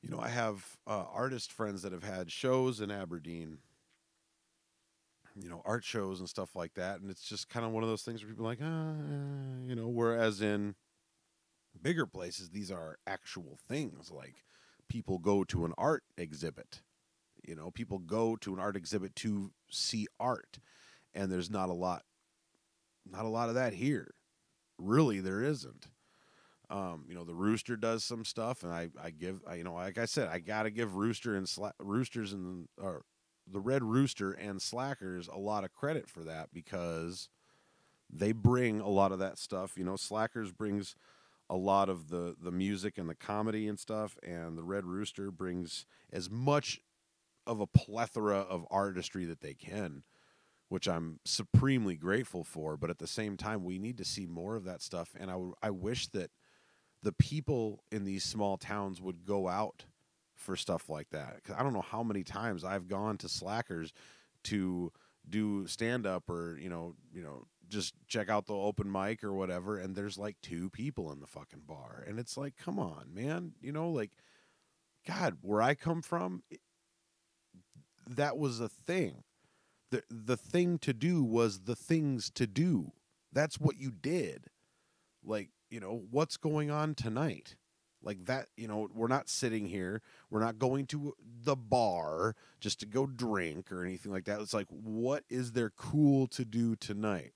you 0.03 0.11
know, 0.11 0.21
I 0.21 0.29
have 0.29 0.65
uh, 0.87 1.05
artist 1.13 1.53
friends 1.53 1.83
that 1.83 1.93
have 1.93 2.05
had 2.05 2.31
shows 2.31 2.81
in 2.81 2.91
Aberdeen, 2.91 3.59
you 5.35 5.49
know, 5.49 5.63
art 5.65 5.85
shows 5.85 6.21
and 6.21 6.29
stuff 6.29 6.55
like 6.55 6.75
that. 6.75 7.01
And 7.01 7.11
it's 7.11 7.29
just 7.29 7.49
kind 7.49 7.67
of 7.67 7.73
one 7.73 7.83
of 7.83 7.89
those 7.89 8.03
things 8.03 8.23
where 8.23 8.31
people 8.31 8.47
are 8.47 8.51
like, 8.51 8.61
ah, 8.63 9.67
you 9.67 9.75
know, 9.75 9.89
whereas 9.89 10.41
in 10.41 10.75
bigger 11.81 12.07
places, 12.07 12.51
these 12.51 12.71
are 12.71 12.99
actual 13.07 13.59
things. 13.69 14.11
Like 14.11 14.45
people 14.89 15.19
go 15.19 15.45
to 15.45 15.65
an 15.65 15.75
art 15.77 16.05
exhibit, 16.17 16.83
you 17.47 17.55
know, 17.55 17.71
people 17.71 17.99
go 17.99 18.37
to 18.37 18.55
an 18.55 18.61
art 18.61 18.77
exhibit 18.77 19.17
to 19.17 19.53
see 19.71 20.07
art. 20.21 20.59
And 21.15 21.33
there's 21.33 21.51
not 21.51 21.71
a 21.71 21.75
lot, 21.75 22.03
not 23.11 23.25
a 23.25 23.29
lot 23.29 23.49
of 23.49 23.55
that 23.57 23.73
here. 23.73 24.15
Really, 24.79 25.21
there 25.21 25.43
isn't. 25.43 25.89
Um, 26.71 27.05
you 27.09 27.15
know, 27.15 27.25
the 27.25 27.35
Rooster 27.35 27.77
does 27.77 28.05
some 28.05 28.25
stuff, 28.25 28.63
and 28.63 28.73
I, 28.73 28.91
I 29.03 29.11
give, 29.11 29.41
I, 29.47 29.55
you 29.55 29.65
know, 29.65 29.75
like 29.75 29.97
I 29.97 30.05
said, 30.05 30.29
I 30.29 30.39
gotta 30.39 30.71
give 30.71 30.97
Rooster 30.97 31.35
and 31.35 31.47
Sla- 31.47 31.73
Roosters 31.79 32.33
and 32.35 32.69
or 32.79 33.03
the 33.51 33.61
Red 33.61 33.83
Rooster 33.83 34.33
and 34.33 34.61
Slackers 34.61 35.29
a 35.29 35.39
lot 35.39 35.65
of 35.65 35.73
credit 35.73 36.11
for 36.11 36.21
that 36.25 36.51
because 36.53 37.29
they 38.11 38.33
bring 38.33 38.81
a 38.81 38.89
lot 38.89 39.13
of 39.13 39.19
that 39.19 39.39
stuff. 39.39 39.77
You 39.77 39.85
know, 39.85 39.97
Slackers 39.97 40.53
brings 40.53 40.95
a 41.51 41.57
lot 41.57 41.89
of 41.89 42.09
the 42.11 42.37
the 42.41 42.53
music 42.53 42.99
and 42.99 43.09
the 43.09 43.15
comedy 43.15 43.69
and 43.69 43.79
stuff, 43.79 44.19
and 44.23 44.59
the 44.59 44.65
Red 44.65 44.85
Rooster 44.87 45.31
brings 45.31 45.87
as 46.13 46.31
much 46.31 46.81
of 47.47 47.61
a 47.61 47.67
plethora 47.67 48.39
of 48.41 48.67
artistry 48.71 49.25
that 49.27 49.41
they 49.41 49.55
can, 49.55 50.05
which 50.69 50.89
I'm 50.89 51.21
supremely 51.25 51.97
grateful 51.97 52.45
for. 52.45 52.77
But 52.77 52.91
at 52.91 52.99
the 52.99 53.07
same 53.07 53.37
time, 53.37 53.65
we 53.65 53.79
need 53.79 53.99
to 53.99 54.05
see 54.05 54.27
more 54.27 54.57
of 54.57 54.65
that 54.65 54.83
stuff, 54.83 55.11
and 55.19 55.31
I 55.31 55.39
I 55.63 55.71
wish 55.71 56.09
that 56.09 56.31
the 57.03 57.13
people 57.13 57.83
in 57.93 58.05
these 58.05 58.25
small 58.25 58.57
towns 58.57 59.01
would 59.01 59.25
go 59.25 59.49
out 59.49 59.85
for 60.35 60.57
stuff 60.57 60.89
like 60.89 61.11
that. 61.11 61.43
Cause 61.45 61.57
I 61.59 61.63
don't 61.63 61.73
know 61.73 61.81
how 61.83 62.03
many 62.03 62.23
times 62.25 62.65
I've 62.65 62.89
gone 62.89 63.19
to 63.19 63.29
Slackers 63.29 63.93
to 64.45 64.93
do 65.29 65.67
stand 65.67 66.07
up 66.07 66.31
or 66.31 66.59
you 66.59 66.69
know 66.71 66.95
you 67.13 67.23
know 67.23 67.45
just 67.69 67.93
check 68.07 68.31
out 68.31 68.47
the 68.47 68.55
open 68.55 68.91
mic 68.91 69.23
or 69.23 69.35
whatever 69.35 69.77
and 69.79 69.95
there's 69.95 70.17
like 70.17 70.37
two 70.43 70.71
people 70.71 71.13
in 71.13 71.21
the 71.21 71.27
fucking 71.27 71.63
bar. 71.67 72.05
And 72.07 72.19
it's 72.19 72.37
like 72.37 72.57
come 72.57 72.79
on 72.79 73.11
man. 73.13 73.53
You 73.61 73.73
know 73.73 73.91
like 73.91 74.11
god 75.07 75.39
where 75.43 75.63
i 75.63 75.75
come 75.75 76.03
from 76.03 76.43
it- 76.51 76.61
that 78.07 78.39
was 78.39 78.61
a 78.61 78.69
thing. 78.69 79.25
The 79.91 80.03
the 80.11 80.37
thing 80.37 80.79
to 80.81 80.93
do 80.93 81.23
was 81.23 81.61
the 81.61 81.77
things 81.77 82.31
to 82.33 82.47
do. 82.47 82.93
That's 83.33 83.59
what 83.59 83.79
you 83.79 83.91
did. 83.91 84.47
Like 85.25 85.51
you 85.71 85.81
know 85.81 86.03
what's 86.11 86.37
going 86.37 86.71
on 86.71 86.95
tonight? 86.95 87.57
Like 88.03 88.27
that 88.27 88.49
you 88.57 88.69
know 88.69 88.89
we're 88.95 89.09
not 89.09 89.29
sitting 89.29 89.67
here 89.67 90.03
we're 90.31 90.41
not 90.41 90.59
going 90.59 90.87
to 90.87 91.15
the 91.43 91.57
bar 91.57 92.37
just 92.61 92.81
to 92.81 92.87
go 92.87 93.07
drink 93.07 93.73
or 93.73 93.85
anything 93.85 94.13
like 94.13 94.25
that. 94.27 94.41
It's 94.41 94.55
like 94.55 94.69
what 94.71 95.25
is 95.29 95.53
there 95.53 95.71
cool 95.71 96.27
to 96.29 96.45
do 96.45 96.77
tonight? 96.77 97.33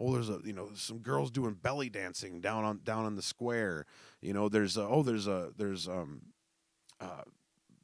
Oh 0.00 0.12
there's 0.12 0.28
a 0.28 0.40
you 0.44 0.52
know 0.52 0.70
some 0.74 0.98
girls 0.98 1.30
doing 1.30 1.54
belly 1.54 1.88
dancing 1.88 2.40
down 2.40 2.64
on 2.64 2.80
down 2.84 3.04
on 3.04 3.14
the 3.14 3.22
square. 3.22 3.86
You 4.20 4.32
know 4.32 4.48
there's 4.48 4.76
a, 4.76 4.82
oh 4.82 5.02
there's 5.02 5.28
a 5.28 5.52
there's 5.56 5.88
um 5.88 6.22
uh 7.00 7.22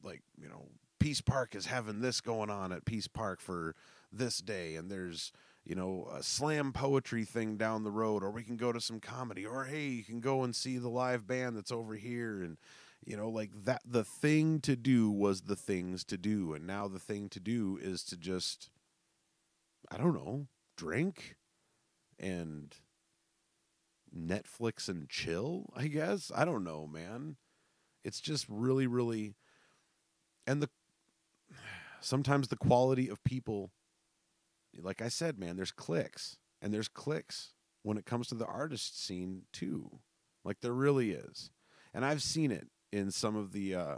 like 0.02 0.22
you 0.36 0.48
know 0.48 0.66
peace 0.98 1.20
park 1.20 1.54
is 1.54 1.66
having 1.66 2.00
this 2.00 2.20
going 2.20 2.50
on 2.50 2.72
at 2.72 2.84
peace 2.84 3.08
park 3.08 3.40
for 3.40 3.74
this 4.12 4.38
day. 4.38 4.76
And 4.76 4.90
there's 4.90 5.32
you 5.70 5.76
know 5.76 6.08
a 6.12 6.20
slam 6.20 6.72
poetry 6.72 7.24
thing 7.24 7.56
down 7.56 7.84
the 7.84 7.92
road 7.92 8.24
or 8.24 8.30
we 8.32 8.42
can 8.42 8.56
go 8.56 8.72
to 8.72 8.80
some 8.80 8.98
comedy 8.98 9.46
or 9.46 9.66
hey 9.66 9.86
you 9.86 10.02
can 10.02 10.18
go 10.18 10.42
and 10.42 10.56
see 10.56 10.78
the 10.78 10.88
live 10.88 11.28
band 11.28 11.56
that's 11.56 11.70
over 11.70 11.94
here 11.94 12.42
and 12.42 12.58
you 13.06 13.16
know 13.16 13.28
like 13.28 13.50
that 13.64 13.80
the 13.84 14.02
thing 14.02 14.58
to 14.58 14.74
do 14.74 15.08
was 15.08 15.42
the 15.42 15.54
things 15.54 16.02
to 16.02 16.18
do 16.18 16.54
and 16.54 16.66
now 16.66 16.88
the 16.88 16.98
thing 16.98 17.28
to 17.28 17.38
do 17.38 17.78
is 17.80 18.02
to 18.02 18.16
just 18.16 18.68
i 19.92 19.96
don't 19.96 20.12
know 20.12 20.48
drink 20.76 21.36
and 22.18 22.74
netflix 24.12 24.88
and 24.88 25.08
chill 25.08 25.72
i 25.76 25.86
guess? 25.86 26.32
I 26.34 26.44
don't 26.44 26.64
know 26.64 26.88
man. 26.88 27.36
It's 28.02 28.20
just 28.20 28.44
really 28.48 28.88
really 28.88 29.36
and 30.48 30.60
the 30.60 30.68
sometimes 32.00 32.48
the 32.48 32.56
quality 32.56 33.08
of 33.08 33.22
people 33.22 33.70
like 34.78 35.02
I 35.02 35.08
said, 35.08 35.38
man, 35.38 35.56
there's 35.56 35.72
clicks 35.72 36.36
and 36.60 36.72
there's 36.72 36.88
clicks 36.88 37.52
when 37.82 37.96
it 37.96 38.06
comes 38.06 38.28
to 38.28 38.34
the 38.34 38.46
artist 38.46 39.02
scene 39.04 39.42
too. 39.52 39.90
Like 40.44 40.60
there 40.60 40.72
really 40.72 41.12
is. 41.12 41.50
And 41.92 42.04
I've 42.04 42.22
seen 42.22 42.50
it 42.50 42.68
in 42.92 43.10
some 43.10 43.36
of 43.36 43.52
the 43.52 43.74
uh 43.74 43.96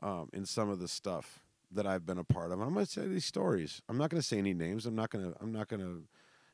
um 0.00 0.28
in 0.32 0.46
some 0.46 0.68
of 0.68 0.78
the 0.78 0.88
stuff 0.88 1.40
that 1.70 1.86
I've 1.86 2.04
been 2.04 2.18
a 2.18 2.24
part 2.24 2.52
of. 2.52 2.60
I'm 2.60 2.74
to 2.74 2.86
say 2.86 3.06
these 3.06 3.24
stories. 3.24 3.80
I'm 3.88 3.96
not 3.96 4.10
going 4.10 4.20
to 4.20 4.26
say 4.26 4.36
any 4.38 4.52
names. 4.52 4.84
I'm 4.84 4.94
not 4.94 5.10
going 5.10 5.32
to 5.32 5.36
I'm 5.40 5.52
not 5.52 5.68
to 5.68 6.04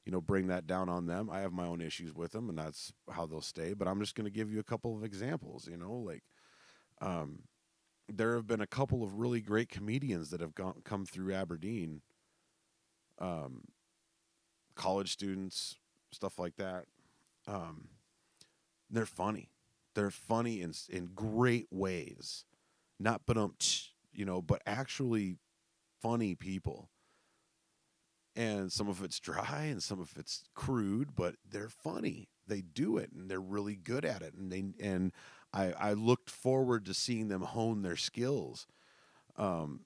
you 0.04 0.12
know 0.12 0.20
bring 0.20 0.46
that 0.48 0.66
down 0.66 0.88
on 0.88 1.06
them. 1.06 1.28
I 1.30 1.40
have 1.40 1.52
my 1.52 1.66
own 1.66 1.80
issues 1.80 2.14
with 2.14 2.32
them 2.32 2.48
and 2.48 2.58
that's 2.58 2.92
how 3.10 3.26
they'll 3.26 3.40
stay, 3.40 3.74
but 3.74 3.88
I'm 3.88 4.00
just 4.00 4.14
going 4.14 4.26
to 4.26 4.30
give 4.30 4.52
you 4.52 4.60
a 4.60 4.64
couple 4.64 4.96
of 4.96 5.04
examples, 5.04 5.68
you 5.68 5.76
know, 5.76 5.94
like 5.94 6.22
um 7.00 7.40
there 8.08 8.34
have 8.34 8.46
been 8.46 8.62
a 8.62 8.66
couple 8.66 9.04
of 9.04 9.18
really 9.18 9.42
great 9.42 9.68
comedians 9.68 10.30
that 10.30 10.40
have 10.40 10.54
gone, 10.54 10.80
come 10.82 11.04
through 11.04 11.34
Aberdeen 11.34 12.00
um, 13.20 13.64
college 14.74 15.12
students, 15.12 15.76
stuff 16.12 16.38
like 16.38 16.56
that. 16.56 16.84
Um, 17.46 17.88
they're 18.90 19.06
funny. 19.06 19.50
They're 19.94 20.10
funny 20.10 20.60
in 20.62 20.72
in 20.88 21.10
great 21.14 21.66
ways, 21.70 22.44
not 22.98 23.22
but 23.26 23.36
um, 23.36 23.54
you 24.12 24.24
know, 24.24 24.40
but 24.40 24.62
actually 24.66 25.36
funny 26.00 26.34
people. 26.34 26.90
And 28.36 28.70
some 28.70 28.88
of 28.88 29.02
it's 29.02 29.18
dry 29.18 29.64
and 29.68 29.82
some 29.82 29.98
of 29.98 30.12
it's 30.16 30.44
crude, 30.54 31.16
but 31.16 31.34
they're 31.48 31.68
funny. 31.68 32.28
They 32.46 32.60
do 32.60 32.96
it 32.96 33.10
and 33.12 33.28
they're 33.28 33.40
really 33.40 33.74
good 33.74 34.04
at 34.04 34.22
it. 34.22 34.34
And 34.34 34.52
they 34.52 34.64
and 34.80 35.12
I 35.52 35.72
I 35.72 35.92
looked 35.94 36.30
forward 36.30 36.84
to 36.86 36.94
seeing 36.94 37.28
them 37.28 37.42
hone 37.42 37.82
their 37.82 37.96
skills, 37.96 38.66
um, 39.36 39.80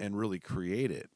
and 0.00 0.16
really 0.16 0.38
create 0.38 0.90
it 0.90 1.10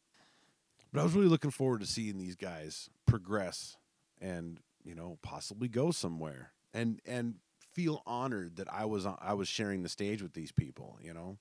but 0.93 1.01
I 1.01 1.05
was 1.05 1.15
really 1.15 1.29
looking 1.29 1.51
forward 1.51 1.81
to 1.81 1.87
seeing 1.87 2.19
these 2.19 2.37
guys 2.37 2.91
progress 3.07 3.77
and 4.21 4.61
you 4.85 4.95
know 4.95 5.19
possibly 5.23 5.69
go 5.69 5.91
somewhere 5.91 6.53
and 6.75 7.01
and 7.07 7.37
feel 7.73 8.03
honored 8.07 8.57
that 8.57 8.73
I 8.73 8.85
was 8.85 9.07
I 9.07 9.33
was 9.33 9.49
sharing 9.49 9.83
the 9.83 9.89
stage 9.89 10.23
with 10.23 10.35
these 10.35 10.53
people, 10.53 10.99
you 11.03 11.15
know, 11.15 11.39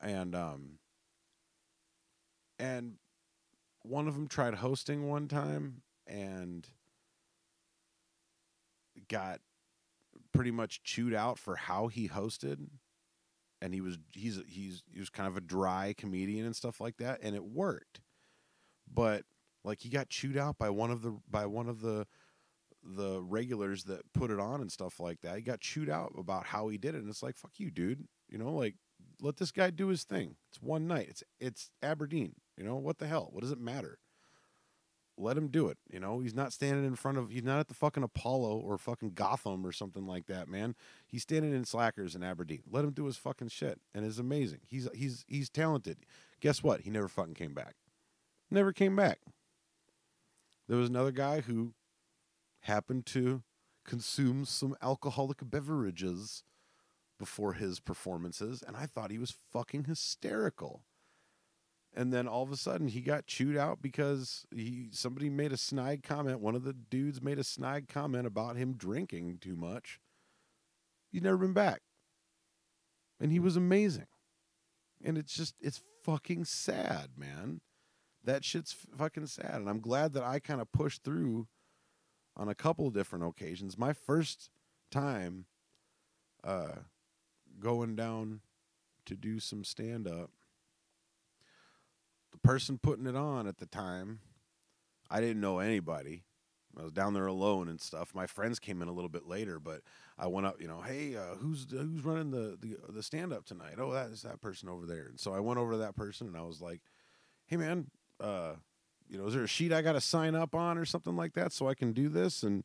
and 0.00 0.34
um 0.34 0.78
and 2.58 2.94
one 3.82 4.08
of 4.08 4.14
them 4.14 4.26
tried 4.28 4.54
hosting 4.54 5.08
one 5.08 5.28
time 5.28 5.82
and 6.06 6.66
got 9.08 9.40
pretty 10.32 10.50
much 10.50 10.82
chewed 10.82 11.14
out 11.14 11.38
for 11.38 11.56
how 11.56 11.86
he 11.88 12.08
hosted. 12.08 12.66
And 13.62 13.72
he 13.72 13.80
was 13.80 13.98
he's 14.12 14.40
he's 14.46 14.82
he 14.92 15.00
was 15.00 15.08
kind 15.08 15.28
of 15.28 15.36
a 15.36 15.40
dry 15.40 15.94
comedian 15.96 16.44
and 16.44 16.54
stuff 16.54 16.80
like 16.80 16.98
that 16.98 17.20
and 17.22 17.34
it 17.34 17.44
worked 17.44 18.00
but 18.92 19.24
like 19.64 19.80
he 19.80 19.88
got 19.88 20.08
chewed 20.08 20.36
out 20.36 20.58
by 20.58 20.70
one 20.70 20.90
of 20.90 21.02
the 21.02 21.18
by 21.28 21.44
one 21.46 21.68
of 21.68 21.80
the 21.80 22.06
the 22.82 23.20
regulars 23.20 23.84
that 23.84 24.12
put 24.12 24.30
it 24.30 24.38
on 24.38 24.60
and 24.60 24.70
stuff 24.70 25.00
like 25.00 25.20
that. 25.22 25.36
He 25.36 25.42
got 25.42 25.60
chewed 25.60 25.90
out 25.90 26.12
about 26.16 26.46
how 26.46 26.68
he 26.68 26.78
did 26.78 26.94
it, 26.94 26.98
and 26.98 27.08
it's 27.08 27.22
like 27.22 27.36
fuck 27.36 27.52
you, 27.58 27.70
dude. 27.70 28.06
You 28.28 28.38
know, 28.38 28.52
like 28.52 28.76
let 29.20 29.36
this 29.36 29.50
guy 29.50 29.70
do 29.70 29.88
his 29.88 30.04
thing. 30.04 30.36
It's 30.50 30.62
one 30.62 30.86
night. 30.86 31.08
It's 31.10 31.24
it's 31.40 31.70
Aberdeen. 31.82 32.36
You 32.56 32.64
know 32.64 32.76
what 32.76 32.98
the 32.98 33.06
hell? 33.06 33.28
What 33.32 33.42
does 33.42 33.52
it 33.52 33.60
matter? 33.60 33.98
Let 35.18 35.38
him 35.38 35.48
do 35.48 35.68
it. 35.68 35.78
You 35.90 35.98
know, 35.98 36.20
he's 36.20 36.34
not 36.34 36.52
standing 36.52 36.84
in 36.84 36.94
front 36.94 37.16
of. 37.16 37.30
He's 37.30 37.42
not 37.42 37.58
at 37.58 37.68
the 37.68 37.74
fucking 37.74 38.02
Apollo 38.02 38.58
or 38.58 38.76
fucking 38.76 39.12
Gotham 39.14 39.66
or 39.66 39.72
something 39.72 40.06
like 40.06 40.26
that, 40.26 40.46
man. 40.46 40.74
He's 41.08 41.22
standing 41.22 41.54
in 41.54 41.64
Slackers 41.64 42.14
in 42.14 42.22
Aberdeen. 42.22 42.62
Let 42.70 42.84
him 42.84 42.92
do 42.92 43.06
his 43.06 43.16
fucking 43.16 43.48
shit, 43.48 43.80
and 43.94 44.04
it's 44.04 44.18
amazing. 44.18 44.60
He's 44.68 44.88
he's 44.94 45.24
he's 45.26 45.48
talented. 45.48 45.98
Guess 46.40 46.62
what? 46.62 46.82
He 46.82 46.90
never 46.90 47.08
fucking 47.08 47.34
came 47.34 47.54
back 47.54 47.76
never 48.50 48.72
came 48.72 48.96
back. 48.96 49.18
There 50.68 50.78
was 50.78 50.88
another 50.88 51.12
guy 51.12 51.40
who 51.40 51.74
happened 52.60 53.06
to 53.06 53.42
consume 53.84 54.44
some 54.44 54.76
alcoholic 54.82 55.38
beverages 55.42 56.42
before 57.18 57.54
his 57.54 57.80
performances, 57.80 58.62
and 58.66 58.76
I 58.76 58.86
thought 58.86 59.10
he 59.10 59.18
was 59.18 59.36
fucking 59.52 59.84
hysterical. 59.84 60.82
And 61.94 62.12
then 62.12 62.28
all 62.28 62.42
of 62.42 62.52
a 62.52 62.56
sudden 62.56 62.88
he 62.88 63.00
got 63.00 63.26
chewed 63.26 63.56
out 63.56 63.80
because 63.80 64.44
he 64.54 64.88
somebody 64.92 65.30
made 65.30 65.52
a 65.52 65.56
snide 65.56 66.02
comment. 66.02 66.40
One 66.40 66.54
of 66.54 66.64
the 66.64 66.74
dudes 66.74 67.22
made 67.22 67.38
a 67.38 67.44
snide 67.44 67.88
comment 67.88 68.26
about 68.26 68.56
him 68.56 68.74
drinking 68.74 69.38
too 69.40 69.56
much. 69.56 69.98
He's 71.10 71.22
never 71.22 71.38
been 71.38 71.54
back. 71.54 71.80
And 73.18 73.32
he 73.32 73.38
was 73.38 73.56
amazing. 73.56 74.08
And 75.02 75.16
it's 75.16 75.34
just 75.34 75.54
it's 75.58 75.80
fucking 76.04 76.44
sad, 76.44 77.12
man 77.16 77.62
that 78.26 78.44
shit's 78.44 78.76
fucking 78.96 79.26
sad. 79.26 79.54
And 79.54 79.68
I'm 79.68 79.80
glad 79.80 80.12
that 80.12 80.22
I 80.22 80.38
kind 80.38 80.60
of 80.60 80.70
pushed 80.72 81.02
through 81.02 81.46
on 82.36 82.48
a 82.48 82.54
couple 82.54 82.90
different 82.90 83.24
occasions. 83.24 83.78
My 83.78 83.92
first 83.92 84.50
time 84.90 85.46
uh, 86.44 86.74
going 87.58 87.96
down 87.96 88.40
to 89.06 89.16
do 89.16 89.40
some 89.40 89.64
stand 89.64 90.06
up, 90.06 90.30
the 92.32 92.38
person 92.38 92.78
putting 92.78 93.06
it 93.06 93.16
on 93.16 93.46
at 93.46 93.58
the 93.58 93.66
time, 93.66 94.20
I 95.08 95.20
didn't 95.20 95.40
know 95.40 95.60
anybody. 95.60 96.24
I 96.78 96.82
was 96.82 96.92
down 96.92 97.14
there 97.14 97.26
alone 97.26 97.68
and 97.68 97.80
stuff. 97.80 98.14
My 98.14 98.26
friends 98.26 98.58
came 98.58 98.82
in 98.82 98.88
a 98.88 98.92
little 98.92 99.08
bit 99.08 99.26
later, 99.26 99.58
but 99.58 99.80
I 100.18 100.26
went 100.26 100.46
up, 100.46 100.60
you 100.60 100.68
know, 100.68 100.82
hey, 100.82 101.16
uh, 101.16 101.36
who's 101.36 101.66
who's 101.70 102.04
running 102.04 102.30
the 102.30 102.58
the, 102.60 102.76
the 102.92 103.02
stand 103.02 103.32
up 103.32 103.46
tonight? 103.46 103.76
Oh, 103.78 103.92
that 103.92 104.10
is 104.10 104.22
that 104.22 104.42
person 104.42 104.68
over 104.68 104.84
there. 104.84 105.06
And 105.06 105.18
so 105.18 105.32
I 105.32 105.40
went 105.40 105.58
over 105.58 105.72
to 105.72 105.78
that 105.78 105.96
person 105.96 106.26
and 106.26 106.36
I 106.36 106.42
was 106.42 106.60
like, 106.60 106.82
hey, 107.46 107.56
man, 107.56 107.86
uh, 108.20 108.52
you 109.08 109.18
know, 109.18 109.26
is 109.26 109.34
there 109.34 109.44
a 109.44 109.48
sheet 109.48 109.72
I 109.72 109.82
got 109.82 109.92
to 109.92 110.00
sign 110.00 110.34
up 110.34 110.54
on 110.54 110.78
or 110.78 110.84
something 110.84 111.16
like 111.16 111.34
that 111.34 111.52
so 111.52 111.68
I 111.68 111.74
can 111.74 111.92
do 111.92 112.08
this? 112.08 112.42
And 112.42 112.64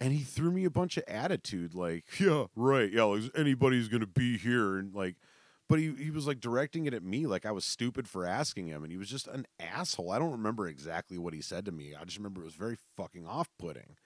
and 0.00 0.12
he 0.12 0.20
threw 0.20 0.50
me 0.50 0.64
a 0.64 0.70
bunch 0.70 0.96
of 0.96 1.04
attitude 1.08 1.74
like 1.74 2.04
yeah. 2.20 2.44
right 2.56 2.92
yeah 2.92 3.04
like 3.04 3.30
anybody's 3.36 3.88
gonna 3.88 4.06
be 4.06 4.36
here 4.36 4.76
and 4.76 4.94
like 4.94 5.16
but 5.68 5.78
he, 5.78 5.94
he 5.94 6.10
was 6.10 6.26
like 6.26 6.40
directing 6.40 6.86
it 6.86 6.94
at 6.94 7.02
me 7.02 7.26
like 7.26 7.46
i 7.46 7.50
was 7.50 7.64
stupid 7.64 8.06
for 8.08 8.26
asking 8.26 8.66
him 8.66 8.82
and 8.82 8.92
he 8.92 8.98
was 8.98 9.08
just 9.08 9.26
an 9.28 9.46
asshole. 9.58 10.10
I 10.10 10.18
don't 10.18 10.32
remember 10.32 10.68
exactly 10.68 11.16
what 11.16 11.32
he 11.32 11.40
said 11.40 11.64
to 11.64 11.72
me. 11.72 11.94
I 11.98 12.04
just 12.04 12.18
remember 12.18 12.42
it 12.42 12.46
was 12.46 12.54
very 12.54 12.76
fucking 12.96 13.26
off-putting. 13.26 13.96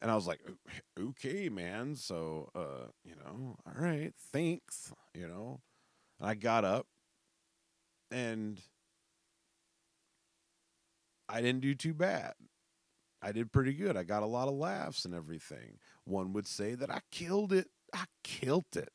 And 0.00 0.10
i 0.10 0.14
was 0.14 0.26
like 0.26 0.40
okay 0.98 1.48
man 1.48 1.96
so 1.96 2.50
uh 2.54 2.88
you 3.04 3.14
know 3.16 3.56
all 3.66 3.82
right 3.82 4.12
thanks 4.32 4.92
you 5.14 5.26
know? 5.28 5.60
And 6.20 6.28
i 6.28 6.34
got 6.34 6.64
up 6.64 6.86
and 8.10 8.60
i 11.28 11.40
didn't 11.40 11.60
do 11.60 11.74
too 11.74 11.94
bad 11.94 12.34
I 13.20 13.32
did 13.32 13.52
pretty 13.52 13.72
good. 13.72 13.96
I 13.96 14.04
got 14.04 14.22
a 14.22 14.26
lot 14.26 14.48
of 14.48 14.54
laughs 14.54 15.04
and 15.04 15.14
everything. 15.14 15.78
One 16.04 16.32
would 16.32 16.46
say 16.46 16.74
that 16.74 16.90
I 16.90 17.00
killed 17.10 17.52
it. 17.52 17.68
I 17.92 18.04
killed 18.22 18.76
it. 18.76 18.90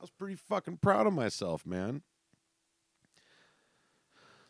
I 0.00 0.02
was 0.02 0.10
pretty 0.10 0.36
fucking 0.36 0.78
proud 0.78 1.06
of 1.06 1.12
myself, 1.12 1.66
man. 1.66 2.02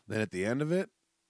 Then 0.07 0.21
at 0.21 0.31
the 0.31 0.45
end 0.45 0.61
of 0.61 0.71
it, 0.71 0.89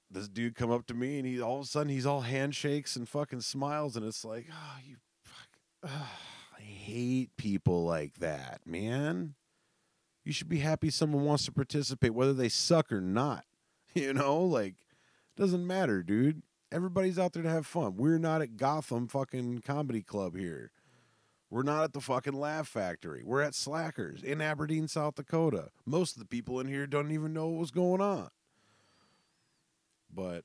this 0.10 0.28
dude 0.28 0.56
come 0.56 0.72
up 0.72 0.86
to 0.88 0.94
me 0.94 1.18
and 1.18 1.28
he 1.28 1.42
all 1.42 1.58
of 1.58 1.66
a 1.66 1.68
sudden 1.68 1.90
he's 1.92 2.06
all 2.06 2.22
handshakes 2.22 2.96
and 2.96 3.10
fucking 3.10 3.42
smiles 3.42 3.96
and 3.96 4.06
it's 4.06 4.24
like, 4.24 4.48
oh, 4.52 4.78
you 4.86 4.98
fuck. 5.24 5.48
Oh, 5.84 6.10
I 6.58 6.62
hate 6.62 7.36
people 7.38 7.84
like 7.84 8.20
that, 8.20 8.62
man. 8.66 9.34
You 10.24 10.32
should 10.32 10.50
be 10.50 10.60
happy 10.60 10.90
someone 10.90 11.26
wants 11.26 11.46
to 11.46 11.52
participate, 11.52 12.14
whether 12.14 12.34
they 12.34 12.50
suck 12.50 12.92
or 12.92 13.02
not. 13.02 13.44
You 13.94 14.14
know, 14.14 14.44
like 14.44 14.76
doesn't 15.38 15.66
matter, 15.66 16.04
dude. 16.04 16.42
Everybody's 16.72 17.18
out 17.18 17.32
there 17.32 17.44
to 17.44 17.50
have 17.50 17.66
fun. 17.66 17.96
We're 17.96 18.18
not 18.18 18.42
at 18.42 18.58
Gotham 18.58 19.08
fucking 19.08 19.60
comedy 19.60 20.02
club 20.02 20.36
here. 20.36 20.72
We're 21.50 21.64
not 21.64 21.84
at 21.84 21.94
the 21.94 22.02
fucking 22.02 22.34
Laugh 22.34 22.68
Factory. 22.68 23.24
We're 23.24 23.42
at 23.42 23.56
Slackers 23.56 24.22
in 24.22 24.42
Aberdeen, 24.42 24.90
South 24.90 25.16
Dakota. 25.16 25.70
Most 25.86 26.16
of 26.16 26.20
the 26.20 26.28
people 26.28 26.60
in 26.60 26.68
here 26.68 26.86
don't 26.86 27.12
even 27.12 27.32
know 27.32 27.48
what 27.48 27.60
was 27.60 27.72
going 27.72 28.02
on. 28.02 28.30
But 30.14 30.44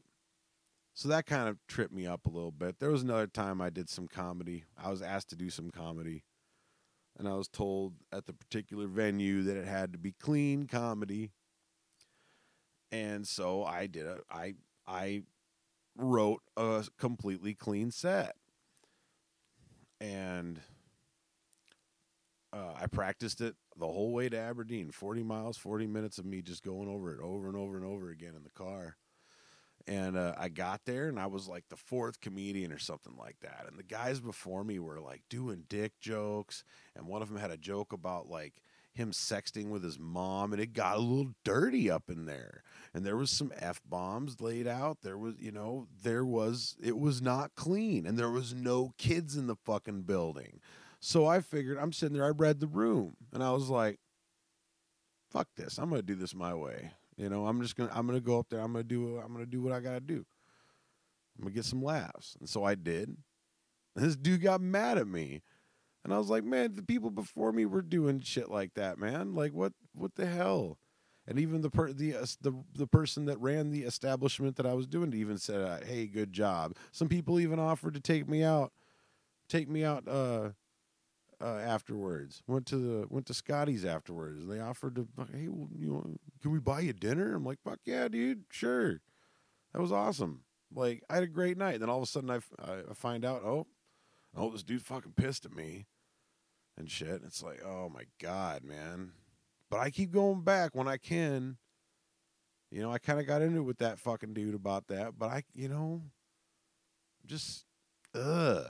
so 0.94 1.08
that 1.08 1.26
kind 1.26 1.48
of 1.48 1.58
tripped 1.66 1.92
me 1.92 2.06
up 2.06 2.26
a 2.26 2.30
little 2.30 2.52
bit. 2.52 2.78
There 2.78 2.90
was 2.90 3.02
another 3.02 3.26
time 3.26 3.60
I 3.60 3.70
did 3.70 3.88
some 3.88 4.06
comedy. 4.06 4.64
I 4.80 4.90
was 4.90 5.02
asked 5.02 5.30
to 5.30 5.36
do 5.36 5.50
some 5.50 5.70
comedy. 5.70 6.22
And 7.18 7.26
I 7.26 7.34
was 7.34 7.48
told 7.48 7.94
at 8.12 8.26
the 8.26 8.32
particular 8.32 8.86
venue 8.86 9.42
that 9.42 9.56
it 9.56 9.66
had 9.66 9.92
to 9.92 9.98
be 9.98 10.12
clean 10.12 10.66
comedy. 10.66 11.32
And 12.92 13.26
so 13.26 13.64
I 13.64 13.86
did 13.86 14.06
it. 14.06 14.20
I 14.30 14.54
I 14.86 15.22
wrote 15.96 16.42
a 16.56 16.84
completely 16.98 17.54
clean 17.54 17.90
set. 17.90 18.36
And 20.00 20.60
uh, 22.52 22.74
I 22.80 22.86
practiced 22.86 23.40
it 23.40 23.54
the 23.76 23.86
whole 23.86 24.12
way 24.12 24.28
to 24.28 24.38
Aberdeen 24.38 24.90
40 24.90 25.22
miles, 25.22 25.56
40 25.56 25.86
minutes 25.86 26.18
of 26.18 26.26
me 26.26 26.42
just 26.42 26.62
going 26.64 26.88
over 26.88 27.14
it 27.14 27.20
over 27.20 27.48
and 27.48 27.56
over 27.56 27.76
and 27.76 27.86
over 27.86 28.10
again 28.10 28.34
in 28.36 28.42
the 28.42 28.50
car. 28.50 28.96
And 29.86 30.16
uh, 30.16 30.34
I 30.38 30.48
got 30.48 30.82
there 30.84 31.08
and 31.08 31.18
I 31.18 31.26
was 31.26 31.48
like 31.48 31.64
the 31.68 31.76
fourth 31.76 32.20
comedian 32.20 32.72
or 32.72 32.78
something 32.78 33.16
like 33.18 33.36
that. 33.40 33.64
And 33.68 33.78
the 33.78 33.82
guys 33.82 34.20
before 34.20 34.62
me 34.64 34.78
were 34.78 35.00
like 35.00 35.22
doing 35.28 35.64
dick 35.68 35.92
jokes. 36.00 36.62
And 36.94 37.06
one 37.06 37.22
of 37.22 37.28
them 37.28 37.38
had 37.38 37.50
a 37.50 37.56
joke 37.56 37.92
about 37.92 38.28
like, 38.28 38.62
him 38.94 39.10
sexting 39.10 39.70
with 39.70 39.82
his 39.82 39.98
mom 39.98 40.52
and 40.52 40.60
it 40.60 40.72
got 40.72 40.96
a 40.96 41.00
little 41.00 41.32
dirty 41.44 41.90
up 41.90 42.10
in 42.10 42.26
there. 42.26 42.62
And 42.94 43.04
there 43.04 43.16
was 43.16 43.30
some 43.30 43.52
f 43.56 43.80
bombs 43.88 44.40
laid 44.40 44.66
out. 44.66 44.98
There 45.02 45.16
was 45.16 45.34
you 45.38 45.50
know 45.52 45.86
there 46.02 46.24
was 46.24 46.76
it 46.82 46.98
was 46.98 47.22
not 47.22 47.54
clean 47.54 48.06
and 48.06 48.18
there 48.18 48.30
was 48.30 48.54
no 48.54 48.92
kids 48.98 49.36
in 49.36 49.46
the 49.46 49.56
fucking 49.56 50.02
building. 50.02 50.60
So 51.00 51.26
i 51.26 51.40
figured 51.40 51.78
i'm 51.78 51.92
sitting 51.92 52.14
there 52.14 52.26
i 52.26 52.30
read 52.30 52.60
the 52.60 52.66
room 52.66 53.16
and 53.32 53.42
i 53.42 53.50
was 53.50 53.68
like 53.68 53.98
fuck 55.30 55.48
this 55.56 55.78
i'm 55.78 55.90
gonna 55.90 56.02
do 56.02 56.14
this 56.14 56.34
my 56.34 56.54
way. 56.54 56.92
You 57.16 57.28
know 57.28 57.46
i'm 57.46 57.60
just 57.62 57.76
gonna 57.76 57.90
i'm 57.94 58.06
gonna 58.06 58.20
go 58.20 58.38
up 58.38 58.48
there 58.50 58.60
i'm 58.60 58.72
gonna 58.72 58.84
do 58.84 59.18
i'm 59.18 59.32
gonna 59.32 59.46
do 59.46 59.62
what 59.62 59.72
i 59.72 59.80
gotta 59.80 60.00
do. 60.00 60.24
I'm 61.38 61.44
gonna 61.44 61.54
get 61.54 61.64
some 61.64 61.82
laughs. 61.82 62.36
And 62.38 62.48
so 62.48 62.64
i 62.64 62.74
did. 62.74 63.16
And 63.94 64.04
this 64.04 64.16
dude 64.16 64.42
got 64.42 64.60
mad 64.60 64.98
at 64.98 65.06
me 65.06 65.42
and 66.04 66.12
I 66.12 66.18
was 66.18 66.28
like, 66.28 66.44
man, 66.44 66.74
the 66.74 66.82
people 66.82 67.10
before 67.10 67.52
me 67.52 67.64
were 67.64 67.82
doing 67.82 68.20
shit 68.20 68.50
like 68.50 68.74
that, 68.74 68.98
man. 68.98 69.34
Like, 69.34 69.52
what, 69.52 69.72
what 69.94 70.14
the 70.16 70.26
hell? 70.26 70.78
And 71.26 71.38
even 71.38 71.60
the 71.60 71.70
per- 71.70 71.92
the 71.92 72.16
uh, 72.16 72.26
the 72.40 72.52
the 72.74 72.88
person 72.88 73.26
that 73.26 73.38
ran 73.38 73.70
the 73.70 73.82
establishment 73.84 74.56
that 74.56 74.66
I 74.66 74.74
was 74.74 74.88
doing 74.88 75.12
even 75.14 75.38
said, 75.38 75.60
uh, 75.60 75.78
"Hey, 75.86 76.08
good 76.08 76.32
job." 76.32 76.76
Some 76.90 77.08
people 77.08 77.38
even 77.38 77.60
offered 77.60 77.94
to 77.94 78.00
take 78.00 78.28
me 78.28 78.42
out, 78.42 78.72
take 79.48 79.68
me 79.68 79.84
out 79.84 80.08
uh, 80.08 80.50
uh, 81.40 81.58
afterwards. 81.58 82.42
Went 82.48 82.66
to 82.66 82.76
the 82.76 83.06
went 83.08 83.26
to 83.26 83.34
Scotty's 83.34 83.84
afterwards, 83.84 84.42
and 84.42 84.50
they 84.50 84.58
offered 84.58 84.96
to, 84.96 85.06
"Hey, 85.32 85.46
well, 85.46 85.68
you 85.78 85.90
know, 85.92 86.16
can 86.40 86.50
we 86.50 86.58
buy 86.58 86.80
you 86.80 86.92
dinner?" 86.92 87.36
I'm 87.36 87.44
like, 87.44 87.62
"Fuck 87.62 87.78
yeah, 87.84 88.08
dude, 88.08 88.42
sure." 88.50 89.00
That 89.72 89.80
was 89.80 89.92
awesome. 89.92 90.42
Like, 90.74 91.02
I 91.08 91.14
had 91.14 91.22
a 91.22 91.28
great 91.28 91.56
night. 91.56 91.80
Then 91.80 91.88
all 91.88 91.98
of 91.98 92.02
a 92.02 92.06
sudden, 92.06 92.30
I, 92.30 92.36
f- 92.36 92.52
I 92.60 92.94
find 92.94 93.24
out, 93.24 93.42
oh, 93.42 93.66
oh, 94.36 94.50
this 94.50 94.62
dude 94.62 94.82
fucking 94.82 95.12
pissed 95.12 95.44
at 95.44 95.54
me 95.54 95.86
and 96.82 96.90
shit. 96.90 97.22
It's 97.24 97.42
like, 97.44 97.62
oh 97.64 97.88
my 97.88 98.02
god, 98.20 98.64
man. 98.64 99.12
But 99.70 99.78
I 99.78 99.90
keep 99.90 100.10
going 100.10 100.42
back 100.42 100.74
when 100.74 100.88
I 100.88 100.96
can. 100.96 101.56
You 102.72 102.82
know, 102.82 102.90
I 102.90 102.98
kind 102.98 103.20
of 103.20 103.26
got 103.26 103.40
into 103.40 103.58
it 103.58 103.62
with 103.62 103.78
that 103.78 104.00
fucking 104.00 104.34
dude 104.34 104.54
about 104.54 104.88
that, 104.88 105.18
but 105.18 105.28
I, 105.28 105.44
you 105.54 105.68
know, 105.68 106.02
just, 107.24 107.66
ugh. 108.14 108.66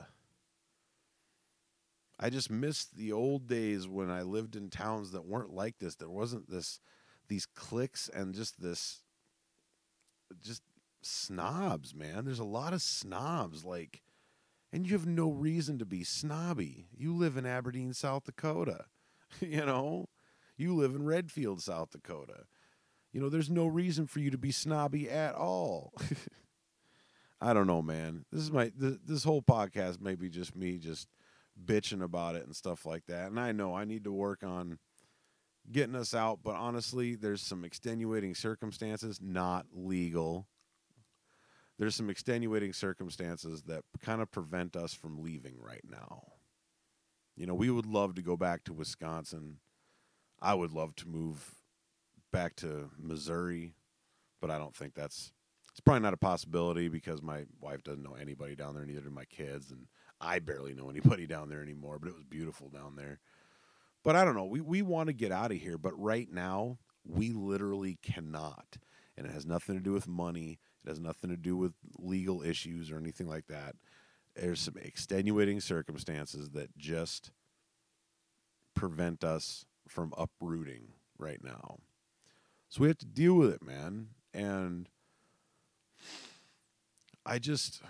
I 2.21 2.29
just 2.29 2.51
miss 2.51 2.85
the 2.85 3.13
old 3.13 3.47
days 3.47 3.89
when 3.89 4.11
I 4.11 4.23
lived 4.23 4.57
in 4.57 4.69
towns 4.69 5.13
that 5.13 5.25
weren't 5.25 5.55
like 5.55 5.79
this. 5.79 5.95
There 5.95 6.11
wasn't 6.11 6.51
this, 6.51 6.81
these 7.29 7.47
cliques 7.47 8.11
and 8.13 8.35
just 8.35 8.61
this, 8.61 9.03
just 10.43 10.63
snobs, 11.01 11.95
man. 11.95 12.25
There's 12.25 12.39
a 12.41 12.45
lot 12.45 12.75
of 12.75 12.83
snobs. 12.83 13.65
Like, 13.65 14.03
and 14.73 14.87
you 14.87 14.93
have 14.95 15.07
no 15.07 15.31
reason 15.31 15.79
to 15.79 15.85
be 15.85 16.03
snobby. 16.03 16.87
You 16.97 17.15
live 17.15 17.37
in 17.37 17.45
Aberdeen, 17.45 17.93
South 17.93 18.25
Dakota. 18.25 18.87
you 19.41 19.65
know, 19.65 20.09
you 20.57 20.75
live 20.75 20.95
in 20.95 21.05
Redfield, 21.05 21.63
South 21.63 21.91
Dakota. 21.91 22.45
You 23.13 23.21
know, 23.21 23.29
there's 23.29 23.51
no 23.51 23.67
reason 23.67 24.07
for 24.07 24.21
you 24.21 24.31
to 24.31 24.39
be 24.39 24.51
snobby 24.51 25.11
at 25.11 25.35
all. 25.35 25.93
I 27.41 27.53
don't 27.53 27.67
know, 27.67 27.83
man. 27.83 28.25
This 28.33 28.43
is 28.43 28.53
my 28.53 28.73
this, 28.77 28.97
this 29.05 29.25
whole 29.25 29.43
podcast 29.43 30.01
may 30.01 30.15
be 30.15 30.31
just 30.31 30.57
me 30.57 30.79
just 30.79 31.09
bitching 31.63 32.03
about 32.03 32.37
it 32.37 32.47
and 32.47 32.57
stuff 32.57 32.87
like 32.87 33.05
that. 33.07 33.27
And 33.27 33.39
I 33.39 33.53
know 33.53 33.75
I 33.75 33.85
need 33.85 34.05
to 34.05 34.13
work 34.13 34.43
on 34.43 34.79
getting 35.71 35.95
us 35.95 36.15
out, 36.15 36.41
but 36.43 36.55
honestly, 36.55 37.15
there's 37.15 37.43
some 37.43 37.65
extenuating 37.65 38.35
circumstances, 38.35 39.21
not 39.21 39.67
legal 39.75 40.47
there's 41.79 41.97
some 41.97 42.11
extenuating 42.11 42.73
circumstances 42.73 43.63
that 43.63 43.83
kind 44.01 44.21
of 44.21 44.31
prevent 44.31 44.77
us 44.77 44.93
from 44.95 45.23
leaving 45.23 45.57
right 45.59 45.85
now. 45.89 46.23
You 47.37 47.47
know, 47.47 47.55
we 47.55 47.71
would 47.71 47.87
love 47.87 48.15
to 48.17 48.23
go 48.23 48.37
back 48.37 48.65
to 48.65 48.73
Wisconsin. 48.73 49.59
I 50.41 50.55
would 50.55 50.73
love 50.73 50.95
to 50.97 51.09
move 51.09 51.55
back 52.31 52.57
to 52.57 52.91
Missouri, 52.99 53.75
but 54.41 54.51
I 54.51 54.59
don't 54.59 54.75
think 54.75 54.95
that's 54.95 55.33
it's 55.71 55.81
probably 55.81 56.03
not 56.03 56.13
a 56.13 56.19
possibility 56.19 56.89
because 56.89 57.23
my 57.23 57.47
wife 57.61 57.83
doesn't 57.83 58.03
know 58.03 58.17
anybody 58.21 58.55
down 58.55 58.75
there, 58.75 58.85
neither 58.85 59.01
do 59.01 59.11
my 59.11 59.25
kids, 59.25 59.71
and 59.71 59.87
I 60.21 60.39
barely 60.39 60.75
know 60.75 60.91
anybody 60.91 61.27
down 61.27 61.49
there 61.49 61.63
anymore. 61.63 61.99
But 61.99 62.09
it 62.09 62.15
was 62.15 62.25
beautiful 62.25 62.69
down 62.69 62.97
there. 62.97 63.21
But 64.05 64.17
I 64.17 64.25
don't 64.25 64.35
know. 64.35 64.45
We 64.45 64.61
we 64.61 64.83
want 64.83 65.07
to 65.07 65.13
get 65.13 65.33
out 65.33 65.53
of 65.53 65.59
here, 65.59 65.79
but 65.79 65.99
right 65.99 66.31
now 66.31 66.79
we 67.05 67.33
literally 67.33 67.99
cannot, 68.03 68.77
and 69.17 69.27
it 69.27 69.33
has 69.33 69.47
nothing 69.47 69.77
to 69.77 69.83
do 69.83 69.93
with 69.93 70.09
money. 70.09 70.59
It 70.85 70.89
has 70.89 71.01
nothing 71.01 71.31
to 71.31 71.37
do 71.37 71.57
with 71.57 71.73
legal 71.99 72.43
issues 72.43 72.91
or 72.91 72.97
anything 72.97 73.29
like 73.29 73.47
that. 73.47 73.77
There's 74.35 74.61
some 74.61 74.77
extenuating 74.77 75.61
circumstances 75.61 76.51
that 76.51 76.77
just 76.77 77.31
prevent 78.75 79.23
us 79.23 79.65
from 79.89 80.15
uprooting 80.17 80.89
right 81.19 81.43
now. 81.43 81.79
So 82.69 82.81
we 82.81 82.89
have 82.89 82.99
to 82.99 83.07
deal 83.07 83.35
with 83.35 83.53
it, 83.53 83.63
man. 83.63 84.09
And 84.33 84.89
I 87.25 87.39
just, 87.39 87.83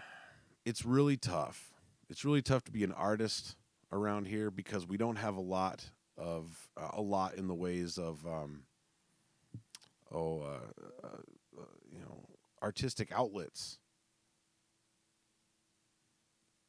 it's 0.64 0.84
really 0.84 1.16
tough. 1.16 1.72
It's 2.10 2.24
really 2.24 2.42
tough 2.42 2.64
to 2.64 2.72
be 2.72 2.84
an 2.84 2.92
artist 2.92 3.56
around 3.92 4.26
here 4.26 4.50
because 4.50 4.86
we 4.86 4.96
don't 4.96 5.16
have 5.16 5.36
a 5.36 5.40
lot 5.40 5.84
of, 6.18 6.68
uh, 6.76 6.90
a 6.92 7.00
lot 7.00 7.36
in 7.36 7.46
the 7.46 7.54
ways 7.54 7.96
of, 7.96 8.26
um, 8.26 8.64
oh, 10.12 10.42
uh, 10.42 11.01
artistic 12.62 13.10
outlets. 13.12 13.78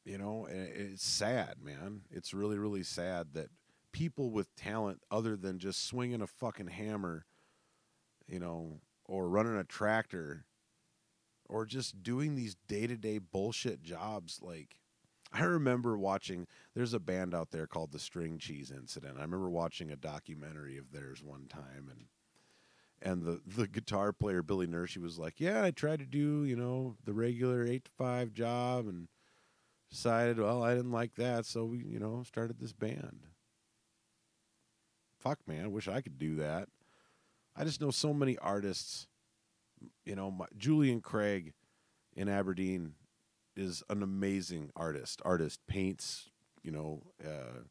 You 0.04 0.18
know, 0.18 0.46
it's 0.50 1.04
sad, 1.04 1.62
man. 1.62 2.02
It's 2.10 2.34
really, 2.34 2.58
really 2.58 2.82
sad 2.82 3.28
that 3.32 3.48
people 3.92 4.30
with 4.30 4.54
talent, 4.54 5.00
other 5.10 5.36
than 5.36 5.58
just 5.58 5.86
swinging 5.86 6.20
a 6.20 6.26
fucking 6.26 6.66
hammer, 6.66 7.24
you 8.26 8.38
know, 8.38 8.80
or 9.06 9.28
running 9.28 9.56
a 9.56 9.64
tractor, 9.64 10.44
or 11.46 11.64
just 11.64 12.02
doing 12.02 12.34
these 12.34 12.56
day 12.68 12.86
to 12.86 12.96
day 12.96 13.18
bullshit 13.18 13.82
jobs, 13.82 14.40
like, 14.42 14.78
I 15.32 15.42
remember 15.44 15.98
watching. 15.98 16.46
There's 16.74 16.94
a 16.94 17.00
band 17.00 17.34
out 17.34 17.50
there 17.50 17.66
called 17.66 17.92
the 17.92 17.98
String 17.98 18.38
Cheese 18.38 18.70
Incident. 18.70 19.16
I 19.18 19.22
remember 19.22 19.50
watching 19.50 19.90
a 19.90 19.96
documentary 19.96 20.76
of 20.76 20.92
theirs 20.92 21.22
one 21.22 21.46
time, 21.48 21.88
and 21.90 22.06
and 23.02 23.22
the 23.22 23.40
the 23.56 23.66
guitar 23.66 24.12
player 24.12 24.42
Billy 24.42 24.66
Nershi 24.66 24.98
was 24.98 25.18
like, 25.18 25.40
"Yeah, 25.40 25.62
I 25.62 25.70
tried 25.70 26.00
to 26.00 26.06
do 26.06 26.44
you 26.44 26.56
know 26.56 26.96
the 27.04 27.12
regular 27.12 27.64
eight 27.64 27.84
to 27.86 27.90
five 27.96 28.32
job, 28.32 28.86
and 28.86 29.08
decided, 29.90 30.38
well, 30.38 30.62
I 30.62 30.74
didn't 30.74 30.92
like 30.92 31.14
that, 31.16 31.46
so 31.46 31.64
we 31.64 31.78
you 31.78 31.98
know 31.98 32.22
started 32.24 32.58
this 32.58 32.72
band." 32.72 33.26
Fuck, 35.18 35.38
man, 35.46 35.64
I 35.64 35.68
wish 35.68 35.88
I 35.88 36.02
could 36.02 36.18
do 36.18 36.36
that. 36.36 36.68
I 37.56 37.64
just 37.64 37.80
know 37.80 37.90
so 37.90 38.12
many 38.12 38.36
artists. 38.38 39.06
You 40.04 40.16
know, 40.16 40.30
my, 40.30 40.46
Julian 40.56 41.00
Craig 41.00 41.52
in 42.16 42.28
Aberdeen 42.28 42.94
is 43.56 43.82
an 43.88 44.02
amazing 44.02 44.70
artist. 44.76 45.20
Artist 45.24 45.60
paints, 45.66 46.30
you 46.62 46.70
know, 46.70 47.02
uh, 47.24 47.62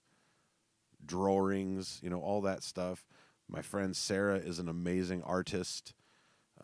drawings, 1.05 1.99
you 2.01 2.09
know, 2.09 2.21
all 2.21 2.41
that 2.41 2.63
stuff. 2.63 3.05
My 3.49 3.61
friend 3.61 3.95
Sarah 3.95 4.37
is 4.37 4.59
an 4.59 4.69
amazing 4.69 5.23
artist. 5.23 5.93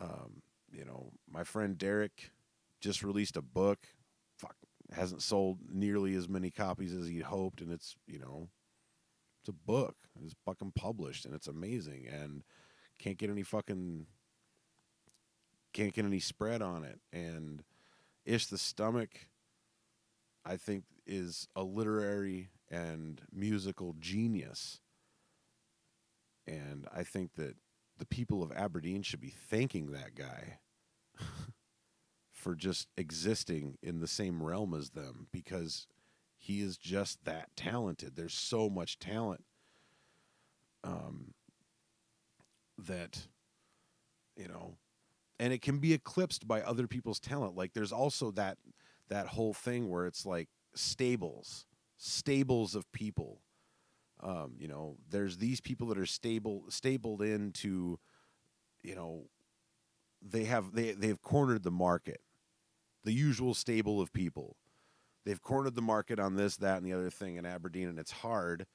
Um, 0.00 0.42
you 0.72 0.84
know, 0.84 1.12
my 1.30 1.44
friend 1.44 1.76
Derek 1.76 2.30
just 2.80 3.02
released 3.02 3.36
a 3.36 3.42
book. 3.42 3.86
Fuck, 4.38 4.56
hasn't 4.92 5.22
sold 5.22 5.58
nearly 5.70 6.14
as 6.14 6.28
many 6.28 6.50
copies 6.50 6.94
as 6.94 7.08
he'd 7.08 7.22
hoped, 7.22 7.60
and 7.60 7.72
it's 7.72 7.96
you 8.06 8.18
know, 8.18 8.48
it's 9.40 9.48
a 9.48 9.52
book. 9.52 9.96
It's 10.24 10.34
fucking 10.44 10.72
published, 10.74 11.24
and 11.24 11.34
it's 11.34 11.48
amazing, 11.48 12.06
and 12.08 12.42
can't 12.98 13.18
get 13.18 13.30
any 13.30 13.42
fucking 13.42 14.06
can't 15.72 15.92
get 15.92 16.04
any 16.04 16.20
spread 16.20 16.62
on 16.62 16.84
it, 16.84 17.00
and 17.12 17.62
Ish 18.24 18.46
the 18.46 18.58
Stomach, 18.58 19.28
I 20.44 20.56
think, 20.56 20.84
is 21.06 21.48
a 21.56 21.62
literary 21.62 22.50
and 22.70 23.20
musical 23.32 23.94
genius. 23.98 24.80
And 26.50 26.88
I 26.92 27.04
think 27.04 27.34
that 27.36 27.54
the 27.98 28.06
people 28.06 28.42
of 28.42 28.50
Aberdeen 28.52 29.02
should 29.02 29.20
be 29.20 29.34
thanking 29.50 29.92
that 29.92 30.14
guy 30.14 30.58
for 32.32 32.54
just 32.54 32.88
existing 32.96 33.78
in 33.82 34.00
the 34.00 34.08
same 34.08 34.42
realm 34.42 34.74
as 34.74 34.90
them 34.90 35.28
because 35.32 35.86
he 36.36 36.60
is 36.60 36.76
just 36.76 37.24
that 37.24 37.50
talented. 37.54 38.16
There's 38.16 38.34
so 38.34 38.68
much 38.68 38.98
talent 38.98 39.44
um, 40.82 41.34
that, 42.78 43.28
you 44.36 44.48
know, 44.48 44.76
and 45.38 45.52
it 45.52 45.62
can 45.62 45.78
be 45.78 45.92
eclipsed 45.92 46.48
by 46.48 46.62
other 46.62 46.86
people's 46.86 47.20
talent. 47.20 47.56
Like 47.56 47.74
there's 47.74 47.92
also 47.92 48.30
that 48.32 48.58
that 49.08 49.26
whole 49.26 49.52
thing 49.52 49.88
where 49.88 50.06
it's 50.06 50.24
like 50.24 50.48
stables, 50.74 51.66
stables 51.96 52.74
of 52.74 52.90
people. 52.92 53.42
Um, 54.22 54.54
you 54.58 54.68
know, 54.68 54.96
there's 55.08 55.38
these 55.38 55.60
people 55.60 55.86
that 55.88 55.98
are 55.98 56.06
stable, 56.06 56.64
stabled 56.68 57.22
into, 57.22 57.98
you 58.82 58.94
know, 58.94 59.24
they 60.22 60.44
have 60.44 60.72
they 60.74 60.92
they've 60.92 61.20
cornered 61.22 61.62
the 61.62 61.70
market, 61.70 62.20
the 63.04 63.12
usual 63.12 63.54
stable 63.54 64.00
of 64.00 64.12
people. 64.12 64.56
They've 65.24 65.40
cornered 65.40 65.74
the 65.74 65.82
market 65.82 66.18
on 66.18 66.36
this, 66.36 66.56
that, 66.58 66.78
and 66.78 66.86
the 66.86 66.92
other 66.92 67.10
thing 67.10 67.36
in 67.36 67.46
Aberdeen, 67.46 67.88
and 67.88 67.98
it's 67.98 68.10
hard 68.10 68.66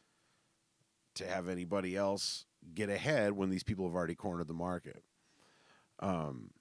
to 1.15 1.27
have 1.27 1.47
anybody 1.49 1.95
else 1.95 2.45
get 2.73 2.89
ahead 2.89 3.34
when 3.34 3.49
these 3.49 3.63
people 3.63 3.86
have 3.86 3.95
already 3.95 4.15
cornered 4.15 4.47
the 4.47 4.53
market. 4.53 5.03
Um, 5.99 6.51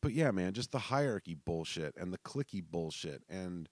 but 0.00 0.12
yeah, 0.12 0.30
man, 0.30 0.52
just 0.52 0.72
the 0.72 0.78
hierarchy 0.78 1.34
bullshit 1.34 1.94
and 1.96 2.12
the 2.12 2.18
clicky 2.18 2.62
bullshit 2.62 3.22
and 3.28 3.68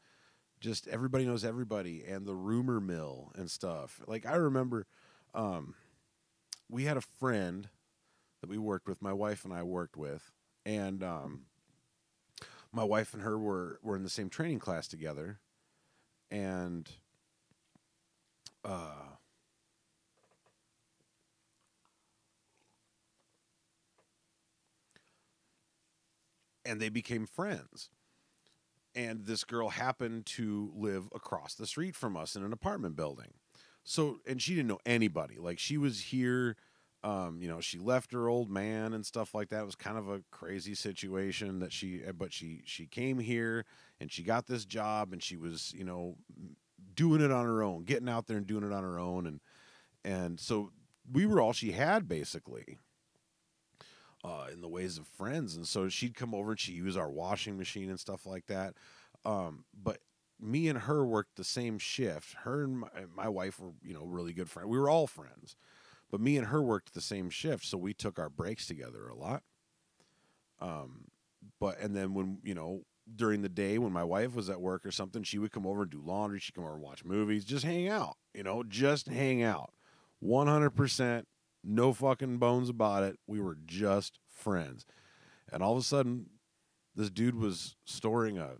just 0.61 0.89
everybody 0.89 1.25
knows 1.25 1.45
everybody 1.45 2.05
and 2.05 2.27
the 2.27 2.35
rumor 2.35 2.81
mill 2.81 3.33
and 3.35 3.51
stuff. 3.51 4.01
Like 4.07 4.27
I 4.27 4.37
remember, 4.37 4.87
um, 5.35 5.75
we 6.71 6.85
had 6.85 6.97
a 6.97 7.03
friend 7.03 7.69
that 8.41 8.51
we 8.51 8.59
worked 8.59 8.89
with. 8.89 9.03
My 9.03 9.13
wife 9.13 9.45
and 9.45 9.53
I 9.55 9.63
worked 9.63 9.97
with, 9.97 10.31
and 10.67 11.03
um, 11.03 11.43
my 12.73 12.85
wife 12.85 13.15
and 13.15 13.23
her 13.23 13.39
were 13.39 13.79
were 13.83 13.97
in 13.97 14.03
the 14.03 14.11
same 14.11 14.29
training 14.31 14.59
class 14.59 14.89
together, 14.89 15.41
and 16.31 16.89
uh, 18.65 19.17
and 26.65 26.81
they 26.81 26.89
became 26.89 27.27
friends. 27.27 27.91
And 28.99 29.27
this 29.27 29.45
girl 29.45 29.69
happened 29.69 30.27
to 30.27 30.73
live 30.75 31.05
across 31.15 31.55
the 31.55 31.69
street 31.69 31.95
from 31.95 32.17
us 32.17 32.35
in 32.35 32.43
an 32.43 32.53
apartment 32.53 32.97
building. 32.97 33.35
So, 33.85 34.19
and 34.27 34.43
she 34.43 34.57
didn't 34.57 34.67
know 34.67 34.81
anybody. 34.85 35.37
Like, 35.39 35.61
she 35.61 35.79
was 35.79 36.01
here, 36.01 36.57
um, 37.05 37.39
you 37.41 37.47
know, 37.47 37.61
she 37.61 37.79
left 37.79 38.11
her 38.13 38.29
old 38.29 38.51
man 38.51 38.93
and 38.93 39.07
stuff 39.07 39.37
like 39.37 39.51
that. 39.51 39.61
It 39.63 39.67
was 39.67 39.77
kind 39.77 39.97
of 39.97 40.09
a 40.09 40.23
crazy 40.33 40.75
situation 40.75 41.61
that 41.61 41.73
she, 41.73 42.03
but 42.19 42.33
she, 42.33 42.63
she 42.65 42.87
came 42.87 43.21
here 43.21 43.65
and 44.01 44.11
she 44.11 44.25
got 44.25 44.49
this 44.49 44.65
job 44.65 45.13
and 45.13 45.23
she 45.23 45.37
was, 45.37 45.73
you 45.77 45.85
know, 45.85 46.17
doing 46.97 47.21
it 47.21 47.31
on 47.31 47.45
her 47.45 47.63
own, 47.63 47.85
getting 47.85 48.09
out 48.09 48.27
there 48.27 48.37
and 48.37 48.49
doing 48.49 48.65
it 48.65 48.73
on 48.73 48.83
her 48.83 48.99
own. 48.99 49.27
And, 49.27 49.41
and 50.05 50.41
so 50.41 50.73
we 51.11 51.25
were 51.25 51.41
all 51.41 51.53
she 51.53 51.71
had 51.71 52.09
basically 52.09 52.79
uh, 54.25 54.47
in 54.53 54.61
the 54.61 54.69
ways 54.69 54.99
of 54.99 55.07
friends. 55.07 55.57
And 55.57 55.67
so 55.67 55.89
she'd 55.89 56.15
come 56.15 56.35
over 56.35 56.51
and 56.53 56.61
she'd 56.61 56.77
use 56.77 56.97
our 56.97 57.11
washing 57.11 57.57
machine 57.57 57.91
and 57.91 58.01
stuff 58.01 58.27
like 58.27 58.47
that. 58.47 58.75
Um, 59.25 59.65
but 59.81 59.99
me 60.41 60.69
and 60.69 60.81
her 60.81 61.05
worked 61.05 61.37
the 61.37 61.45
same 61.45 61.79
shift. 61.79 62.35
Her 62.43 62.65
and 62.65 62.79
my, 62.81 62.89
my 63.15 63.29
wife 63.29 63.59
were, 63.61 63.73
you 63.83 63.95
know, 63.95 64.05
really 64.05 64.33
good 64.33 64.51
friends. 64.51 64.69
We 64.69 64.79
were 64.79 64.91
all 64.91 65.07
friends, 65.07 65.57
but 66.11 66.21
me 66.21 66.37
and 66.37 66.49
her 66.49 66.63
worked 66.63 66.95
the 66.95 67.01
same 67.01 67.31
shift. 67.31 67.65
So 67.65 67.79
we 67.79 67.95
took 67.95 68.19
our 68.19 68.31
breaks 68.31 68.67
together 68.67 69.09
a 69.09 69.15
lot. 69.15 69.43
Um, 70.61 71.07
but, 71.61 71.79
and 71.81 71.95
then 71.95 72.15
when, 72.15 72.39
you 72.43 72.55
know, 72.55 72.83
during 73.15 73.43
the 73.43 73.49
day 73.49 73.79
when 73.79 73.93
my 73.93 74.05
wife 74.05 74.35
was 74.35 74.51
at 74.51 74.61
work 74.61 74.85
or 74.85 74.91
something, 74.91 75.23
she 75.23 75.39
would 75.39 75.53
come 75.53 75.67
over 75.67 75.83
and 75.83 75.91
do 75.91 76.03
laundry. 76.05 76.41
She'd 76.41 76.55
come 76.55 76.65
over 76.65 76.75
and 76.75 76.83
watch 76.83 77.05
movies, 77.05 77.45
just 77.45 77.65
hang 77.65 77.89
out, 77.89 78.17
you 78.35 78.43
know, 78.43 78.63
just 78.63 79.09
hang 79.09 79.43
out. 79.43 79.73
100% 80.23 81.25
no 81.69 81.93
fucking 81.93 82.39
bones 82.39 82.69
about 82.69 83.03
it. 83.03 83.19
We 83.27 83.41
were 83.41 83.59
just 83.67 84.19
friends. 84.29 84.87
And 85.53 85.63
all 85.63 85.73
of 85.73 85.79
a 85.79 85.83
sudden, 85.83 86.27
this 86.95 87.11
dude 87.11 87.37
was 87.37 87.77
storing 87.85 88.39
a 88.39 88.57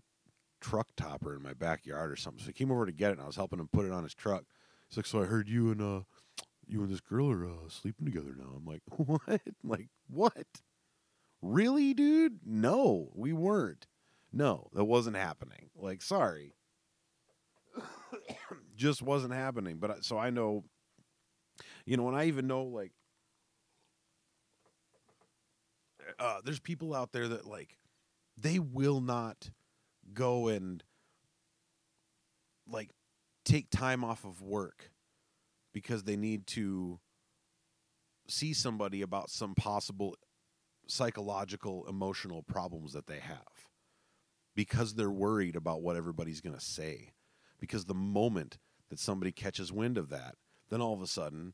truck 0.61 0.89
topper 0.95 1.35
in 1.35 1.41
my 1.41 1.53
backyard 1.53 2.11
or 2.11 2.15
something. 2.15 2.41
So 2.41 2.47
he 2.47 2.53
came 2.53 2.71
over 2.71 2.85
to 2.85 2.91
get 2.91 3.09
it, 3.09 3.13
and 3.13 3.21
I 3.21 3.27
was 3.27 3.35
helping 3.35 3.59
him 3.59 3.69
put 3.71 3.85
it 3.85 3.91
on 3.91 4.03
his 4.03 4.13
truck. 4.13 4.45
He's 4.87 4.97
like, 4.97 5.05
"So 5.05 5.21
I 5.21 5.25
heard 5.25 5.49
you 5.49 5.71
and 5.71 5.81
uh, 5.81 6.01
you 6.67 6.81
and 6.81 6.89
this 6.91 7.01
girl 7.01 7.29
are 7.31 7.45
uh, 7.45 7.69
sleeping 7.69 8.05
together 8.05 8.35
now." 8.37 8.53
I'm 8.55 8.65
like, 8.65 8.81
"What? 8.95 9.41
Like 9.63 9.89
what? 10.07 10.47
Really, 11.41 11.93
dude? 11.93 12.39
No, 12.45 13.09
we 13.15 13.33
weren't. 13.33 13.87
No, 14.31 14.69
that 14.73 14.85
wasn't 14.85 15.15
happening. 15.15 15.69
Like, 15.75 16.01
sorry, 16.01 16.53
just 18.75 19.01
wasn't 19.01 19.33
happening." 19.33 19.77
But 19.77 20.05
so 20.05 20.17
I 20.17 20.29
know 20.29 20.65
you 21.85 21.97
know, 21.97 22.07
and 22.07 22.15
I 22.17 22.25
even 22.25 22.47
know 22.47 22.63
like 22.63 22.91
uh, 26.19 26.41
there's 26.43 26.59
people 26.59 26.93
out 26.93 27.11
there 27.11 27.27
that 27.27 27.45
like 27.45 27.77
they 28.37 28.59
will 28.59 29.01
not 29.01 29.49
go 30.13 30.47
and 30.47 30.83
like 32.67 32.89
take 33.45 33.69
time 33.69 34.03
off 34.03 34.25
of 34.25 34.41
work 34.41 34.91
because 35.73 36.03
they 36.03 36.15
need 36.15 36.45
to 36.47 36.99
see 38.27 38.53
somebody 38.53 39.01
about 39.01 39.29
some 39.29 39.55
possible 39.55 40.15
psychological 40.87 41.85
emotional 41.87 42.43
problems 42.43 42.93
that 42.93 43.07
they 43.07 43.19
have 43.19 43.67
because 44.55 44.95
they're 44.95 45.09
worried 45.09 45.55
about 45.55 45.81
what 45.81 45.95
everybody's 45.95 46.41
going 46.41 46.55
to 46.55 46.63
say. 46.63 47.11
Because 47.59 47.85
the 47.85 47.93
moment 47.93 48.57
that 48.89 48.99
somebody 48.99 49.31
catches 49.31 49.71
wind 49.71 49.97
of 49.97 50.09
that 50.09 50.35
then 50.69 50.81
all 50.81 50.93
of 50.93 51.01
a 51.01 51.07
sudden 51.07 51.53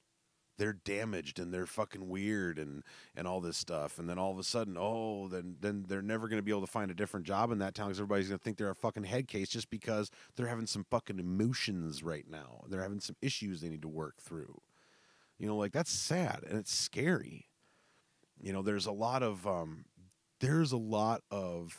they're 0.57 0.73
damaged 0.73 1.39
and 1.39 1.53
they're 1.53 1.65
fucking 1.65 2.07
weird 2.07 2.57
and 2.57 2.83
and 3.15 3.27
all 3.27 3.41
this 3.41 3.57
stuff. 3.57 3.99
And 3.99 4.09
then 4.09 4.17
all 4.17 4.31
of 4.31 4.39
a 4.39 4.43
sudden 4.43 4.77
oh 4.77 5.27
then 5.27 5.57
then 5.59 5.85
they're 5.87 6.01
never 6.01 6.27
going 6.27 6.39
to 6.39 6.43
be 6.43 6.51
able 6.51 6.61
to 6.61 6.67
find 6.67 6.91
a 6.91 6.95
different 6.95 7.25
job 7.25 7.51
in 7.51 7.59
that 7.59 7.75
town 7.75 7.87
because 7.87 7.99
everybody's 7.99 8.27
going 8.27 8.39
to 8.39 8.43
think 8.43 8.57
they're 8.57 8.69
a 8.69 8.75
fucking 8.75 9.03
head 9.03 9.27
case 9.27 9.49
just 9.49 9.69
because 9.69 10.09
they're 10.35 10.47
having 10.47 10.67
some 10.67 10.85
fucking 10.89 11.19
emotions 11.19 12.03
right 12.03 12.25
now. 12.29 12.63
They're 12.69 12.81
having 12.81 12.99
some 12.99 13.15
issues 13.21 13.61
they 13.61 13.69
need 13.69 13.81
to 13.81 13.87
work 13.87 14.21
through. 14.21 14.61
You 15.37 15.47
know 15.47 15.57
like 15.57 15.71
that's 15.71 15.91
sad 15.91 16.43
and 16.47 16.57
it's 16.57 16.73
scary. 16.73 17.47
You 18.41 18.53
know 18.53 18.61
there's 18.61 18.85
a 18.85 18.91
lot 18.91 19.23
of 19.23 19.45
um 19.47 19.85
there's 20.39 20.71
a 20.71 20.77
lot 20.77 21.21
of 21.31 21.77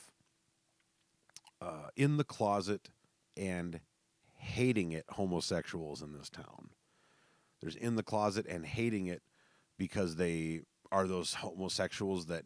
uh 1.60 1.88
in 1.96 2.16
the 2.16 2.24
closet 2.24 2.90
and 3.36 3.80
hating 4.38 4.92
it 4.92 5.04
homosexuals 5.10 6.02
in 6.02 6.12
this 6.12 6.30
town 6.30 6.70
there's 7.66 7.74
in 7.74 7.96
the 7.96 8.02
closet 8.04 8.46
and 8.48 8.64
hating 8.64 9.06
it 9.06 9.22
because 9.76 10.14
they 10.14 10.60
are 10.92 11.08
those 11.08 11.34
homosexuals 11.34 12.26
that 12.26 12.44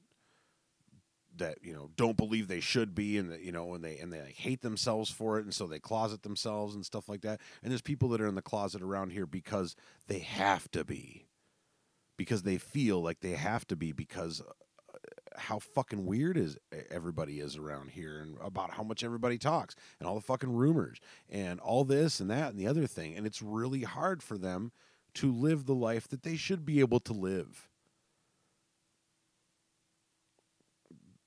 that 1.37 1.59
you 1.63 1.75
know 1.75 1.91
don't 1.95 2.17
believe 2.17 2.49
they 2.49 2.61
should 2.61 2.95
be 2.95 3.19
and 3.19 3.31
that 3.31 3.43
you 3.43 3.53
know 3.53 3.75
and 3.75 3.85
they 3.85 3.99
and 3.99 4.11
they 4.11 4.21
like, 4.21 4.35
hate 4.35 4.63
themselves 4.63 5.11
for 5.11 5.39
it 5.39 5.45
and 5.45 5.55
so 5.55 5.67
they 5.67 5.79
closet 5.79 6.23
themselves 6.23 6.75
and 6.75 6.87
stuff 6.87 7.07
like 7.07 7.21
that. 7.21 7.39
And 7.63 7.71
there's 7.71 7.83
people 7.83 8.09
that 8.09 8.21
are 8.23 8.27
in 8.27 8.35
the 8.35 8.41
closet 8.41 8.81
around 8.81 9.11
here 9.11 9.27
because 9.27 9.77
they 10.09 10.21
have 10.21 10.71
to 10.71 10.85
be. 10.85 11.27
Because 12.17 12.43
they 12.43 12.59
feel 12.59 13.03
like 13.03 13.21
they 13.21 13.33
have 13.33 13.67
to 13.69 13.77
be 13.77 13.93
because 13.93 14.43
uh, 14.43 14.99
how 15.37 15.59
fucking 15.59 16.05
weird 16.05 16.37
is 16.37 16.59
everybody 16.91 17.41
is 17.41 17.57
around 17.57 17.91
here 17.91 18.21
and 18.21 18.37
about 18.43 18.73
how 18.73 18.83
much 18.83 19.05
everybody 19.05 19.39
talks 19.39 19.75
and 19.99 20.09
all 20.09 20.17
the 20.17 20.21
fucking 20.21 20.53
rumors 20.53 20.99
and 21.31 21.61
all 21.61 21.85
this 21.85 22.21
and 22.21 22.31
that 22.31 22.51
and 22.51 22.59
the 22.59 22.67
other 22.67 22.87
thing. 22.87 23.17
And 23.17 23.27
it's 23.27 23.41
really 23.41 23.83
hard 23.83 24.23
for 24.23 24.37
them 24.37 24.73
to 25.15 25.33
live 25.33 25.67
the 25.67 25.75
life 25.75 26.09
that 26.09 26.23
they 26.23 26.37
should 26.37 26.65
be 26.65 26.81
able 26.81 27.01
to 27.01 27.13
live 27.13 27.69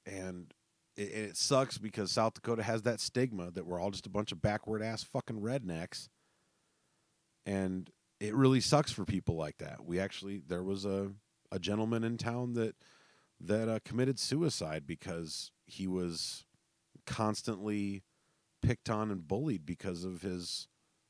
and 0.05 0.53
it, 0.95 1.01
it 1.01 1.37
sucks 1.37 1.77
because 1.77 2.11
South 2.11 2.33
Dakota 2.33 2.63
has 2.63 2.83
that 2.83 2.99
stigma 2.99 3.51
that 3.51 3.65
we're 3.65 3.79
all 3.79 3.91
just 3.91 4.05
a 4.05 4.11
bunch 4.11 4.31
of 4.31 4.41
backward 4.41 4.81
ass 4.81 5.03
fucking 5.03 5.41
rednecks, 5.41 6.09
and 7.45 7.89
it 8.19 8.35
really 8.35 8.61
sucks 8.61 8.91
for 8.91 9.05
people 9.05 9.35
like 9.35 9.57
that. 9.57 9.85
We 9.85 9.99
actually 9.99 10.41
there 10.47 10.63
was 10.63 10.85
a 10.85 11.11
a 11.51 11.59
gentleman 11.59 12.03
in 12.03 12.17
town 12.17 12.53
that 12.53 12.75
that 13.39 13.69
uh, 13.69 13.79
committed 13.83 14.19
suicide 14.19 14.85
because 14.87 15.51
he 15.65 15.87
was 15.87 16.45
constantly 17.05 18.03
picked 18.61 18.89
on 18.89 19.11
and 19.11 19.27
bullied 19.27 19.65
because 19.65 20.03
of 20.03 20.21
his 20.21 20.67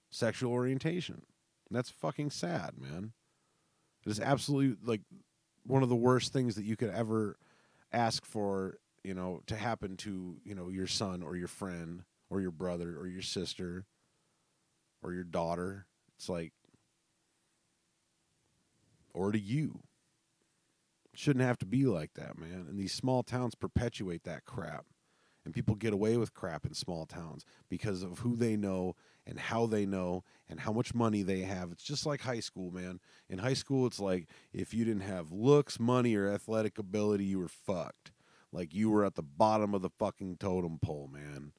sexual 0.09 0.51
orientation. 0.51 1.23
That's 1.71 1.89
fucking 1.89 2.31
sad, 2.31 2.73
man. 2.77 3.13
It 4.05 4.09
is 4.09 4.19
absolutely 4.19 4.77
like 4.85 5.01
one 5.65 5.83
of 5.83 5.89
the 5.89 5.95
worst 5.95 6.33
things 6.33 6.55
that 6.55 6.65
you 6.65 6.75
could 6.75 6.89
ever 6.89 7.37
ask 7.91 8.25
for 8.25 8.77
you 9.03 9.13
know, 9.13 9.41
to 9.47 9.55
happen 9.55 9.97
to, 9.97 10.37
you 10.43 10.55
know, 10.55 10.69
your 10.69 10.87
son 10.87 11.21
or 11.21 11.35
your 11.35 11.47
friend 11.47 12.03
or 12.29 12.39
your 12.39 12.51
brother 12.51 12.97
or 12.97 13.07
your 13.07 13.21
sister 13.21 13.85
or 15.01 15.13
your 15.13 15.25
daughter. 15.25 15.85
It's 16.15 16.29
like, 16.29 16.53
or 19.13 19.31
to 19.31 19.39
you. 19.39 19.81
shouldn't 21.13 21.45
have 21.45 21.59
to 21.59 21.65
be 21.65 21.85
like 21.85 22.13
that, 22.15 22.39
man. 22.39 22.65
And 22.67 22.79
these 22.79 22.93
small 22.93 23.21
towns 23.21 23.53
perpetuate 23.55 24.23
that 24.23 24.45
crap. 24.45 24.85
And 25.45 25.53
people 25.53 25.75
get 25.75 25.93
away 25.93 26.15
with 26.15 26.33
crap 26.33 26.65
in 26.65 26.73
small 26.73 27.05
towns 27.05 27.43
because 27.69 28.01
of 28.01 28.19
who 28.19 28.35
they 28.37 28.55
know 28.55 28.95
and 29.25 29.39
how 29.39 29.65
they 29.65 29.85
know 29.85 30.23
and 30.49 30.59
how 30.59 30.71
much 30.71 30.93
money 30.93 31.23
they 31.23 31.41
have. 31.41 31.71
It's 31.71 31.83
just 31.83 32.05
like 32.05 32.21
high 32.21 32.39
school, 32.39 32.71
man. 32.71 32.99
In 33.29 33.39
high 33.39 33.53
school, 33.53 33.87
it's 33.87 33.99
like 33.99 34.27
if 34.51 34.73
you 34.73 34.85
didn't 34.85 35.03
have 35.03 35.31
looks, 35.31 35.79
money, 35.79 36.15
or 36.15 36.29
athletic 36.29 36.77
ability, 36.77 37.25
you 37.25 37.39
were 37.39 37.47
fucked. 37.47 38.11
Like 38.51 38.73
you 38.73 38.89
were 38.89 39.05
at 39.05 39.15
the 39.15 39.23
bottom 39.23 39.73
of 39.73 39.81
the 39.81 39.89
fucking 39.89 40.37
totem 40.37 40.77
pole, 40.79 41.09
man. 41.11 41.53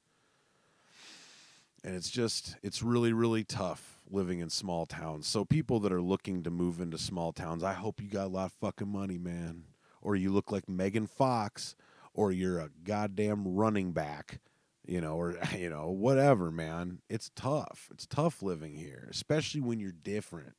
And 1.83 1.95
it's 1.95 2.09
just, 2.09 2.55
it's 2.63 2.81
really, 2.81 3.13
really 3.13 3.43
tough 3.43 3.99
living 4.09 4.39
in 4.39 4.49
small 4.49 4.85
towns. 4.85 5.27
So 5.27 5.45
people 5.45 5.79
that 5.81 5.91
are 5.91 6.01
looking 6.01 6.41
to 6.43 6.49
move 6.49 6.79
into 6.79 6.97
small 6.97 7.31
towns, 7.31 7.63
I 7.63 7.73
hope 7.73 8.01
you 8.01 8.09
got 8.09 8.25
a 8.25 8.29
lot 8.29 8.45
of 8.45 8.53
fucking 8.53 8.87
money, 8.87 9.17
man. 9.17 9.65
Or 10.01 10.15
you 10.15 10.31
look 10.31 10.51
like 10.51 10.69
Megan 10.69 11.05
Fox, 11.05 11.75
or 12.13 12.31
you're 12.31 12.59
a 12.59 12.69
goddamn 12.83 13.43
running 13.55 13.91
back, 13.91 14.39
you 14.87 15.01
know, 15.01 15.15
or, 15.15 15.37
you 15.57 15.69
know, 15.69 15.89
whatever, 15.89 16.51
man. 16.51 16.99
It's 17.09 17.31
tough. 17.35 17.89
It's 17.91 18.05
tough 18.05 18.41
living 18.41 18.75
here, 18.75 19.07
especially 19.11 19.61
when 19.61 19.79
you're 19.79 19.91
different. 19.91 20.53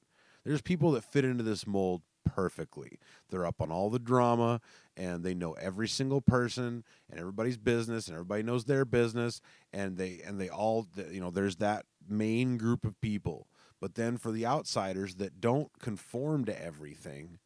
There's 0.44 0.62
people 0.62 0.92
that 0.92 1.04
fit 1.04 1.24
into 1.24 1.42
this 1.42 1.66
mold 1.66 2.02
perfectly. 2.24 2.98
They're 3.30 3.46
up 3.46 3.60
on 3.60 3.70
all 3.70 3.90
the 3.90 3.98
drama 3.98 4.60
and 4.96 5.24
they 5.24 5.34
know 5.34 5.52
every 5.54 5.88
single 5.88 6.20
person 6.20 6.84
and 7.10 7.20
everybody's 7.20 7.56
business 7.56 8.06
and 8.06 8.14
everybody 8.14 8.42
knows 8.42 8.64
their 8.64 8.84
business 8.84 9.40
and 9.72 9.96
they 9.96 10.20
and 10.24 10.40
they 10.40 10.48
all 10.48 10.86
you 11.10 11.20
know 11.20 11.30
there's 11.30 11.56
that 11.56 11.86
main 12.08 12.58
group 12.58 12.84
of 12.84 13.00
people. 13.00 13.48
But 13.80 13.94
then 13.94 14.16
for 14.16 14.32
the 14.32 14.46
outsiders 14.46 15.16
that 15.16 15.40
don't 15.40 15.70
conform 15.80 16.44
to 16.46 16.64
everything, 16.64 17.38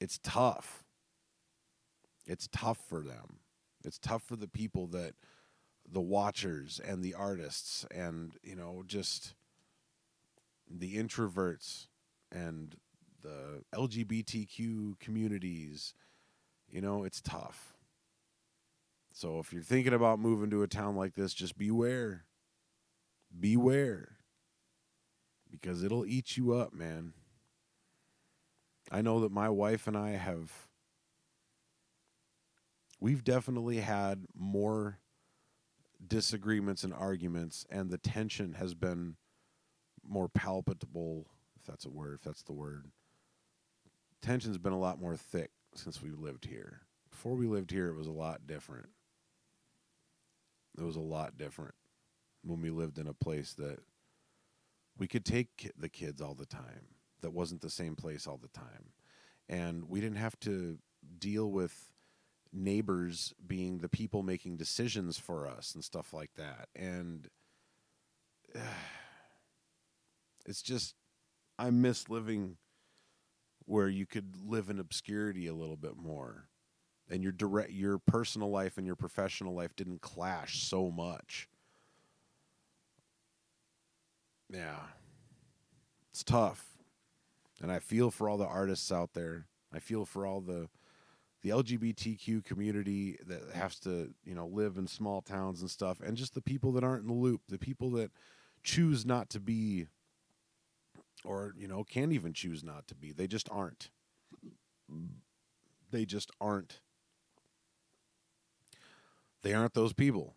it's 0.00 0.18
tough. 0.22 0.84
It's 2.26 2.48
tough 2.52 2.78
for 2.88 3.00
them. 3.00 3.38
It's 3.84 3.98
tough 3.98 4.22
for 4.22 4.36
the 4.36 4.48
people 4.48 4.86
that 4.88 5.14
the 5.90 6.00
watchers 6.00 6.80
and 6.84 7.02
the 7.02 7.14
artists 7.14 7.86
and 7.90 8.32
you 8.42 8.56
know 8.56 8.82
just 8.86 9.34
the 10.70 10.96
introverts 10.96 11.86
and 12.30 12.76
the 13.22 13.62
LGBTQ 13.74 14.98
communities. 14.98 15.94
You 16.68 16.80
know, 16.80 17.04
it's 17.04 17.20
tough. 17.20 17.74
So 19.12 19.38
if 19.38 19.52
you're 19.52 19.62
thinking 19.62 19.92
about 19.92 20.18
moving 20.18 20.50
to 20.50 20.62
a 20.62 20.68
town 20.68 20.96
like 20.96 21.14
this, 21.14 21.34
just 21.34 21.58
beware. 21.58 22.24
Beware. 23.38 24.16
Because 25.50 25.84
it'll 25.84 26.06
eat 26.06 26.36
you 26.36 26.54
up, 26.54 26.72
man. 26.72 27.12
I 28.90 29.02
know 29.02 29.20
that 29.20 29.32
my 29.32 29.48
wife 29.48 29.86
and 29.86 29.96
I 29.96 30.10
have 30.10 30.68
we've 33.00 33.24
definitely 33.24 33.78
had 33.78 34.24
more 34.34 34.98
disagreements 36.06 36.84
and 36.84 36.92
arguments 36.92 37.64
and 37.70 37.90
the 37.90 37.98
tension 37.98 38.54
has 38.54 38.74
been 38.74 39.16
more 40.06 40.28
palpable 40.28 41.26
if 41.58 41.64
that's 41.64 41.84
a 41.84 41.90
word 41.90 42.16
if 42.18 42.22
that's 42.22 42.42
the 42.42 42.52
word 42.52 42.90
tension's 44.22 44.58
been 44.58 44.72
a 44.72 44.78
lot 44.78 45.00
more 45.00 45.16
thick 45.16 45.50
since 45.74 46.00
we 46.00 46.10
lived 46.10 46.46
here. 46.46 46.82
Before 47.10 47.34
we 47.34 47.46
lived 47.46 47.70
here, 47.70 47.88
it 47.88 47.96
was 47.96 48.06
a 48.06 48.12
lot 48.12 48.46
different. 48.46 48.88
It 50.78 50.82
was 50.82 50.96
a 50.96 51.00
lot 51.00 51.36
different 51.36 51.74
when 52.42 52.62
we 52.62 52.70
lived 52.70 52.98
in 52.98 53.06
a 53.06 53.12
place 53.12 53.52
that 53.54 53.78
we 54.96 55.06
could 55.06 55.24
take 55.24 55.72
the 55.76 55.88
kids 55.88 56.22
all 56.22 56.34
the 56.34 56.46
time. 56.46 56.86
That 57.20 57.32
wasn't 57.32 57.60
the 57.60 57.70
same 57.70 57.94
place 57.94 58.26
all 58.26 58.38
the 58.38 58.48
time. 58.48 58.92
And 59.48 59.88
we 59.88 60.00
didn't 60.00 60.16
have 60.16 60.38
to 60.40 60.78
deal 61.18 61.50
with 61.50 61.91
neighbors 62.52 63.32
being 63.46 63.78
the 63.78 63.88
people 63.88 64.22
making 64.22 64.56
decisions 64.56 65.18
for 65.18 65.46
us 65.46 65.74
and 65.74 65.82
stuff 65.82 66.12
like 66.12 66.34
that. 66.36 66.68
And 66.76 67.28
uh, 68.54 68.58
it's 70.46 70.62
just, 70.62 70.94
I 71.58 71.70
miss 71.70 72.08
living 72.08 72.56
where 73.64 73.88
you 73.88 74.06
could 74.06 74.34
live 74.44 74.68
in 74.68 74.78
obscurity 74.78 75.46
a 75.46 75.54
little 75.54 75.76
bit 75.76 75.96
more. 75.96 76.48
And 77.10 77.22
your 77.22 77.32
direct 77.32 77.70
your 77.70 77.98
personal 77.98 78.50
life 78.50 78.78
and 78.78 78.86
your 78.86 78.96
professional 78.96 79.54
life 79.54 79.76
didn't 79.76 80.00
clash 80.00 80.62
so 80.62 80.90
much. 80.90 81.48
Yeah. 84.48 84.78
It's 86.10 86.22
tough. 86.22 86.66
And 87.62 87.70
i 87.70 87.78
feel 87.78 88.10
for 88.10 88.28
all 88.28 88.36
the 88.36 88.46
artists 88.46 88.90
out 88.90 89.14
there. 89.14 89.46
I 89.72 89.78
feel 89.78 90.04
for 90.04 90.26
all 90.26 90.40
the 90.40 90.68
the 91.42 91.50
lgbtq 91.50 92.44
community 92.44 93.18
that 93.26 93.42
has 93.54 93.78
to 93.78 94.14
you 94.24 94.34
know 94.34 94.46
live 94.46 94.76
in 94.76 94.86
small 94.86 95.20
towns 95.20 95.60
and 95.60 95.70
stuff 95.70 96.00
and 96.00 96.16
just 96.16 96.34
the 96.34 96.40
people 96.40 96.72
that 96.72 96.84
aren't 96.84 97.02
in 97.02 97.08
the 97.08 97.14
loop 97.14 97.40
the 97.48 97.58
people 97.58 97.90
that 97.90 98.10
choose 98.62 99.04
not 99.04 99.28
to 99.28 99.40
be 99.40 99.86
or 101.24 101.54
you 101.56 101.68
know 101.68 101.84
can't 101.84 102.12
even 102.12 102.32
choose 102.32 102.62
not 102.62 102.86
to 102.86 102.94
be 102.94 103.12
they 103.12 103.26
just 103.26 103.48
aren't. 103.50 103.90
They 105.90 106.04
just 106.04 106.30
aren't. 106.40 106.80
They 109.42 109.54
aren't 109.54 109.74
those 109.74 109.92
people. 109.92 110.36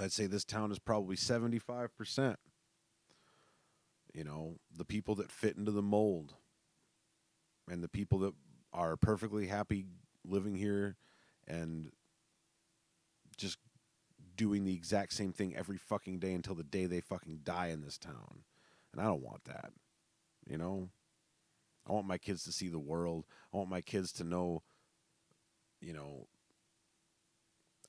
I'd 0.00 0.12
say 0.12 0.26
this 0.26 0.44
town 0.44 0.72
is 0.72 0.80
probably 0.80 1.14
75% 1.14 2.36
you 4.12 4.24
know 4.24 4.56
the 4.76 4.84
people 4.84 5.14
that 5.14 5.30
fit 5.30 5.56
into 5.56 5.70
the 5.70 5.82
mold 5.82 6.34
and 7.70 7.82
the 7.82 7.88
people 7.88 8.18
that 8.20 8.34
are 8.72 8.96
perfectly 8.96 9.46
happy 9.46 9.86
living 10.26 10.54
here 10.54 10.96
and 11.46 11.90
just 13.36 13.58
doing 14.36 14.64
the 14.64 14.74
exact 14.74 15.12
same 15.12 15.32
thing 15.32 15.54
every 15.56 15.78
fucking 15.78 16.18
day 16.18 16.32
until 16.32 16.54
the 16.54 16.64
day 16.64 16.86
they 16.86 17.00
fucking 17.00 17.40
die 17.44 17.68
in 17.68 17.82
this 17.82 17.98
town. 17.98 18.42
And 18.92 19.00
I 19.00 19.04
don't 19.04 19.22
want 19.22 19.44
that. 19.44 19.72
You 20.48 20.58
know? 20.58 20.88
I 21.88 21.92
want 21.92 22.06
my 22.06 22.18
kids 22.18 22.44
to 22.44 22.52
see 22.52 22.68
the 22.68 22.78
world. 22.78 23.24
I 23.52 23.56
want 23.56 23.68
my 23.68 23.80
kids 23.80 24.12
to 24.14 24.24
know, 24.24 24.62
you 25.80 25.92
know, 25.92 26.26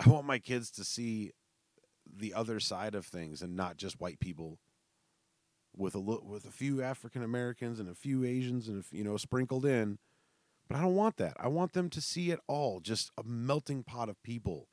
I 0.06 0.10
want 0.10 0.26
my 0.26 0.40
kids 0.40 0.70
to 0.72 0.84
see 0.84 1.32
the 2.06 2.34
other 2.34 2.60
side 2.60 2.96
of 2.96 3.06
things 3.06 3.42
and 3.42 3.56
not 3.56 3.78
just 3.78 4.00
white 4.00 4.20
people 4.20 4.60
with 5.78 5.96
a 5.96 6.00
with 6.00 6.46
a 6.46 6.52
few 6.52 6.82
African 6.82 7.24
Americans 7.24 7.80
and 7.80 7.90
a 7.90 7.96
few 7.96 8.24
Asians 8.24 8.68
and 8.68 8.84
you 8.92 9.04
know 9.04 9.18
sprinkled 9.18 9.66
in. 9.66 9.98
But 10.68 10.78
I 10.78 10.82
don't 10.82 10.96
want 10.96 11.18
that. 11.18 11.36
I 11.40 11.48
want 11.48 11.74
them 11.74 11.90
to 11.92 12.02
see 12.02 12.32
it 12.32 12.40
all, 12.48 12.80
just 12.80 13.12
a 13.18 13.24
melting 13.24 13.84
pot 13.84 14.10
of 14.10 14.22
people 14.24 14.68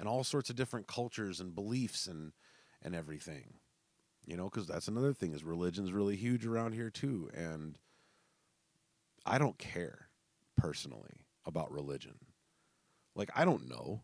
and 0.00 0.08
all 0.08 0.24
sorts 0.24 0.48
of 0.48 0.56
different 0.56 0.86
cultures 0.86 1.40
and 1.40 1.54
beliefs 1.54 2.06
and 2.06 2.32
and 2.80 2.94
everything 2.94 3.54
you 4.24 4.36
know 4.36 4.44
because 4.44 4.68
that's 4.68 4.86
another 4.86 5.12
thing 5.12 5.32
is 5.34 5.42
religion's 5.42 5.92
really 5.92 6.14
huge 6.14 6.46
around 6.46 6.72
here 6.72 6.90
too 6.90 7.28
and 7.34 7.76
i 9.26 9.36
don't 9.36 9.58
care 9.58 10.08
personally 10.58 11.24
about 11.46 11.72
religion. 11.72 12.16
Like 13.14 13.30
I 13.34 13.44
don't 13.44 13.68
know. 13.68 14.02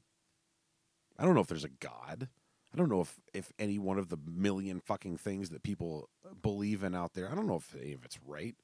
I 1.18 1.24
don't 1.24 1.34
know 1.34 1.40
if 1.42 1.46
there's 1.46 1.64
a 1.64 1.68
God. 1.68 2.28
I 2.74 2.76
don't 2.76 2.90
know 2.90 3.02
if 3.02 3.20
if 3.32 3.52
any 3.58 3.78
one 3.78 3.98
of 3.98 4.08
the 4.08 4.18
million 4.26 4.80
fucking 4.80 5.18
things 5.18 5.50
that 5.50 5.62
people 5.62 6.08
uh, 6.24 6.34
believe 6.42 6.82
in 6.82 6.94
out 6.94 7.14
there. 7.14 7.30
I 7.30 7.34
don't 7.34 7.46
know 7.46 7.56
if 7.56 7.74
any 7.80 7.92
of 7.92 8.04
it's 8.04 8.18
right. 8.26 8.56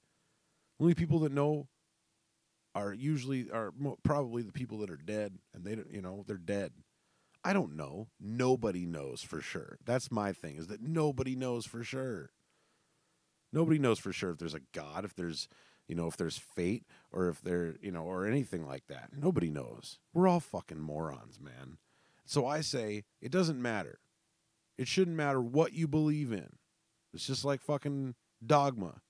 Only 0.80 0.94
people 0.94 1.20
that 1.20 1.32
know 1.32 1.68
are 2.74 2.92
usually 2.92 3.50
are 3.50 3.72
probably 4.02 4.42
the 4.42 4.52
people 4.52 4.78
that 4.78 4.90
are 4.90 4.96
dead, 4.96 5.38
and 5.54 5.64
they 5.64 5.76
don't, 5.76 5.92
you 5.92 6.02
know, 6.02 6.24
they're 6.26 6.36
dead. 6.36 6.72
I 7.44 7.52
don't 7.52 7.76
know. 7.76 8.08
Nobody 8.20 8.84
knows 8.84 9.22
for 9.22 9.40
sure. 9.40 9.78
That's 9.84 10.11
my 10.11 10.32
thing 10.32 10.56
is 10.56 10.66
that 10.66 10.82
nobody 10.82 11.36
knows 11.36 11.64
for 11.66 11.82
sure. 11.82 12.30
Nobody 13.52 13.78
knows 13.78 13.98
for 13.98 14.12
sure 14.12 14.30
if 14.30 14.38
there's 14.38 14.54
a 14.54 14.61
God, 14.72 15.04
if 15.04 15.14
there's, 15.14 15.48
you 15.88 15.94
know, 15.94 16.06
if 16.06 16.16
there's 16.16 16.36
fate 16.36 16.84
or 17.11 17.28
if 17.28 17.40
there, 17.40 17.76
you 17.80 17.90
know, 17.90 18.02
or 18.02 18.26
anything 18.26 18.66
like 18.66 18.86
that. 18.88 19.11
Nobody 19.16 19.50
knows. 19.50 19.98
We're 20.12 20.28
all 20.28 20.40
fucking 20.40 20.80
morons, 20.80 21.40
man. 21.40 21.78
So 22.31 22.47
I 22.47 22.61
say 22.61 23.03
it 23.20 23.33
doesn't 23.33 23.61
matter. 23.61 23.99
It 24.78 24.87
shouldn't 24.87 25.16
matter 25.16 25.41
what 25.41 25.72
you 25.72 25.89
believe 25.89 26.31
in. 26.31 26.51
It's 27.12 27.26
just 27.26 27.45
like 27.45 27.61
fucking 27.61 28.14
dogma. 28.47 29.01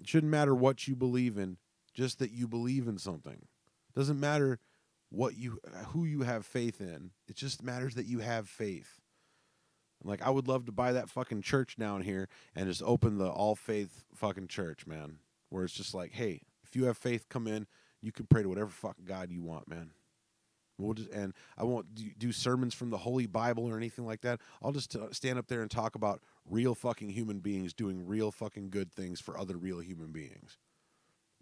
It 0.00 0.08
shouldn't 0.08 0.32
matter 0.32 0.56
what 0.56 0.88
you 0.88 0.96
believe 0.96 1.38
in, 1.38 1.56
just 1.94 2.18
that 2.18 2.32
you 2.32 2.48
believe 2.48 2.88
in 2.88 2.98
something. 2.98 3.46
Doesn't 3.94 4.18
matter 4.18 4.58
what 5.10 5.36
you 5.36 5.60
who 5.90 6.04
you 6.04 6.22
have 6.22 6.44
faith 6.44 6.80
in. 6.80 7.12
It 7.28 7.36
just 7.36 7.62
matters 7.62 7.94
that 7.94 8.06
you 8.06 8.18
have 8.18 8.48
faith. 8.48 8.98
Like 10.02 10.20
I 10.20 10.30
would 10.30 10.48
love 10.48 10.66
to 10.66 10.72
buy 10.72 10.90
that 10.90 11.08
fucking 11.08 11.42
church 11.42 11.76
down 11.76 12.02
here 12.02 12.28
and 12.56 12.66
just 12.66 12.82
open 12.82 13.18
the 13.18 13.28
all 13.28 13.54
faith 13.54 14.02
fucking 14.16 14.48
church, 14.48 14.84
man. 14.84 15.18
Where 15.48 15.62
it's 15.62 15.74
just 15.74 15.94
like, 15.94 16.10
hey, 16.10 16.40
if 16.64 16.74
you 16.74 16.86
have 16.86 16.98
faith, 16.98 17.28
come 17.28 17.46
in. 17.46 17.68
You 18.02 18.10
can 18.10 18.26
pray 18.26 18.42
to 18.42 18.48
whatever 18.48 18.70
fucking 18.70 19.04
God 19.04 19.30
you 19.30 19.44
want, 19.44 19.68
man. 19.68 19.92
We'll 20.78 20.94
just 20.94 21.10
and 21.10 21.32
I 21.56 21.64
won't 21.64 21.86
do, 22.18 22.32
sermons 22.32 22.74
from 22.74 22.90
the 22.90 22.98
Holy 22.98 23.26
Bible 23.26 23.64
or 23.64 23.76
anything 23.76 24.06
like 24.06 24.22
that. 24.22 24.40
I'll 24.62 24.72
just 24.72 24.96
uh, 24.96 25.12
stand 25.12 25.38
up 25.38 25.46
there 25.46 25.62
and 25.62 25.70
talk 25.70 25.94
about 25.94 26.20
real 26.48 26.74
fucking 26.74 27.10
human 27.10 27.38
beings 27.38 27.72
doing 27.72 28.06
real 28.06 28.32
fucking 28.32 28.70
good 28.70 28.92
things 28.92 29.20
for 29.20 29.38
other 29.38 29.56
real 29.56 29.78
human 29.78 30.10
beings. 30.10 30.58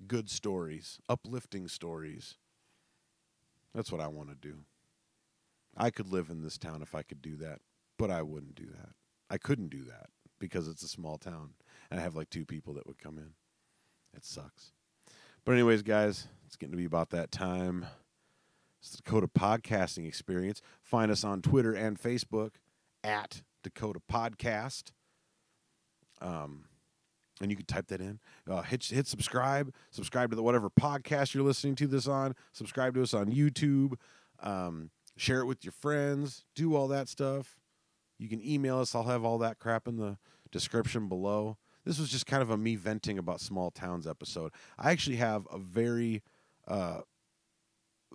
Good 0.07 0.29
stories, 0.29 1.01
uplifting 1.09 1.67
stories. 1.69 2.37
That's 3.75 3.91
what 3.91 4.01
I 4.01 4.09
want 4.09 4.29
to 4.29 4.35
do. 4.35 4.65
I 5.77 5.91
could 5.91 6.09
live 6.09 6.29
in 6.29 6.43
this 6.43 6.59
town 6.59 6.83
if 6.83 6.95
I 6.95 7.03
could 7.03 7.23
do 7.23 7.37
that, 7.37 7.61
but 7.99 8.11
I 8.11 8.21
wouldn't 8.21 8.55
do 8.55 8.67
that. 8.67 8.91
I 9.31 9.39
couldn't 9.39 9.71
do 9.71 9.85
that 9.85 10.11
because 10.39 10.69
it's 10.69 10.83
a 10.83 10.89
small 10.89 11.17
town 11.17 11.55
and 11.91 11.99
I 11.99 12.03
have 12.03 12.15
like 12.17 12.29
two 12.29 12.45
people 12.45 12.75
that 12.75 12.87
would 12.87 12.99
come 12.99 13.17
in. 13.17 13.31
It 14.15 14.25
sucks. 14.25 14.73
But 15.45 15.53
anyways, 15.53 15.83
guys, 15.83 16.29
it's 16.47 16.57
getting 16.57 16.73
to 16.73 16.77
be 16.77 16.85
about 16.85 17.11
that 17.11 17.33
time. 17.33 17.87
Dakota 18.91 19.29
Podcasting 19.29 20.07
Experience. 20.07 20.61
Find 20.83 21.11
us 21.11 21.25
on 21.25 21.43
Twitter 21.43 21.73
and 21.73 22.01
Facebook 22.01 22.53
at 23.05 23.43
Dakota 23.63 24.01
Podcast. 24.11 24.93
Um, 26.21 26.67
and 27.41 27.51
you 27.51 27.57
can 27.57 27.67
type 27.67 27.89
that 27.89 28.01
in. 28.01 28.21
Uh, 28.49 28.63
hit 28.63 28.85
hit 28.85 29.07
subscribe. 29.07 29.75
Subscribe 29.91 30.31
to 30.31 30.37
the 30.37 30.43
whatever 30.43 30.71
podcast 30.71 31.35
you're 31.35 31.43
listening 31.43 31.75
to 31.77 31.87
this 31.87 32.07
on. 32.07 32.35
Subscribe 32.53 32.95
to 32.95 33.03
us 33.03 33.15
on 33.15 33.33
YouTube. 33.33 33.95
Um, 34.41 34.91
share 35.17 35.41
it 35.41 35.47
with 35.47 35.65
your 35.65 35.73
friends. 35.73 36.45
Do 36.55 36.75
all 36.75 36.89
that 36.89 37.09
stuff. 37.09 37.57
You 38.19 38.29
can 38.29 38.45
email 38.47 38.79
us. 38.79 38.95
I'll 38.95 39.03
have 39.05 39.25
all 39.25 39.39
that 39.39 39.59
crap 39.59 39.89
in 39.89 39.97
the 39.97 40.19
description 40.53 41.09
below. 41.09 41.59
This 41.85 41.99
was 41.99 42.11
just 42.11 42.27
kind 42.27 42.43
of 42.43 42.51
a 42.51 42.57
me 42.57 42.77
venting 42.77 43.19
about 43.19 43.41
small 43.41 43.73
towns 43.73 44.07
episode. 44.07 44.53
I 44.79 44.93
actually 44.93 45.17
have 45.17 45.49
a 45.51 45.59
very, 45.59 46.23
uh, 46.69 47.01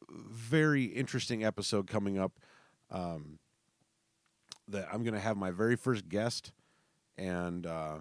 very 0.09 0.85
interesting 0.85 1.43
episode 1.43 1.87
coming 1.87 2.17
up. 2.17 2.33
Um, 2.89 3.39
that 4.69 4.87
I'm 4.91 5.03
going 5.03 5.13
to 5.13 5.19
have 5.19 5.37
my 5.37 5.51
very 5.51 5.75
first 5.75 6.09
guest, 6.09 6.51
and 7.17 7.65
uh, 7.65 7.97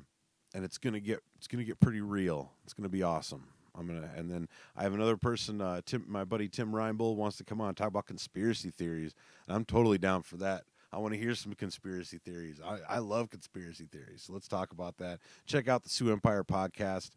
and 0.54 0.64
it's 0.64 0.78
gonna 0.78 1.00
get 1.00 1.20
it's 1.36 1.46
gonna 1.46 1.64
get 1.64 1.80
pretty 1.80 2.00
real. 2.00 2.52
It's 2.64 2.72
gonna 2.72 2.88
be 2.88 3.02
awesome. 3.02 3.44
I'm 3.78 3.86
gonna 3.86 4.10
and 4.16 4.30
then 4.30 4.48
I 4.76 4.82
have 4.82 4.94
another 4.94 5.16
person, 5.16 5.60
uh, 5.60 5.80
Tim, 5.84 6.04
my 6.08 6.24
buddy 6.24 6.48
Tim 6.48 6.72
Reinbold 6.72 7.16
wants 7.16 7.36
to 7.38 7.44
come 7.44 7.60
on 7.60 7.68
and 7.68 7.76
talk 7.76 7.88
about 7.88 8.06
conspiracy 8.06 8.70
theories, 8.70 9.14
and 9.46 9.56
I'm 9.56 9.64
totally 9.64 9.98
down 9.98 10.22
for 10.22 10.36
that. 10.38 10.64
I 10.92 10.98
want 10.98 11.12
to 11.14 11.20
hear 11.20 11.34
some 11.34 11.52
conspiracy 11.52 12.18
theories. 12.18 12.60
I, 12.64 12.78
I 12.88 12.98
love 12.98 13.28
conspiracy 13.28 13.86
theories, 13.90 14.22
so 14.22 14.32
let's 14.32 14.48
talk 14.48 14.72
about 14.72 14.96
that. 14.98 15.20
Check 15.46 15.68
out 15.68 15.82
the 15.82 15.90
Sioux 15.90 16.10
Empire 16.10 16.42
podcast 16.42 17.10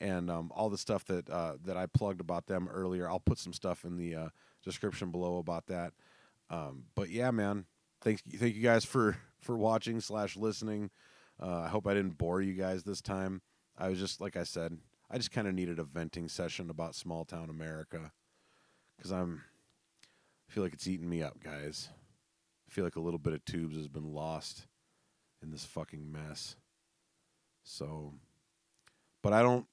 and 0.00 0.30
um, 0.30 0.50
all 0.54 0.70
the 0.70 0.78
stuff 0.78 1.04
that 1.06 1.28
uh, 1.30 1.54
that 1.64 1.76
I 1.76 1.86
plugged 1.86 2.20
about 2.20 2.46
them 2.46 2.68
earlier. 2.68 3.08
I'll 3.08 3.20
put 3.20 3.38
some 3.38 3.52
stuff 3.52 3.84
in 3.84 3.96
the 3.96 4.14
uh, 4.14 4.28
description 4.64 5.10
below 5.10 5.38
about 5.38 5.66
that. 5.66 5.92
Um, 6.50 6.84
but 6.94 7.10
yeah, 7.10 7.30
man, 7.30 7.66
thank 8.02 8.20
thank 8.38 8.54
you 8.54 8.62
guys 8.62 8.84
for 8.84 9.16
for 9.40 9.56
watching 9.56 10.00
slash 10.00 10.36
listening. 10.36 10.90
Uh, 11.40 11.62
I 11.62 11.68
hope 11.68 11.86
I 11.86 11.94
didn't 11.94 12.18
bore 12.18 12.40
you 12.40 12.54
guys 12.54 12.84
this 12.84 13.00
time. 13.00 13.42
I 13.76 13.88
was 13.88 13.98
just 13.98 14.20
like 14.20 14.36
I 14.36 14.44
said, 14.44 14.78
I 15.10 15.16
just 15.16 15.32
kind 15.32 15.48
of 15.48 15.54
needed 15.54 15.78
a 15.78 15.84
venting 15.84 16.28
session 16.28 16.70
about 16.70 16.94
small 16.94 17.24
town 17.24 17.50
America 17.50 18.12
because 18.96 19.12
I'm 19.12 19.42
I 20.48 20.52
feel 20.52 20.62
like 20.62 20.74
it's 20.74 20.86
eating 20.86 21.08
me 21.08 21.22
up, 21.22 21.42
guys. 21.42 21.88
I 22.68 22.70
feel 22.70 22.84
like 22.84 22.96
a 22.96 23.00
little 23.00 23.18
bit 23.18 23.32
of 23.32 23.44
tubes 23.44 23.76
has 23.76 23.88
been 23.88 24.12
lost 24.12 24.66
in 25.42 25.50
this 25.50 25.64
fucking 25.64 26.12
mess. 26.12 26.56
So, 27.64 28.12
but 29.22 29.32
I 29.32 29.42
don't. 29.42 29.66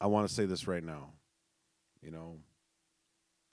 I 0.00 0.06
want 0.06 0.28
to 0.28 0.34
say 0.34 0.44
this 0.44 0.66
right 0.66 0.84
now. 0.84 1.10
You 2.02 2.10
know, 2.10 2.38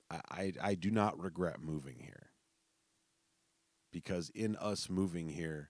I, 0.09 0.19
I 0.29 0.53
I 0.61 0.75
do 0.75 0.91
not 0.91 1.19
regret 1.19 1.61
moving 1.61 1.99
here 1.99 2.31
because 3.91 4.29
in 4.29 4.55
us 4.57 4.89
moving 4.89 5.29
here 5.29 5.69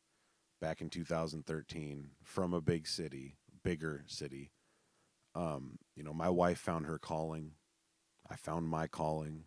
back 0.59 0.81
in 0.81 0.89
2013 0.89 2.11
from 2.23 2.53
a 2.53 2.61
big 2.61 2.87
city, 2.87 3.35
bigger 3.63 4.03
city. 4.07 4.51
Um, 5.35 5.77
you 5.95 6.03
know, 6.03 6.13
my 6.13 6.29
wife 6.29 6.57
found 6.57 6.85
her 6.85 6.97
calling. 6.97 7.51
I 8.29 8.35
found 8.35 8.67
my 8.67 8.87
calling. 8.87 9.43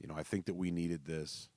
You 0.00 0.08
know, 0.08 0.14
I 0.16 0.22
think 0.22 0.46
that 0.46 0.54
we 0.54 0.70
needed 0.70 1.04
this. 1.04 1.50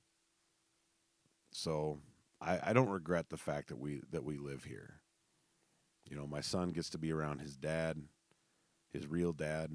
So 1.50 1.98
I, 2.40 2.60
I 2.62 2.72
don't 2.72 2.88
regret 2.88 3.30
the 3.30 3.36
fact 3.36 3.68
that 3.68 3.78
we 3.78 4.02
that 4.10 4.24
we 4.24 4.36
live 4.36 4.64
here. 4.64 5.00
You 6.08 6.16
know, 6.16 6.26
my 6.26 6.40
son 6.40 6.70
gets 6.70 6.90
to 6.90 6.98
be 6.98 7.12
around 7.12 7.40
his 7.40 7.56
dad, 7.56 8.02
his 8.92 9.06
real 9.06 9.32
dad. 9.32 9.70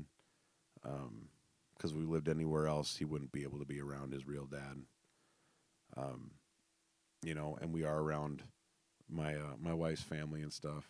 because 0.81 1.91
um, 1.91 1.97
we 1.97 2.05
lived 2.05 2.29
anywhere 2.29 2.67
else, 2.67 2.97
he 2.97 3.05
wouldn't 3.05 3.31
be 3.31 3.43
able 3.43 3.59
to 3.59 3.65
be 3.65 3.81
around 3.81 4.13
his 4.13 4.27
real 4.27 4.45
dad. 4.45 4.83
Um, 5.95 6.31
you 7.23 7.35
know, 7.35 7.57
and 7.61 7.73
we 7.73 7.83
are 7.83 7.99
around 7.99 8.43
my 9.09 9.35
uh, 9.35 9.55
my 9.59 9.73
wife's 9.73 10.01
family 10.01 10.41
and 10.41 10.51
stuff. 10.51 10.89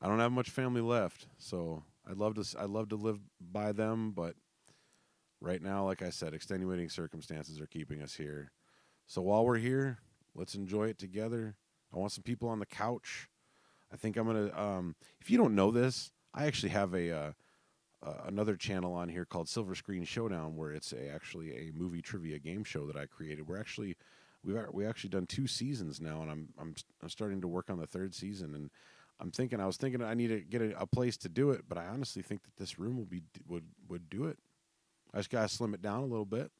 I 0.00 0.08
don't 0.08 0.20
have 0.20 0.32
much 0.32 0.50
family 0.50 0.80
left, 0.80 1.26
so 1.38 1.82
I'd 2.08 2.18
love 2.18 2.34
to 2.34 2.44
I'd 2.58 2.70
love 2.70 2.90
to 2.90 2.96
live 2.96 3.20
by 3.40 3.72
them, 3.72 4.12
but 4.12 4.34
right 5.40 5.62
now, 5.62 5.84
like 5.84 6.02
I 6.02 6.10
said, 6.10 6.34
extenuating 6.34 6.88
circumstances 6.88 7.60
are 7.60 7.66
keeping 7.66 8.02
us 8.02 8.14
here. 8.14 8.50
So 9.06 9.22
while 9.22 9.44
we're 9.44 9.58
here, 9.58 9.98
let's 10.34 10.54
enjoy 10.54 10.88
it 10.88 10.98
together. 10.98 11.56
I 11.94 11.98
want 11.98 12.12
some 12.12 12.24
people 12.24 12.48
on 12.48 12.58
the 12.58 12.66
couch. 12.66 13.28
I 13.92 13.96
think 13.96 14.16
I'm 14.16 14.26
gonna. 14.26 14.50
Um, 14.58 14.96
if 15.20 15.30
you 15.30 15.38
don't 15.38 15.54
know 15.54 15.70
this, 15.70 16.10
I 16.34 16.46
actually 16.46 16.70
have 16.70 16.94
a 16.94 17.10
uh, 17.10 17.32
uh, 18.04 18.14
another 18.26 18.56
channel 18.56 18.92
on 18.92 19.08
here 19.08 19.24
called 19.24 19.48
Silver 19.48 19.74
Screen 19.74 20.04
Showdown, 20.04 20.56
where 20.56 20.72
it's 20.72 20.92
a, 20.92 21.08
actually 21.08 21.52
a 21.52 21.72
movie 21.74 22.02
trivia 22.02 22.38
game 22.38 22.64
show 22.64 22.86
that 22.86 22.96
I 22.96 23.06
created. 23.06 23.48
We're 23.48 23.60
actually 23.60 23.96
we've 24.44 24.56
we 24.72 24.86
actually 24.86 25.10
done 25.10 25.26
two 25.26 25.46
seasons 25.46 26.00
now, 26.00 26.22
and 26.22 26.30
I'm 26.30 26.48
I'm 26.58 26.74
I'm 27.02 27.08
starting 27.08 27.40
to 27.40 27.48
work 27.48 27.70
on 27.70 27.78
the 27.78 27.86
third 27.86 28.14
season. 28.14 28.54
And 28.54 28.70
I'm 29.20 29.30
thinking 29.30 29.60
I 29.60 29.66
was 29.66 29.76
thinking 29.76 30.02
I 30.02 30.14
need 30.14 30.28
to 30.28 30.40
get 30.40 30.60
a, 30.60 30.80
a 30.80 30.86
place 30.86 31.16
to 31.18 31.28
do 31.28 31.50
it, 31.50 31.62
but 31.68 31.78
I 31.78 31.86
honestly 31.86 32.22
think 32.22 32.42
that 32.42 32.56
this 32.56 32.78
room 32.78 32.96
will 32.96 33.06
be 33.06 33.22
would 33.48 33.64
would 33.88 34.10
do 34.10 34.24
it. 34.24 34.38
I 35.12 35.18
just 35.18 35.30
gotta 35.30 35.48
slim 35.48 35.72
it 35.72 35.82
down 35.82 36.02
a 36.02 36.06
little 36.06 36.26
bit. 36.26 36.50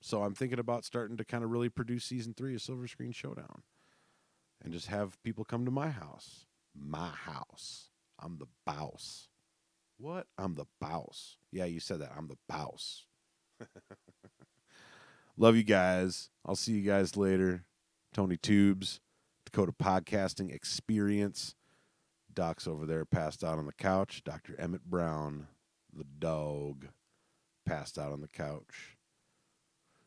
So 0.00 0.22
I'm 0.22 0.34
thinking 0.34 0.58
about 0.58 0.86
starting 0.86 1.18
to 1.18 1.24
kind 1.24 1.44
of 1.44 1.50
really 1.50 1.68
produce 1.68 2.04
season 2.04 2.32
three 2.32 2.54
of 2.54 2.62
Silver 2.62 2.88
Screen 2.88 3.12
Showdown, 3.12 3.62
and 4.62 4.72
just 4.72 4.86
have 4.86 5.22
people 5.22 5.44
come 5.44 5.66
to 5.66 5.70
my 5.70 5.90
house. 5.90 6.46
My 6.74 7.08
house. 7.08 7.89
I'm 8.22 8.38
the 8.38 8.46
boss. 8.66 9.28
What? 9.98 10.26
I'm 10.38 10.54
the 10.54 10.66
boss. 10.80 11.36
Yeah, 11.52 11.66
you 11.66 11.80
said 11.80 12.00
that. 12.00 12.12
I'm 12.16 12.28
the 12.28 12.38
boss. 12.48 13.04
Love 15.36 15.56
you 15.56 15.62
guys. 15.62 16.30
I'll 16.44 16.56
see 16.56 16.72
you 16.72 16.82
guys 16.82 17.16
later. 17.16 17.64
Tony 18.12 18.36
Tubes, 18.36 19.00
Dakota 19.44 19.72
Podcasting 19.72 20.52
Experience. 20.52 21.54
Doc's 22.32 22.66
over 22.66 22.86
there 22.86 23.04
passed 23.04 23.44
out 23.44 23.58
on 23.58 23.66
the 23.66 23.72
couch. 23.72 24.22
Dr. 24.24 24.54
Emmett 24.58 24.84
Brown, 24.84 25.48
the 25.92 26.04
dog, 26.18 26.88
passed 27.66 27.98
out 27.98 28.12
on 28.12 28.20
the 28.20 28.28
couch. 28.28 28.96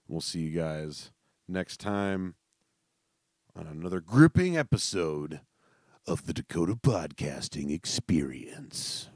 We'll 0.07 0.21
see 0.21 0.41
you 0.41 0.51
guys 0.51 1.11
next 1.47 1.79
time 1.79 2.35
on 3.55 3.67
another 3.67 3.99
gripping 3.99 4.57
episode 4.57 5.41
of 6.05 6.25
the 6.25 6.33
Dakota 6.33 6.75
Podcasting 6.75 7.71
Experience. 7.71 9.09